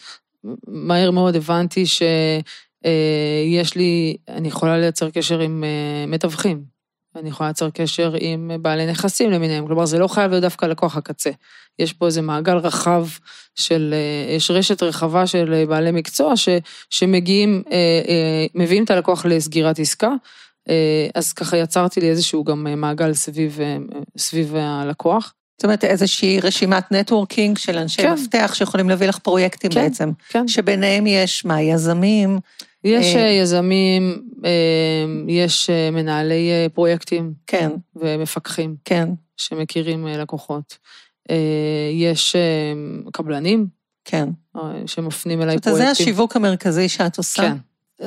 מהר 0.67 1.11
מאוד 1.11 1.37
הבנתי 1.37 1.87
שיש 1.87 2.43
אה, 2.85 3.63
לי, 3.77 4.17
אני 4.29 4.49
יכולה 4.49 4.79
לייצר 4.79 5.11
קשר 5.11 5.41
עם 5.41 5.65
אה, 5.65 6.07
מתווכים. 6.07 6.74
אני 7.17 7.29
יכולה 7.29 7.49
לייצר 7.49 7.71
קשר 7.71 8.15
עם 8.21 8.51
בעלי 8.63 8.87
נכסים 8.87 9.31
למיניהם, 9.31 9.67
כלומר 9.67 9.87
זה 9.87 9.99
לא 9.99 10.09
חייב 10.09 10.31
להיות 10.31 10.43
דווקא 10.43 10.67
לקוח 10.67 10.97
הקצה. 10.97 11.31
יש 11.79 11.93
פה 11.93 12.07
איזה 12.07 12.23
מעגל 12.23 12.57
רחב 12.57 13.07
של, 13.55 13.95
אה, 13.95 14.35
יש 14.35 14.51
רשת 14.51 14.83
רחבה 14.83 15.27
של 15.27 15.65
בעלי 15.69 15.91
מקצוע 15.91 16.37
ש, 16.37 16.49
שמגיעים, 16.91 17.63
אה, 17.73 17.77
אה, 18.09 18.47
מביאים 18.55 18.85
את 18.85 18.91
הלקוח 18.91 19.27
לסגירת 19.27 19.79
עסקה, 19.79 20.13
אז 21.15 21.33
ככה 21.33 21.57
יצרתי 21.57 22.01
לי 22.01 22.11
איזשהו 22.11 22.45
גם 22.45 22.81
מעגל 22.81 23.15
סביב, 23.15 23.59
סביב 24.19 24.55
הלקוח. 24.57 25.35
זאת 25.59 25.65
אומרת, 25.65 25.85
איזושהי 25.85 26.41
רשימת 26.41 26.93
נטוורקינג 26.93 27.59
של 27.59 27.79
אנשי 27.79 28.03
כן. 28.03 28.13
מפתח 28.13 28.51
שיכולים 28.55 28.89
להביא 28.89 29.07
לך 29.07 29.19
פרויקטים 29.19 29.71
כן, 29.71 29.83
בעצם. 29.83 30.11
כן. 30.29 30.49
שביניהם 30.49 31.07
יש 31.07 31.45
מה, 31.45 31.63
יזמים? 31.63 32.39
יש 32.85 33.17
אה, 33.17 33.21
יזמים, 33.21 34.23
אה, 34.45 34.51
יש 35.29 35.71
אה, 35.71 35.91
מנהלי 35.91 36.51
פרויקטים. 36.75 37.33
כן. 37.47 37.71
ומפקחים. 37.97 38.77
כן. 38.85 39.09
שמכירים 39.37 40.07
לקוחות. 40.07 40.79
יש 41.93 42.37
קבלנים. 43.13 43.67
כן. 44.05 44.29
שמפנים 44.87 45.43
אליי 45.43 45.59
פרויקטים. 45.59 45.85
זה 45.85 45.91
השיווק 45.91 46.37
המרכזי 46.37 46.89
שאת 46.89 47.19
עושה. 47.19 47.43
כן. 47.43 47.57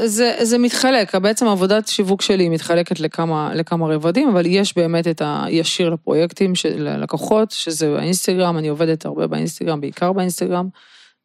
זה, 0.06 0.36
זה 0.42 0.58
מתחלק, 0.58 1.16
בעצם 1.16 1.48
עבודת 1.48 1.88
שיווק 1.88 2.22
שלי 2.22 2.50
מתחלקת 2.50 3.00
לכמה, 3.00 3.52
לכמה 3.56 3.88
רבדים, 3.88 4.30
אבל 4.30 4.46
יש 4.46 4.78
באמת 4.78 5.08
את 5.08 5.22
הישיר 5.26 5.90
לפרויקטים 5.90 6.56
של 6.56 6.98
לקוחות, 7.02 7.52
שזה 7.52 7.92
באינסטגרם, 7.92 8.58
אני 8.58 8.68
עובדת 8.68 9.06
הרבה 9.06 9.28
באינסטגרם, 9.28 9.82
בעיקר 9.82 10.14
באינסטגרם. 10.14 10.70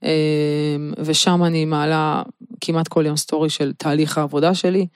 אמ, 0.02 0.92
ושם 0.98 1.44
אני 1.44 1.64
מעלה 1.64 2.22
כמעט 2.60 2.88
כל 2.88 3.06
יום 3.06 3.16
סטורי 3.16 3.50
של 3.50 3.72
תהליך 3.72 4.18
העבודה 4.18 4.54
שלי. 4.54 4.86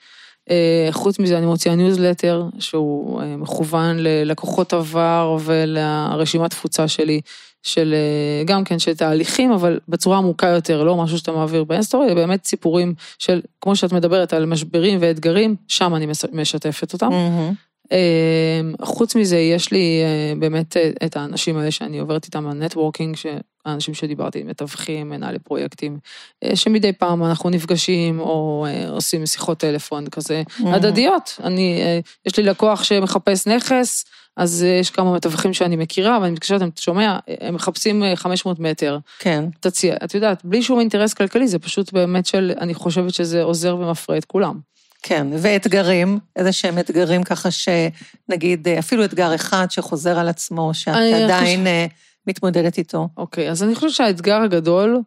אה, 0.49 0.87
חוץ 0.91 1.19
מזה 1.19 1.37
אני 1.37 1.45
מוציאה 1.45 1.75
ניוזלטר 1.75 2.43
שהוא 2.59 3.21
אה, 3.21 3.37
מכוון 3.37 3.97
ללקוחות 3.99 4.73
עבר 4.73 5.37
ולרשימת 5.43 6.51
תפוצה 6.51 6.87
שלי, 6.87 7.21
של 7.63 7.93
אה, 7.93 8.43
גם 8.45 8.63
כן 8.63 8.79
של 8.79 8.95
תהליכים, 8.95 9.51
אבל 9.51 9.79
בצורה 9.87 10.17
עמוקה 10.17 10.47
יותר, 10.47 10.83
לא 10.83 10.95
משהו 10.95 11.17
שאתה 11.17 11.31
מעביר 11.31 11.63
באינסטורי, 11.63 12.15
באמת 12.15 12.45
סיפורים 12.45 12.93
של, 13.19 13.41
כמו 13.61 13.75
שאת 13.75 13.93
מדברת 13.93 14.33
על 14.33 14.45
משברים 14.45 14.97
ואתגרים, 15.01 15.55
שם 15.67 15.95
אני 15.95 16.07
משתפת 16.33 16.93
אותם. 16.93 17.09
Mm-hmm. 17.09 17.66
אמ, 17.91 18.73
חוץ 18.81 19.15
מזה, 19.15 19.37
יש 19.37 19.71
לי 19.71 20.01
אה, 20.03 20.39
באמת 20.39 20.77
אה, 20.77 20.89
את 21.05 21.17
האנשים 21.17 21.57
האלה 21.57 21.71
שאני 21.71 21.99
עוברת 21.99 22.25
איתם 22.25 22.47
ה 22.47 22.53
networking, 22.53 23.17
האנשים 23.65 23.93
שדיברתי, 23.93 24.43
מתווכים, 24.43 25.09
מנהלי 25.09 25.39
פרויקטים, 25.39 25.97
אה, 26.43 26.55
שמדי 26.55 26.93
פעם 26.93 27.23
אנחנו 27.23 27.49
נפגשים 27.49 28.19
או 28.19 28.65
עושים 28.89 29.25
שיחות 29.25 29.57
טלפון 29.57 30.07
כזה 30.07 30.43
הדדיות. 30.65 31.39
אני, 31.43 31.81
יש 32.25 32.37
לי 32.37 32.43
לקוח 32.43 32.83
שמחפש 32.83 33.47
נכס, 33.47 34.05
אז 34.37 34.63
יש 34.63 34.89
כמה 34.89 35.13
מתווכים 35.13 35.53
שאני 35.53 35.75
מכירה, 35.75 36.19
ואני 36.21 36.31
מתקשרת, 36.31 36.61
אתה 36.61 36.81
שומע, 36.81 37.19
הם 37.41 37.55
מחפשים 37.55 38.03
500 38.15 38.59
מטר. 38.59 38.97
כן. 39.19 39.45
תציע, 39.59 39.95
את 40.03 40.15
יודעת, 40.15 40.45
בלי 40.45 40.63
שום 40.63 40.79
אינטרס 40.79 41.13
כלכלי, 41.13 41.47
זה 41.47 41.59
פשוט 41.59 41.93
באמת 41.93 42.25
של, 42.25 42.51
אני 42.59 42.73
חושבת 42.73 43.13
שזה 43.13 43.43
עוזר 43.43 43.75
ומפרה 43.75 44.17
את 44.17 44.25
כולם. 44.25 44.59
כן, 45.07 45.27
ואתגרים, 45.41 46.19
איזה 46.35 46.51
שהם 46.51 46.79
אתגרים 46.79 47.23
ככה 47.23 47.49
שנגיד, 47.51 48.67
אפילו 48.67 49.05
אתגר 49.05 49.35
אחד 49.35 49.67
שחוזר 49.69 50.19
על 50.19 50.29
עצמו, 50.29 50.73
שאת 50.73 50.95
עדיין 50.95 51.59
חושב... 51.59 51.67
אה, 51.67 51.85
מתמודדת 52.27 52.77
איתו. 52.77 53.09
אוקיי, 53.17 53.51
אז 53.51 53.63
אני 53.63 53.75
חושבת 53.75 53.91
שהאתגר 53.91 54.41
הגדול 54.41 55.01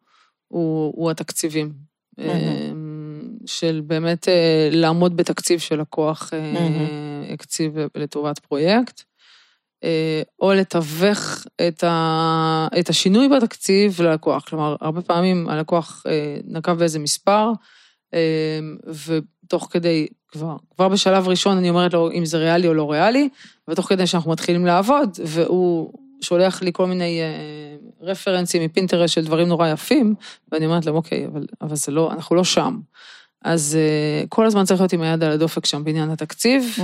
הוא, 0.49 0.93
הוא 0.97 1.11
התקציבים. 1.11 1.73
Mm-hmm. 2.21 2.25
של 3.47 3.83
באמת 3.87 4.29
אה, 4.29 4.69
לעמוד 4.73 5.17
בתקציב 5.17 5.61
שלקוח 5.61 6.31
mm-hmm. 6.33 7.33
הקציב 7.33 7.73
לטובת 7.95 8.39
פרויקט, 8.39 9.03
או 10.41 10.53
לתווך 10.53 11.47
את, 11.69 11.85
ה, 11.85 12.69
את 12.81 12.89
השינוי 12.89 13.29
בתקציב 13.29 14.03
ללקוח. 14.03 14.45
כלומר, 14.45 14.77
הרבה 14.81 15.03
פעמים 15.03 15.49
הלקוח 15.49 16.05
נקב 16.45 16.73
באיזה 16.73 16.99
מספר, 16.99 17.53
ותוך 19.06 19.69
כדי, 19.71 20.06
כבר, 20.29 20.56
כבר 20.75 20.88
בשלב 20.88 21.29
ראשון 21.29 21.56
אני 21.56 21.71
אומרת 21.71 21.92
לו 21.92 22.11
אם 22.13 22.25
זה 22.25 22.38
ריאלי 22.38 22.69
או 22.69 22.75
לא 22.75 22.92
ריאלי, 22.92 23.29
ותוך 23.69 23.88
כדי 23.88 24.06
שאנחנו 24.06 24.31
מתחילים 24.31 24.67
לעבוד, 24.67 25.19
והוא 25.25 25.92
שולח 26.21 26.63
לי 26.63 26.71
כל 26.73 26.87
מיני 26.87 27.21
uh, 27.21 28.04
רפרנסים 28.04 28.63
מפינטרס 28.63 29.11
של 29.11 29.25
דברים 29.25 29.48
נורא 29.48 29.69
יפים, 29.69 30.15
ואני 30.52 30.67
אומרת 30.67 30.87
להם, 30.87 30.94
אוקיי, 30.94 31.27
אבל, 31.27 31.46
אבל 31.61 31.77
זה 31.77 31.92
לא, 31.92 32.13
אנחנו 32.13 32.37
לא 32.37 32.44
שם. 32.44 32.79
אז 33.45 33.79
uh, 34.25 34.29
כל 34.29 34.47
הזמן 34.47 34.65
צריך 34.65 34.81
להיות 34.81 34.93
עם 34.93 35.03
היד 35.03 35.25
על 35.25 35.33
הדופק 35.33 35.67
שם 35.67 35.85
בעניין 35.85 36.11
התקציב, 36.11 36.65
mm-hmm. 36.77 36.81
uh, 36.81 36.83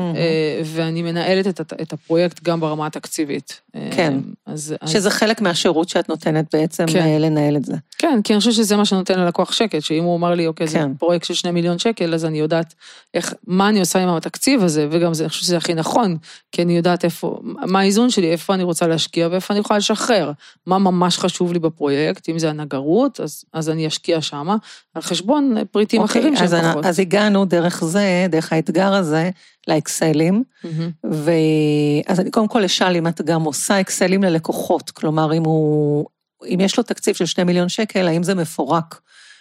ואני 0.64 1.02
מנהלת 1.02 1.46
את, 1.46 1.72
את 1.82 1.92
הפרויקט 1.92 2.42
גם 2.42 2.60
ברמה 2.60 2.86
התקציבית. 2.86 3.60
Uh, 3.68 3.78
כן. 3.96 4.18
אז, 4.46 4.74
אז... 4.80 4.90
שזה 4.90 5.10
חלק 5.10 5.40
מהשירות 5.40 5.88
שאת 5.88 6.08
נותנת 6.08 6.54
בעצם 6.54 6.84
כן. 6.86 6.98
אה, 6.98 7.18
לנהל 7.18 7.56
את 7.56 7.64
זה. 7.64 7.74
כן, 7.98 8.20
כי 8.24 8.32
אני 8.32 8.38
חושבת 8.38 8.54
שזה 8.54 8.76
מה 8.76 8.84
שנותן 8.84 9.20
ללקוח 9.20 9.52
שקט, 9.52 9.82
שאם 9.82 10.04
הוא 10.04 10.16
אמר 10.16 10.34
לי, 10.34 10.46
אוקיי, 10.46 10.66
זה 10.66 10.78
כן. 10.78 10.94
פרויקט 10.94 11.24
של 11.24 11.34
שני 11.34 11.50
מיליון 11.50 11.78
שקל, 11.78 12.14
אז 12.14 12.24
אני 12.24 12.38
יודעת 12.38 12.74
איך, 13.14 13.34
מה 13.46 13.68
אני 13.68 13.80
עושה 13.80 13.98
עם 13.98 14.08
התקציב 14.08 14.62
הזה, 14.62 14.88
וגם 14.90 15.14
זה, 15.14 15.24
אני 15.24 15.28
חושבת 15.28 15.44
שזה 15.44 15.56
הכי 15.56 15.74
נכון, 15.74 16.16
כי 16.52 16.62
אני 16.62 16.76
יודעת 16.76 17.04
איפה, 17.04 17.38
מה 17.42 17.80
האיזון 17.80 18.10
שלי, 18.10 18.32
איפה 18.32 18.54
אני 18.54 18.62
רוצה 18.62 18.86
להשקיע 18.86 19.28
ואיפה 19.30 19.54
אני 19.54 19.60
יכולה 19.60 19.78
לשחרר. 19.78 20.32
מה 20.66 20.78
ממש 20.78 21.18
חשוב 21.18 21.52
לי 21.52 21.58
בפרויקט, 21.58 22.28
אם 22.28 22.38
זה 22.38 22.50
הנגרות, 22.50 23.20
אז, 23.20 23.44
אז 23.52 23.70
אני 23.70 23.86
אשקיע 23.86 24.20
שמה, 24.20 24.56
על 24.94 25.02
חשבון 25.02 25.54
פריטים 25.70 26.02
אוקיי, 26.02 26.20
אחרים 26.20 26.36
אז, 26.54 26.54
פחות. 26.70 26.86
אז 26.86 26.98
הגענו 26.98 27.44
דרך 27.44 27.84
זה, 27.84 28.26
דרך 28.28 28.52
האתגר 28.52 28.94
הזה, 28.94 29.30
לאקסלים. 29.68 30.44
מהמם. 30.64 30.90
ואז 31.04 32.20
אני 32.20 32.30
קודם 32.30 32.48
כל 32.48 32.64
אשאל 32.64 32.96
אם 32.96 33.06
את 33.06 33.20
גם 33.20 33.42
עושה 33.42 33.80
אקסלים 33.80 34.22
ללקוחות, 34.22 34.90
כלומר, 34.90 35.34
אם 35.34 35.44
הוא, 35.44 36.06
אם 36.44 36.60
יש 36.60 36.76
לו 36.76 36.82
תקציב 36.82 37.14
של 37.14 37.26
שני 37.26 37.44
מיליון 37.44 37.68
שקל, 37.68 38.08
האם 38.08 38.22
זה 38.22 38.34
מפורק 38.34 39.00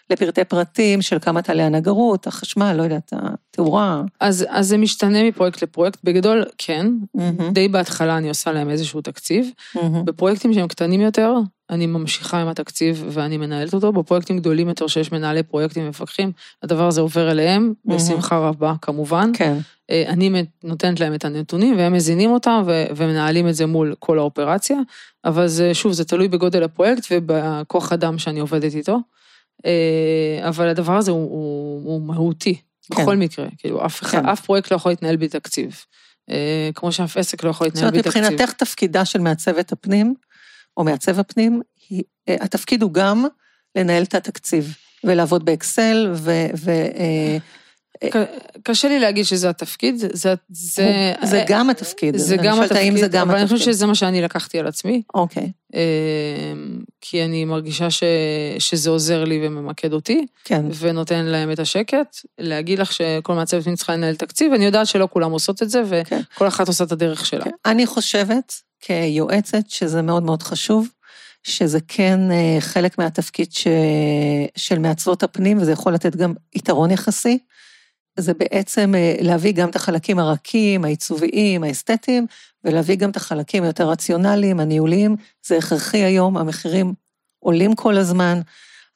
לפרטי 0.09 0.43
פרטים 0.43 1.01
של 1.01 1.17
כמה 1.19 1.41
תעלה 1.41 1.65
הנגרות, 1.65 2.27
החשמל, 2.27 2.73
לא 2.73 2.83
יודעת, 2.83 3.13
התאורה. 3.13 4.01
אז, 4.19 4.45
אז 4.49 4.67
זה 4.67 4.77
משתנה 4.77 5.23
מפרויקט 5.23 5.63
לפרויקט, 5.63 5.99
בגדול, 6.03 6.45
כן, 6.57 6.87
מהמם, 7.13 7.53
די 7.53 7.67
בהתחלה 7.67 8.17
אני 8.17 8.29
עושה 8.29 8.51
להם 8.51 8.69
איזשהו 8.69 9.01
תקציב. 9.01 9.49
מהמם. 9.75 10.05
בפרויקטים 10.05 10.53
שהם 10.53 10.67
קטנים 10.67 11.01
יותר, 11.01 11.33
אני 11.69 11.85
ממשיכה 11.85 12.41
עם 12.41 12.47
התקציב 12.47 13.05
ואני 13.09 13.37
מנהלת 13.37 13.73
אותו. 13.73 13.91
בפרויקטים 13.91 14.37
גדולים 14.37 14.69
יותר 14.69 14.87
שיש 14.87 15.11
מנהלי 15.11 15.43
פרויקטים 15.43 15.85
ומפקחים, 15.85 16.31
הדבר 16.63 16.87
הזה 16.87 17.01
עובר 17.01 17.31
אליהם, 17.31 17.73
מהמם. 17.85 17.99
בשמחה 17.99 18.37
רבה 18.37 18.73
כמובן. 18.81 19.31
כן, 19.33 19.57
אה, 19.89 20.03
אני 20.07 20.43
נותנת 20.63 20.99
להם 20.99 21.13
את 21.13 21.25
הנתונים 21.25 21.77
והם 21.77 21.93
מזינים 21.93 22.31
אותם 22.31 22.63
ומנהלים 22.95 23.47
את 23.47 23.55
זה 23.55 23.65
מול 23.65 23.95
כל 23.99 24.19
האופרציה, 24.19 24.77
אבל 25.25 25.47
זה, 25.47 25.73
שוב, 25.73 25.91
זה 25.91 26.05
תלוי 26.05 26.27
בגודל 26.27 26.63
הפרויקט 26.63 27.07
ובכוח 27.11 27.93
אדם 27.93 28.17
שאני 28.17 28.39
עובדת 28.39 28.75
איתו. 28.75 28.99
אה, 29.65 30.47
אבל 30.49 30.67
הדבר 30.67 30.97
הזה 30.97 31.11
הוא, 31.11 31.29
הוא, 31.29 31.83
הוא 31.93 32.01
מהותי, 32.01 32.61
כן. 32.95 33.01
בכל 33.03 33.15
מקרה. 33.15 33.47
כאילו, 33.57 33.85
אף, 33.85 34.03
כן. 34.03 34.25
אף 34.25 34.45
פרויקט 34.45 34.71
לא 34.71 34.75
יכול 34.75 34.91
להתנהל 34.91 35.15
בלי 35.15 35.27
תקציב. 35.27 35.75
אה, 36.29 36.69
כמו 36.75 36.91
שאף 36.91 37.17
עסק 37.17 37.43
לא 37.43 37.49
יכול 37.49 37.67
זאת 37.67 37.73
להתנהל 37.75 37.89
אומרת, 37.89 38.03
בלי 38.03 38.11
תקציב. 38.11 38.23
מבחינתך 38.31 38.53
תפקידה 38.53 39.05
של 39.05 39.19
מעצבת 39.19 39.71
הפנים, 39.71 40.13
או 40.77 40.83
מעצב 40.83 41.19
הפנים, 41.19 41.61
היא- 41.89 42.03
אה, 42.29 42.35
התפקיד 42.41 42.81
הוא 42.81 42.91
גם 42.93 43.25
לנהל 43.75 44.03
את 44.03 44.15
התקציב, 44.15 44.75
ולעבוד 45.03 45.45
באקסל, 45.45 46.11
ו... 46.15 46.31
ו 46.57 46.71
קשה 48.63 48.87
לי 48.87 48.99
להגיד 48.99 49.25
שזה 49.25 49.49
התפקיד, 49.49 49.97
זה... 49.97 50.07
זה, 50.13 50.33
זה, 50.49 51.13
זה 51.23 51.43
גם 51.47 51.69
התפקיד. 51.69 52.17
זה 52.17 52.35
אני 52.35 52.43
גם 52.43 52.61
התפקיד, 52.61 52.97
זה 52.97 53.07
גם 53.07 53.27
אבל 53.27 53.35
אני 53.35 53.43
התפקיד. 53.43 53.57
חושבת 53.57 53.73
שזה 53.73 53.85
מה 53.85 53.95
שאני 53.95 54.21
לקחתי 54.21 54.59
על 54.59 54.67
עצמי, 54.67 55.01
אוקיי, 55.13 55.51
אה, 55.75 55.81
כי 57.01 57.25
אני 57.25 57.45
מרגישה 57.45 57.89
ש, 57.89 58.03
שזה 58.59 58.89
עוזר 58.89 59.23
לי 59.23 59.47
וממקד 59.47 59.93
אותי, 59.93 60.25
כן, 60.43 60.65
ונותן 60.79 61.25
להם 61.25 61.51
את 61.51 61.59
השקט. 61.59 62.15
להגיד 62.39 62.79
לך 62.79 62.93
שכל 62.93 63.45
פנים 63.63 63.75
צריכה 63.75 63.93
לנהל 63.93 64.15
תקציב, 64.15 64.53
אני 64.53 64.65
יודעת 64.65 64.87
שלא 64.87 65.07
כולם 65.11 65.31
עושות 65.31 65.63
את 65.63 65.69
זה, 65.69 66.01
כן. 66.05 66.21
וכל 66.35 66.47
אחת 66.47 66.67
עושה 66.67 66.83
את 66.83 66.91
הדרך 66.91 67.25
שלה. 67.25 67.43
כן. 67.43 67.51
אני 67.65 67.85
חושבת, 67.85 68.53
כיועצת, 68.79 69.63
שזה 69.69 70.01
מאוד 70.01 70.23
מאוד 70.23 70.43
חשוב, 70.43 70.87
שזה 71.43 71.79
כן 71.87 72.31
אה, 72.31 72.57
חלק 72.59 72.97
מהתפקיד 72.97 73.53
ש... 73.53 73.67
של 74.55 74.79
מעצבות 74.79 75.23
הפנים, 75.23 75.57
וזה 75.57 75.71
יכול 75.71 75.93
לתת 75.93 76.15
גם 76.15 76.33
יתרון 76.55 76.91
יחסי. 76.91 77.37
זה 78.19 78.33
בעצם 78.33 78.95
אה, 78.95 79.15
להביא 79.21 79.53
גם 79.53 79.69
את 79.69 79.75
החלקים 79.75 80.19
הרכים, 80.19 80.85
העיצוביים, 80.85 81.63
האסתטיים, 81.63 82.25
ולהביא 82.63 82.95
גם 82.95 83.09
את 83.09 83.15
החלקים 83.15 83.63
היותר 83.63 83.89
רציונליים, 83.89 84.59
הניהוליים. 84.59 85.15
זה 85.47 85.57
הכרחי 85.57 86.03
היום, 86.03 86.37
המחירים 86.37 86.93
עולים 87.39 87.75
כל 87.75 87.97
הזמן, 87.97 88.41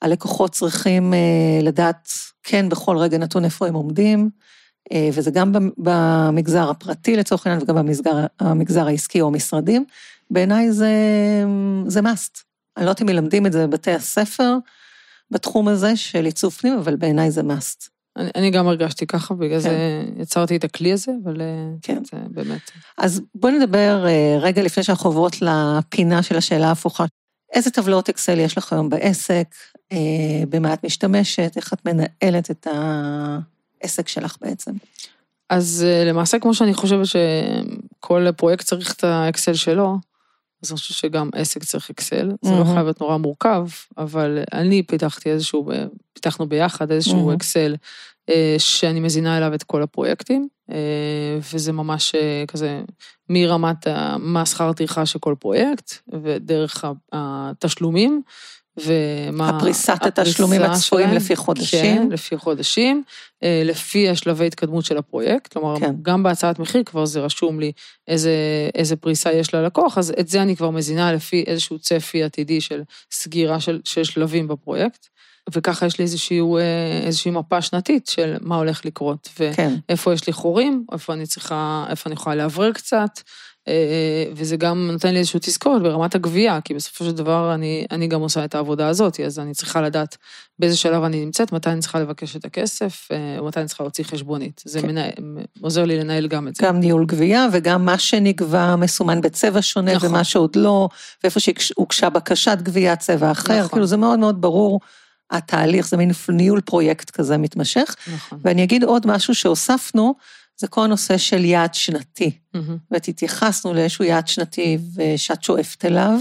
הלקוחות 0.01 0.51
צריכים 0.51 1.13
אה, 1.13 1.19
לדעת, 1.61 2.09
כן, 2.43 2.69
בכל 2.69 2.97
רגע 2.97 3.17
נתון 3.17 3.45
איפה 3.45 3.67
הם 3.67 3.73
עומדים, 3.73 4.29
אה, 4.91 5.09
וזה 5.13 5.31
גם 5.31 5.53
במ- 5.53 5.71
במגזר 5.77 6.69
הפרטי 6.69 7.15
לצורך 7.15 7.47
העניין, 7.47 7.63
וגם 7.63 7.75
במגזר 7.75 8.25
המגזר 8.39 8.87
העסקי 8.87 9.21
או 9.21 9.27
המשרדים. 9.27 9.85
בעיניי 10.31 10.71
זה, 10.71 10.93
זה 11.87 11.99
must. 11.99 12.43
אני 12.77 12.85
לא 12.85 12.89
יודעת 12.89 13.01
אם 13.01 13.07
מלמדים 13.07 13.45
את 13.45 13.51
זה 13.51 13.67
בבתי 13.67 13.91
הספר, 13.91 14.57
בתחום 15.31 15.67
הזה 15.67 15.95
של 15.95 16.25
עיצוב 16.25 16.53
פנים, 16.53 16.77
אבל 16.77 16.95
בעיניי 16.95 17.31
זה 17.31 17.41
must. 17.41 17.98
אני, 18.19 18.29
אני 18.35 18.51
גם 18.51 18.67
הרגשתי 18.67 19.07
ככה, 19.07 19.33
בגלל 19.33 19.59
זה 19.59 20.03
יצרתי 20.17 20.55
את 20.55 20.63
הכלי 20.63 20.93
הזה, 20.93 21.11
אבל 21.23 21.41
אה, 21.41 21.45
כן. 21.81 22.03
זה 22.11 22.17
באמת... 22.29 22.71
אז 22.97 23.21
בואי 23.35 23.53
נדבר 23.53 24.05
אה, 24.07 24.37
רגע 24.39 24.63
לפני 24.63 24.83
שאנחנו 24.83 25.09
עוברות 25.09 25.35
לפינה 25.41 26.23
של 26.23 26.37
השאלה 26.37 26.67
ההפוכה. 26.67 27.05
איזה 27.53 27.71
טבלאות 27.71 28.09
אקסל 28.09 28.39
יש 28.39 28.57
לך 28.57 28.73
היום 28.73 28.89
בעסק? 28.89 29.47
אה, 29.91 29.97
במה 30.49 30.73
את 30.73 30.85
משתמשת? 30.85 31.53
איך 31.55 31.73
את 31.73 31.85
מנהלת 31.85 32.51
את 32.51 32.67
העסק 33.81 34.07
שלך 34.07 34.35
בעצם? 34.41 34.71
אז 35.49 35.85
למעשה, 36.05 36.39
כמו 36.39 36.53
שאני 36.53 36.73
חושבת 36.73 37.05
שכל 37.05 38.27
פרויקט 38.37 38.65
צריך 38.65 38.93
את 38.93 39.03
האקסל 39.03 39.53
שלו, 39.53 39.97
אז 40.63 40.71
אני 40.71 40.77
חושבת 40.77 40.97
שגם 40.97 41.29
עסק 41.33 41.63
צריך 41.63 41.89
אקסל. 41.89 42.31
זה 42.41 42.51
לא. 42.51 42.63
חייב 42.63 42.83
להיות 42.83 43.01
נורא 43.01 43.17
מורכב, 43.17 43.67
אבל 43.97 44.39
אני 44.53 44.83
פיתחתי 44.83 45.29
איזשהו, 45.29 45.71
אה, 45.71 45.85
פיתחנו 46.13 46.49
ביחד 46.49 46.91
איזשהו 46.91 47.17
מהמם. 47.17 47.31
אקסל 47.31 47.75
אה, 48.29 48.55
שאני 48.57 48.99
מזינה 48.99 49.37
אליו 49.37 49.53
את 49.53 49.63
כל 49.63 49.81
הפרויקטים, 49.81 50.47
אה, 50.71 50.75
וזה 51.53 51.71
ממש 51.71 52.15
כזה 52.47 52.81
מרמת 53.29 53.87
מה 54.19 54.45
שכר 54.45 54.73
טרחה 54.73 55.05
של 55.05 55.19
כל 55.19 55.35
פרויקט, 55.39 55.93
ודרך 56.23 56.85
התשלומים. 57.11 58.21
ומה... 58.85 59.49
הפריסת 59.49 59.99
התשלומים 60.01 60.61
הצפויים. 60.61 61.09
לפי 61.09 61.35
חודשים. 61.35 61.97
כן, 61.97 62.07
לפי 62.11 62.37
חודשים, 62.37 63.03
אה, 63.43 63.61
לפי 63.65 64.09
השלבי 64.09 64.47
התקדמות 64.47 64.85
של 64.85 64.97
הפרויקט, 64.97 65.53
כלומר, 65.53 65.79
כן. 65.79 65.95
גם 66.01 66.23
בהצעת 66.23 66.59
מחיר 66.59 66.83
כבר 66.83 67.05
זה 67.05 67.19
רשום 67.19 67.59
לי 67.59 67.71
איזה, 68.07 68.31
איזה 68.75 68.95
פריסה 68.95 69.33
יש 69.33 69.53
ללקוח, 69.53 69.97
אז 69.97 70.13
את 70.19 70.27
זה 70.27 70.41
אני 70.41 70.55
כבר 70.55 70.69
מזינה 70.69 71.13
לפי 71.13 71.43
איזשהו 71.47 71.79
צפי 71.79 72.23
עתידי 72.23 72.61
של 72.61 72.81
סגירה 73.11 73.59
של, 73.59 73.81
של 73.85 74.03
שלבים 74.03 74.47
בפרויקט, 74.47 75.07
וככה 75.55 75.85
יש 75.85 75.99
לי 75.99 76.03
איזשהו, 76.03 76.57
אה, 76.57 77.01
איזושהי 77.03 77.31
מפה 77.31 77.61
שנתית 77.61 78.07
של 78.07 78.35
מה 78.41 78.55
הולך 78.55 78.85
לקרות, 78.85 79.29
כן, 79.55 79.73
ואיפה 79.89 80.13
יש 80.13 80.27
לי 80.27 80.33
חורים, 80.33 80.85
איפה 80.91 81.13
אני 81.13 81.25
צריכה, 81.25 81.85
איפה 81.89 82.09
אני 82.09 82.13
יכולה 82.13 82.35
לאוורר 82.35 82.71
קצת, 82.71 83.19
וזה 84.33 84.57
גם 84.57 84.89
נותן 84.91 85.13
לי 85.13 85.19
איזושהי 85.19 85.39
תזכורת 85.39 85.81
ברמת 85.81 86.15
הגבייה, 86.15 86.61
כי 86.61 86.73
בסופו 86.73 87.05
של 87.05 87.11
דבר 87.11 87.53
אני, 87.53 87.85
אני 87.91 88.07
גם 88.07 88.21
עושה 88.21 88.45
את 88.45 88.55
העבודה 88.55 88.87
הזאת, 88.87 89.19
אז 89.19 89.39
אני 89.39 89.53
צריכה 89.53 89.81
לדעת 89.81 90.17
באיזה 90.59 90.77
שלב 90.77 91.03
אני 91.03 91.25
נמצאת, 91.25 91.51
מתי 91.51 91.69
אני 91.69 91.79
צריכה 91.79 91.99
לבקש 91.99 92.35
את 92.35 92.45
הכסף, 92.45 93.07
אה, 93.11 93.41
ומתי 93.41 93.59
אני 93.59 93.67
צריכה 93.67 93.83
להוציא 93.83 94.03
חשבונית. 94.03 94.61
זה 94.65 94.81
כן. 94.81 94.87
מנהל, 94.87 95.11
עוזר 95.61 95.85
לי 95.85 95.99
לנהל 95.99 96.27
גם 96.27 96.47
את 96.47 96.55
זה. 96.55 96.65
גם 96.65 96.79
ניהול 96.79 97.05
גבייה 97.05 97.47
וגם 97.53 97.85
מה 97.85 97.99
שנגבה 97.99 98.75
מסומן 98.75 99.21
בצבע 99.21 99.61
שונה 99.61 99.93
נכון. 99.93 100.09
ומה 100.09 100.23
שעוד 100.23 100.55
לא, 100.55 100.89
ואיפה 101.23 101.39
שהוגשה 101.39 102.09
בקשת 102.09 102.57
גבייה 102.61 102.95
צבע 102.95 103.31
אחר, 103.31 103.57
נכון. 103.57 103.69
כאילו 103.69 103.85
זה 103.85 103.97
מאוד 103.97 104.19
מאוד 104.19 104.41
ברור 104.41 104.79
התהליך, 105.31 105.87
זה 105.87 105.97
מין 105.97 106.11
ניהול 106.29 106.61
פרויקט 106.61 107.09
כזה 107.09 107.37
מתמשך. 107.37 107.95
נכון. 108.13 108.39
ואני 108.41 108.63
אגיד 108.63 108.83
עוד 108.83 109.07
משהו 109.07 109.35
שהוספנו, 109.35 110.15
זה 110.59 110.67
כל 110.67 110.83
הנושא 110.83 111.17
של 111.17 111.45
יעד 111.45 111.73
שנתי. 111.73 112.31
מהמם. 112.53 112.77
ואת 112.91 113.07
התייחסנו 113.07 113.73
לאיזשהו 113.73 114.05
יעד 114.05 114.27
שנתי 114.27 114.77
ושאת 114.95 115.43
שואפת 115.43 115.85
אליו, 115.85 116.19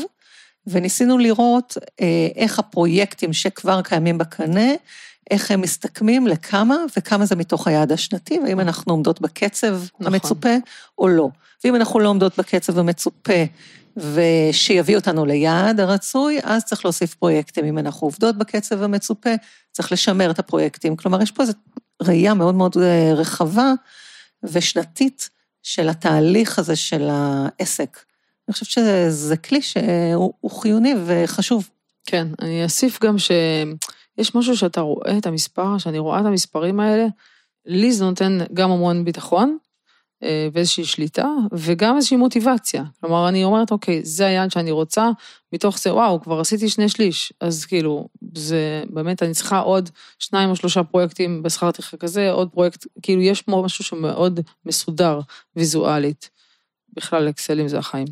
וניסינו 0.67 1.19
לראות 1.19 1.77
אה, 2.01 2.29
איך 2.37 2.59
הפרויקטים 2.59 3.33
שכבר 3.33 3.83
קיימים 3.83 4.19
בקנה, 4.19 4.71
איך 5.31 5.51
הם 5.51 5.61
מסתכמים 5.61 6.27
לכמה 6.27 6.77
וכמה 6.97 7.27
זה 7.27 7.37
מתוך 7.37 7.67
היעד 7.67 7.93
השנתי, 7.93 8.39
והאם 8.45 8.61
אנחנו 8.61 8.93
עומדות 8.93 9.21
בקצב 9.21 9.81
נכון. 10.01 10.15
המצופה 10.15 10.55
או 10.99 11.09
לא. 11.09 11.29
ואם 11.65 11.77
אנחנו 11.77 12.01
לא 12.01 12.09
עומדות 12.09 12.39
בקצב 12.39 12.79
המצופה 12.79 13.45
ושיביא 13.97 14.97
אותנו 14.97 15.27
ליעד 15.27 15.81
הרצוי, 15.81 16.39
אז 16.43 16.65
צריך 16.65 16.85
להוסיף 16.85 17.15
פרויקטים. 17.15 17.65
אם 17.65 17.79
אנחנו 17.79 18.07
עובדות 18.07 18.39
בקצב 18.39 18.83
המצופה, 18.83 19.31
צריך 19.73 19.93
לשמר 19.93 20.31
את 20.31 20.39
הפרויקטים. 20.39 20.97
כלומר, 20.97 21.23
יש 21.23 21.31
פה 21.31 21.43
איזו 21.43 21.53
ראייה 22.03 22.35
מאוד 22.35 22.55
מאוד 22.55 22.77
אה, 22.77 23.13
רחבה 23.15 23.73
ושנתית 24.43 25.31
של 25.63 25.89
התהליך 25.89 26.59
הזה 26.59 26.77
של 26.77 27.09
העסק. 27.11 27.99
אני 28.49 28.53
חושבת 28.53 28.69
שזה 28.69 29.37
כלי 29.37 29.63
שהוא 29.63 30.35
הוא 30.41 30.51
חיוני 30.51 30.95
וחשוב. 31.07 31.69
כן, 32.07 32.29
אני 32.43 32.65
אוסיף 32.65 33.03
גם 33.03 33.17
שיש 33.19 34.35
משהו 34.35 34.57
שאתה 34.57 34.81
רואה 34.81 35.19
את 35.19 35.27
המספר, 35.27 35.79
שאני 35.79 35.99
רואה 35.99 36.21
את 36.21 36.25
המספרים 36.25 36.81
האלה, 36.81 37.07
לי 37.67 37.93
זה 37.93 38.05
נותן 38.05 38.39
גם 38.55 38.71
המון 38.71 39.05
ביטחון 39.05 39.59
ואיזושהי 40.53 40.85
שליטה, 40.85 41.29
וגם 41.53 41.97
איזושהי 41.97 42.17
מוטיבציה. 42.17 42.85
כלומר, 43.01 43.29
אני 43.29 43.45
אומרת, 43.45 43.71
אוקיי, 43.71 44.01
זה 44.05 44.27
היעד 44.27 44.51
שאני 44.51 44.71
רוצה, 44.71 45.11
מתוך 45.53 45.79
זה, 45.79 45.95
וואו, 45.95 46.23
כבר 46.23 46.41
עשיתי 46.41 46.69
שני 46.69 46.89
שליש, 46.89 47.33
אז 47.41 47.65
כאילו, 47.65 48.09
זה 48.35 48.83
באמת, 48.91 49.23
אני 49.23 49.33
צריכה 49.33 49.59
עוד 49.59 49.91
שניים 50.19 50.51
או 50.51 50.57
שלושה 50.57 50.83
פרויקטים 50.83 51.43
בשכר 51.43 51.71
טרחה 51.71 51.97
כזה, 51.97 52.31
עוד 52.31 52.51
פרויקט, 52.51 52.87
כאילו, 53.03 53.23
יש 53.23 53.43
פה 53.43 53.63
משהו 53.65 53.85
שמאוד 53.85 54.41
מסודר 54.67 55.21
ויזואלית. 55.57 56.31
בכלל 56.97 57.29
אקסלים 57.29 57.69
זה 57.69 57.79
החיים. 57.79 58.07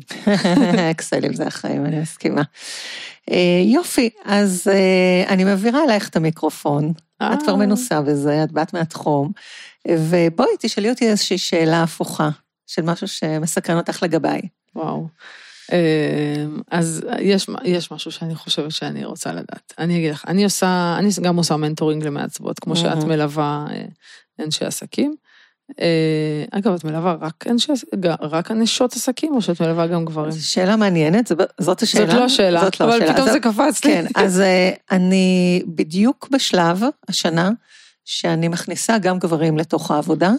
אקסלים 0.91 1.33
זה 1.33 1.47
החיים, 1.47 1.85
אני 1.85 1.99
מסכימה. 1.99 2.41
אה, 3.31 3.61
יופי, 3.65 4.09
אז 4.25 4.67
אה, 4.67 5.33
אני 5.33 5.43
מעבירה 5.43 5.83
אלייך 5.83 6.09
את 6.09 6.15
המיקרופון. 6.15 6.93
את 7.23 7.41
כבר 7.43 7.51
אה. 7.51 7.57
מנוסה 7.57 8.01
בזה, 8.01 8.43
את 8.43 8.51
באת 8.51 8.73
מהתחום. 8.73 9.31
ובואי, 9.87 10.49
תשאלי 10.59 10.89
אותי 10.89 11.09
איזושהי 11.09 11.37
שאלה 11.37 11.83
הפוכה, 11.83 12.29
של 12.67 12.81
משהו 12.81 13.07
שמסקרן 13.07 13.77
אותך 13.77 14.03
לגביי. 14.03 14.41
וואו. 14.75 15.07
אה, 15.73 16.45
אז 16.71 17.05
יש, 17.19 17.49
יש 17.63 17.91
משהו 17.91 18.11
שאני 18.11 18.35
חושבת 18.35 18.71
שאני 18.71 19.05
רוצה 19.05 19.31
לדעת. 19.31 19.73
אני 19.77 19.97
אגיד 19.97 20.11
לך, 20.11 20.25
אני 20.27 20.43
עושה, 20.43 20.95
אני 20.99 21.09
גם 21.21 21.37
עושה 21.37 21.57
מנטורינג 21.57 22.03
למעצבות, 22.03 22.59
כמו 22.59 22.75
שאת. 22.75 23.03
מלווה 23.03 23.65
אה, 23.69 23.85
אנשי 24.45 24.65
עסקים. 24.65 25.15
אה, 25.81 26.45
אגב, 26.51 26.73
את 26.73 26.83
מלווה 26.83 27.15
רק 27.21 27.47
אנשי, 27.49 27.71
רק 28.21 28.51
נשות 28.51 28.93
עסקים, 28.93 29.35
או 29.35 29.41
שאת 29.41 29.61
מלווה 29.61 29.87
גם 29.87 30.05
גברים? 30.05 30.31
זו 30.31 30.47
שאלה 30.47 30.75
מעניינת, 30.75 31.31
זאת 31.59 31.81
השאלה. 31.81 32.05
זאת 32.05 32.19
לא 32.19 32.23
השאלה, 32.23 32.61
זאת 32.61 32.79
לא 32.79 32.85
אבל 32.85 32.95
השאלה. 32.95 33.13
פתאום 33.13 33.31
זה 33.31 33.39
קפץ 33.39 33.85
לי. 33.85 33.91
כן, 33.91 34.05
אז 34.15 34.39
אה, 34.39 34.71
אני 34.91 35.61
בדיוק 35.67 36.27
בשלב 36.31 36.81
השנה 37.09 37.51
שאני 38.05 38.47
מכניסה 38.47 38.97
גם 38.97 39.19
גברים 39.19 39.57
לתוך 39.57 39.91
העבודה, 39.91 40.31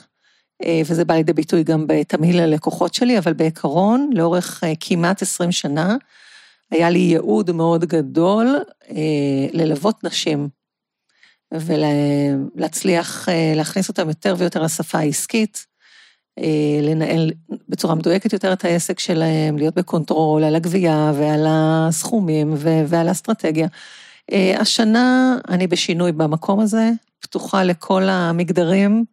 אה, 0.64 0.82
וזה 0.86 1.04
בא 1.04 1.14
לידי 1.14 1.32
ביטוי 1.32 1.64
גם 1.64 1.84
בתמהיל 1.86 2.40
הלקוחות 2.40 2.94
שלי, 2.94 3.18
אבל 3.18 3.32
בעיקרון, 3.32 4.10
לאורך 4.12 4.64
כמעט 4.80 5.22
20 5.22 5.52
שנה, 5.52 5.96
היה 6.70 6.90
לי 6.90 6.98
ייעוד 6.98 7.50
מאוד 7.50 7.84
גדול 7.84 8.58
ללוות 9.52 10.04
נשים, 10.04 10.48
ולהצליח 11.54 13.28
אה, 13.28 13.52
להכניס 13.56 13.88
אותם 13.88 14.08
יותר 14.08 14.34
ויותר 14.38 14.62
לשפה 14.62 14.98
העסקית, 14.98 15.66
אה, 16.38 16.80
לנהל 16.82 17.30
בצורה 17.68 17.94
מדויקת 17.94 18.32
יותר 18.32 18.52
את 18.52 18.64
העסק 18.64 18.98
שלהם, 18.98 19.58
להיות 19.58 19.74
ב 19.74 19.83
control 19.83 20.44
על 20.44 20.56
הגבייה 20.56 21.12
ועל 21.14 21.44
הסכומים 21.48 22.54
ועל 22.86 23.08
האסטרטגיה. 23.08 23.68
אה, 24.32 24.60
השנה 24.60 25.36
אני 25.48 25.66
בשינוי 25.66 26.12
במקום 26.12 26.60
הזה, 26.60 26.90
פתוחה 27.20 27.64
לכל 27.64 28.02
המגדרים. 28.02 29.04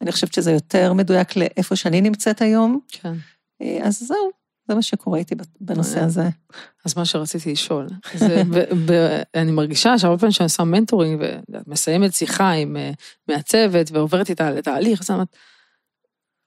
אני 0.00 0.12
חושבת 0.12 0.32
שזה 0.32 0.52
יותר 0.52 0.92
מדויק 0.92 1.36
לאיפה 1.36 1.76
שאני 1.76 2.00
נמצאת 2.00 2.42
היום, 2.42 2.80
כן. 2.88 3.12
אז 3.82 3.98
זהו, 3.98 4.30
זה 4.70 4.74
מה 4.74 4.82
שקורה 4.82 5.18
איתי 5.18 5.34
בנושא 5.60 6.00
הזה. 6.00 6.28
אז 6.84 6.96
מה 6.96 7.04
שרציתי 7.04 7.52
לשאול, 7.52 7.86
זה, 8.14 8.42
ב, 8.50 8.58
ב, 8.92 9.20
אני 9.34 9.52
מרגישה 9.52 9.98
שהרבה 9.98 10.18
פעמים 10.18 10.32
שאני 10.32 10.44
עושה 10.44 10.64
מנטורינג 10.64 11.22
ומסיימת 11.48 12.14
שיחה 12.14 12.50
עם 12.50 12.76
אה, 12.76 12.90
מעצבת 13.28 13.90
ועוברת 13.92 14.30
איתה 14.30 14.50
לתהליך, 14.50 15.00
אז 15.00 15.10
אני 15.10 15.14
אומרת, 15.14 15.36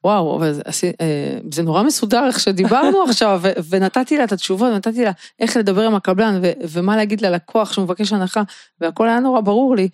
וואו, 0.04 0.38
אבל 0.38 0.54
זה, 0.54 0.62
אה, 1.02 1.38
זה 1.52 1.64
נורא 1.64 1.84
מסודר 1.84 2.26
איך 2.28 2.40
שדיברנו 2.40 3.04
עכשיו, 3.10 3.40
ו, 3.44 3.52
ונתתי 3.70 4.18
לה 4.18 4.24
את 4.24 4.32
התשובות, 4.32 4.74
נתתי 4.74 5.04
לה 5.04 5.12
איך 5.40 5.58
לדבר 5.58 5.82
עם 5.82 5.96
הקבלן 5.96 6.40
ו, 6.44 6.52
ומה 6.70 6.96
להגיד 6.96 7.22
ללקוח 7.22 7.74
שהוא 7.74 7.84
מבקש 7.84 8.14
הנחה, 8.14 8.42
והכל 8.82 9.08
היה 9.08 9.20
נורא 9.20 9.42
ברור 9.42 9.76
לי, 9.76 9.90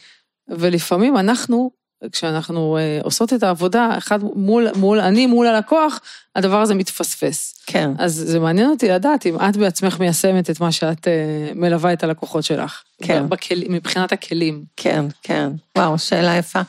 ולפעמים 0.47 1.17
אנחנו, 1.17 1.71
כשאנחנו 2.11 2.77
אה, 2.77 2.99
עושות 3.03 3.33
את 3.33 3.43
העבודה, 3.43 3.97
אחד 3.97 4.19
מול, 4.23 4.67
מול, 4.75 4.99
אני 4.99 5.25
מול 5.25 5.47
הלקוח, 5.47 5.99
הדבר 6.35 6.61
הזה 6.61 6.75
מתפספס. 6.75 7.63
כן, 7.65 7.91
אז 7.97 8.13
זה 8.13 8.39
מעניין 8.39 8.69
אותי 8.69 8.89
לדעת 8.89 9.25
אם 9.25 9.35
את 9.35 9.57
בעצמך 9.57 9.99
מיישמת 9.99 10.49
את 10.49 10.59
מה 10.59 10.71
שאת 10.71 11.07
אה, 11.07 11.51
מלווה 11.55 11.93
את 11.93 12.03
הלקוחות 12.03 12.43
שלך. 12.43 12.83
כן. 13.03 13.29
בכל, 13.29 13.55
מבחינת 13.69 14.11
הכלים. 14.11 14.63
כן, 14.77 15.05
כן. 15.23 15.49
וואו, 15.77 15.99
שאלה 15.99 16.37
יפה. 16.37 16.61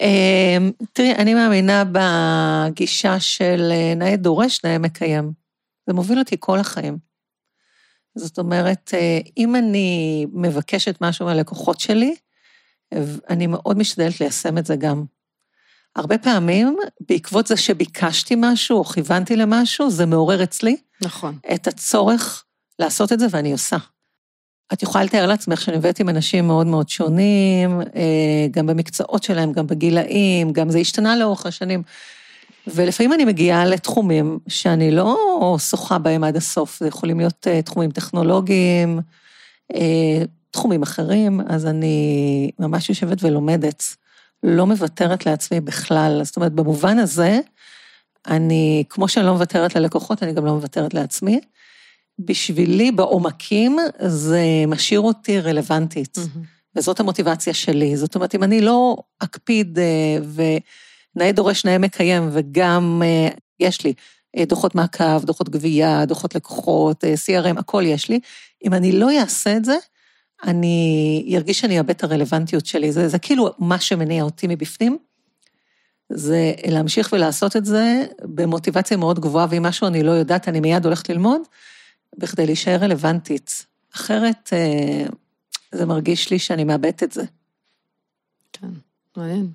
אה, 0.00 0.58
תראי, 0.92 1.14
אני 1.14 1.34
מאמינה 1.34 1.84
בגישה 1.92 3.20
של 3.20 3.68
אה, 3.72 3.94
נאה 3.96 4.16
דורש, 4.16 4.64
נאה 4.64 4.78
מקיים. 4.78 5.32
זה 5.86 5.94
מוביל 5.94 6.18
אותי 6.18 6.36
כל 6.40 6.58
החיים. 6.58 6.98
זאת 8.14 8.38
אומרת, 8.38 8.90
אה, 8.94 9.18
אם 9.36 9.56
אני 9.56 10.26
מבקשת 10.32 11.00
משהו 11.00 11.26
מהלקוחות 11.26 11.80
שלי, 11.80 12.14
אני 13.30 13.46
מאוד 13.46 13.78
משתדלת 13.78 14.20
ליישם 14.20 14.58
את 14.58 14.66
זה 14.66 14.76
גם. 14.76 15.04
הרבה 15.96 16.18
פעמים, 16.18 16.76
בעקבות 17.08 17.46
זה 17.46 17.56
שביקשתי 17.56 18.34
משהו 18.38 18.78
או 18.78 18.84
כיוונתי 18.84 19.36
למשהו, 19.36 19.90
זה 19.90 20.06
מעורר 20.06 20.42
אצלי 20.42 20.76
נכון. 21.02 21.38
את 21.54 21.66
הצורך 21.66 22.44
לעשות 22.78 23.12
את 23.12 23.20
זה, 23.20 23.26
ואני 23.30 23.52
עושה. 23.52 23.76
את 24.72 24.82
יכולה 24.82 25.04
לתאר 25.04 25.26
לעצמך 25.26 25.60
שאני 25.60 25.76
עובדת 25.76 26.00
עם 26.00 26.08
אנשים 26.08 26.46
מאוד 26.46 26.66
מאוד 26.66 26.88
שונים, 26.88 27.80
אה, 27.80 28.46
גם 28.50 28.66
במקצועות 28.66 29.22
שלהם, 29.22 29.52
גם 29.52 29.66
בגילאים, 29.66 30.52
גם 30.52 30.70
זה 30.70 30.78
השתנה 30.78 31.16
לאורך 31.16 31.46
השנים. 31.46 31.82
ולפעמים 32.66 33.12
אני 33.12 33.24
מגיעה 33.24 33.64
לתחומים 33.64 34.38
שאני 34.48 34.90
לא 34.90 35.56
שוחה 35.58 35.98
בהם 35.98 36.24
עד 36.24 36.36
הסוף, 36.36 36.78
זה 36.80 36.88
יכולים 36.88 37.18
להיות 37.18 37.46
אה, 37.46 37.62
תחומים 37.62 37.90
טכנולוגיים, 37.90 39.00
אה, 39.74 40.22
תחומים 40.56 40.82
אחרים, 40.82 41.40
אז 41.48 41.66
אני 41.66 42.50
ממש 42.58 42.88
יושבת 42.88 43.22
ולומדת, 43.22 43.82
לא 44.42 44.66
מוותרת 44.66 45.26
לעצמי 45.26 45.60
בכלל. 45.60 46.20
זאת 46.24 46.36
אומרת, 46.36 46.52
במובן 46.52 46.98
הזה, 46.98 47.40
אני, 48.26 48.84
כמו 48.88 49.08
שאני 49.08 49.26
לא 49.26 49.32
מוותרת 49.32 49.76
ללקוחות, 49.76 50.22
אני 50.22 50.32
גם 50.32 50.46
לא 50.46 50.54
מוותרת 50.54 50.94
לעצמי. 50.94 51.40
בשבילי, 52.18 52.92
בעומקים, 52.92 53.78
זה 53.98 54.42
משאיר 54.68 55.00
אותי 55.00 55.40
רלוונטית, 55.40 56.18
וזאת 56.76 57.00
המוטיבציה 57.00 57.54
שלי. 57.54 57.96
זאת 57.96 58.14
אומרת, 58.14 58.34
אם 58.34 58.42
אני 58.42 58.60
לא 58.60 58.96
אקפיד 59.18 59.78
אה, 59.78 60.18
ונאה 60.34 61.32
דורש, 61.32 61.64
נאה 61.64 61.78
מקיים, 61.78 62.28
וגם 62.32 63.02
אה, 63.04 63.28
יש 63.60 63.84
לי 63.84 63.92
אה, 64.36 64.44
דוחות 64.44 64.74
מעקב, 64.74 65.24
דוחות 65.24 65.48
גבייה, 65.48 66.04
דוחות 66.04 66.34
לקוחות, 66.34 67.04
CRM, 67.04 67.58
הכל 67.58 67.82
יש 67.86 68.08
לי, 68.08 68.20
אם 68.64 68.74
אני 68.74 68.92
לא 68.92 69.20
אעשה 69.20 69.56
את 69.56 69.64
זה, 69.64 69.76
אני 70.44 71.34
ארגיש 71.36 71.60
שאני 71.60 71.78
אאבד 71.78 71.90
את 71.90 72.04
הרלוונטיות 72.04 72.66
שלי. 72.66 72.92
זה, 72.92 73.08
זה 73.08 73.18
כאילו 73.18 73.50
מה 73.58 73.80
שמניע 73.80 74.22
אותי 74.22 74.46
מבפנים. 74.46 74.98
זה 76.08 76.52
להמשיך 76.66 77.12
ולעשות 77.12 77.56
את 77.56 77.64
זה 77.64 78.06
במוטיבציה 78.22 78.96
מאוד 78.96 79.20
גבוהה, 79.20 79.46
ואם 79.50 79.62
משהו 79.62 79.86
אני 79.86 80.02
לא 80.02 80.10
יודעת, 80.10 80.48
אני 80.48 80.60
מיד 80.60 80.84
הולכת 80.84 81.08
ללמוד, 81.08 81.40
בכדי 82.18 82.46
להישאר 82.46 82.76
רלוונטית. 82.76 83.66
אחרת, 83.94 84.50
אה, 84.52 85.06
זה 85.72 85.86
מרגיש 85.86 86.30
לי 86.30 86.38
שאני 86.38 86.64
מאבדת 86.64 87.02
את 87.02 87.12
זה. 87.12 87.22
כן, 88.52 88.68
מעניין. 89.16 89.50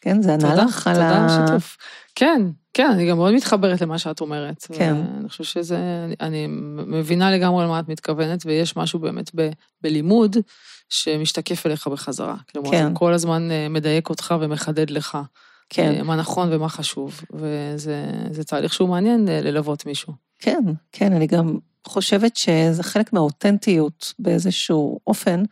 כן, 0.00 0.22
זה 0.22 0.34
ענה 0.34 0.54
לך 0.54 0.86
על 0.86 0.94
תודה 0.94 1.08
על 1.08 1.14
ה... 1.14 1.26
השיתוף. 1.26 1.76
כן, 2.14 2.42
כן, 2.78 2.90
אני 2.90 3.10
גם 3.10 3.16
מאוד 3.16 3.34
מתחברת 3.34 3.80
למה 3.80 3.98
שאת 3.98 4.20
אומרת. 4.20 4.66
כן. 4.72 4.94
אני 5.20 5.28
חושבת 5.28 5.46
שזה, 5.46 5.78
אני- 6.04 6.14
אני 6.20 6.46
מבינה 6.86 7.30
לגמרי 7.32 7.64
למה 7.64 7.80
את 7.80 7.88
מתכוונת, 7.88 8.46
ויש 8.46 8.76
משהו 8.76 8.98
באמת 8.98 9.30
ב, 9.34 9.50
בלימוד 9.82 10.36
שמשתקף 10.88 11.66
אליך 11.66 11.86
בחזרה. 11.88 12.34
כלומר, 12.52 12.70
כן. 12.70 12.94
כל 12.94 13.12
הזמן 13.14 13.50
אה, 13.50 13.68
מדייק 13.68 14.10
אותך 14.10 14.34
ומחדד 14.40 14.90
לך. 14.90 15.18
כן, 15.68 15.94
אה, 15.98 16.02
מה 16.02 16.16
נכון 16.16 16.52
ומה 16.52 16.68
חשוב, 16.68 17.20
וזה 17.32 17.96
זה 18.30 18.44
תהליך 18.44 18.74
שהוא 18.74 18.88
מעניין 18.88 19.28
אה, 19.28 19.40
ללוות 19.40 19.86
מישהו. 19.86 20.12
כן, 20.38 20.62
כן, 20.92 21.12
אני 21.12 21.26
גם 21.26 21.58
חושבת 21.86 22.36
שזה 22.36 22.82
חלק 22.82 23.12
מהאותנטיות 23.12 24.12
באיזשהו 24.18 25.00
אופן, 25.06 25.42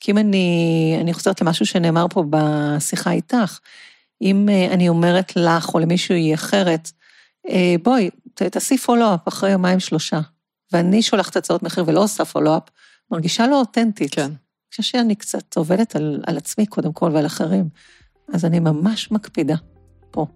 כי 0.00 0.12
אם 0.12 0.18
אני, 0.18 0.48
אני 1.00 1.14
חוזרת 1.14 1.40
למשהו 1.40 1.66
שנאמר 1.66 2.06
פה 2.10 2.24
בשיחה 2.30 3.10
איתך, 3.12 3.58
אם 4.24 4.48
אה, 4.48 4.74
אני 4.74 4.88
אומרת 4.88 5.36
לך 5.36 5.74
או 5.74 5.78
למישהי 5.78 6.34
אחרת, 6.34 6.90
אה, 7.48 7.74
בואי, 7.82 8.10
תעשי 8.34 8.78
פולו-אפ 8.78 9.28
אחרי 9.28 9.50
יומיים 9.50 9.80
שלושה, 9.80 10.20
ואני 10.72 11.02
שולחת 11.02 11.36
הצעות 11.36 11.62
מחיר 11.62 11.84
ולא 11.86 12.02
עושה 12.02 12.24
פולו-אפ, 12.24 12.62
מרגישה 13.10 13.46
לא 13.46 13.58
אותנטית. 13.60 14.14
כן. 14.14 14.22
אני 14.22 14.36
חושבת 14.70 14.86
שאני 14.86 15.14
קצת 15.14 15.56
עובדת 15.56 15.96
על, 15.96 16.22
על 16.26 16.36
עצמי 16.36 16.66
קודם 16.66 16.92
כל 16.92 17.10
ועל 17.14 17.26
אחרים, 17.26 17.68
אז 18.32 18.44
אני 18.44 18.60
ממש 18.60 19.10
מקפידה 19.10 19.54
פה. 20.10 20.26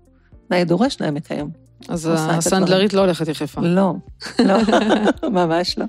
נאה 0.51 0.65
דורש, 0.65 1.01
נאה 1.01 1.11
מקיים. 1.11 1.51
אז 1.89 2.11
הסנדלרית 2.13 2.93
לא 2.93 3.01
הולכת 3.01 3.29
יחפה. 3.29 3.61
לא, 3.61 3.95
לא, 4.39 4.59
ממש 5.31 5.79
לא. 5.79 5.85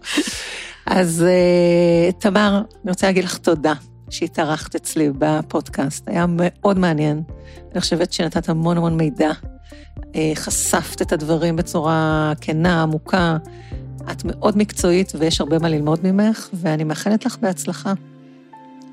אז 0.85 1.23
אה, 1.27 2.11
תמר, 2.11 2.61
אני 2.83 2.91
רוצה 2.91 3.07
להגיד 3.07 3.23
לך 3.23 3.37
תודה 3.37 3.73
שהתארחת 4.10 4.76
אצלי 4.76 5.10
בפודקאסט, 5.18 6.07
היה 6.07 6.26
מאוד 6.30 6.80
מעניין. 6.80 7.24
אני 7.72 7.82
חושבת 7.82 8.14
שנתת 8.14 8.49
המון 8.49 8.78
המון 8.78 8.97
מידע, 8.97 9.32
אה, 10.16 10.32
חשפת 10.36 11.01
את 11.01 11.12
הדברים 11.12 11.55
בצורה 11.55 12.34
כנה, 12.41 12.82
עמוקה. 12.82 13.38
את 14.12 14.26
מאוד 14.26 14.57
מקצועית 14.57 15.12
ויש 15.16 15.41
הרבה 15.41 15.60
מה 15.60 15.70
ללמוד 15.70 15.99
ממך, 16.03 16.49
ואני 16.53 16.84
מאחלת 16.84 17.26
לך 17.26 17.38
בהצלחה. 17.41 17.93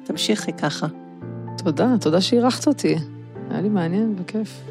תמשיכי 0.05 0.53
ככה. 0.53 0.87
תודה, 1.59 1.95
תודה 2.01 2.21
שאירחת 2.21 2.67
אותי. 2.67 2.95
היה 3.51 3.61
לי 3.61 3.69
מעניין 3.69 4.14
וכיף. 4.19 4.62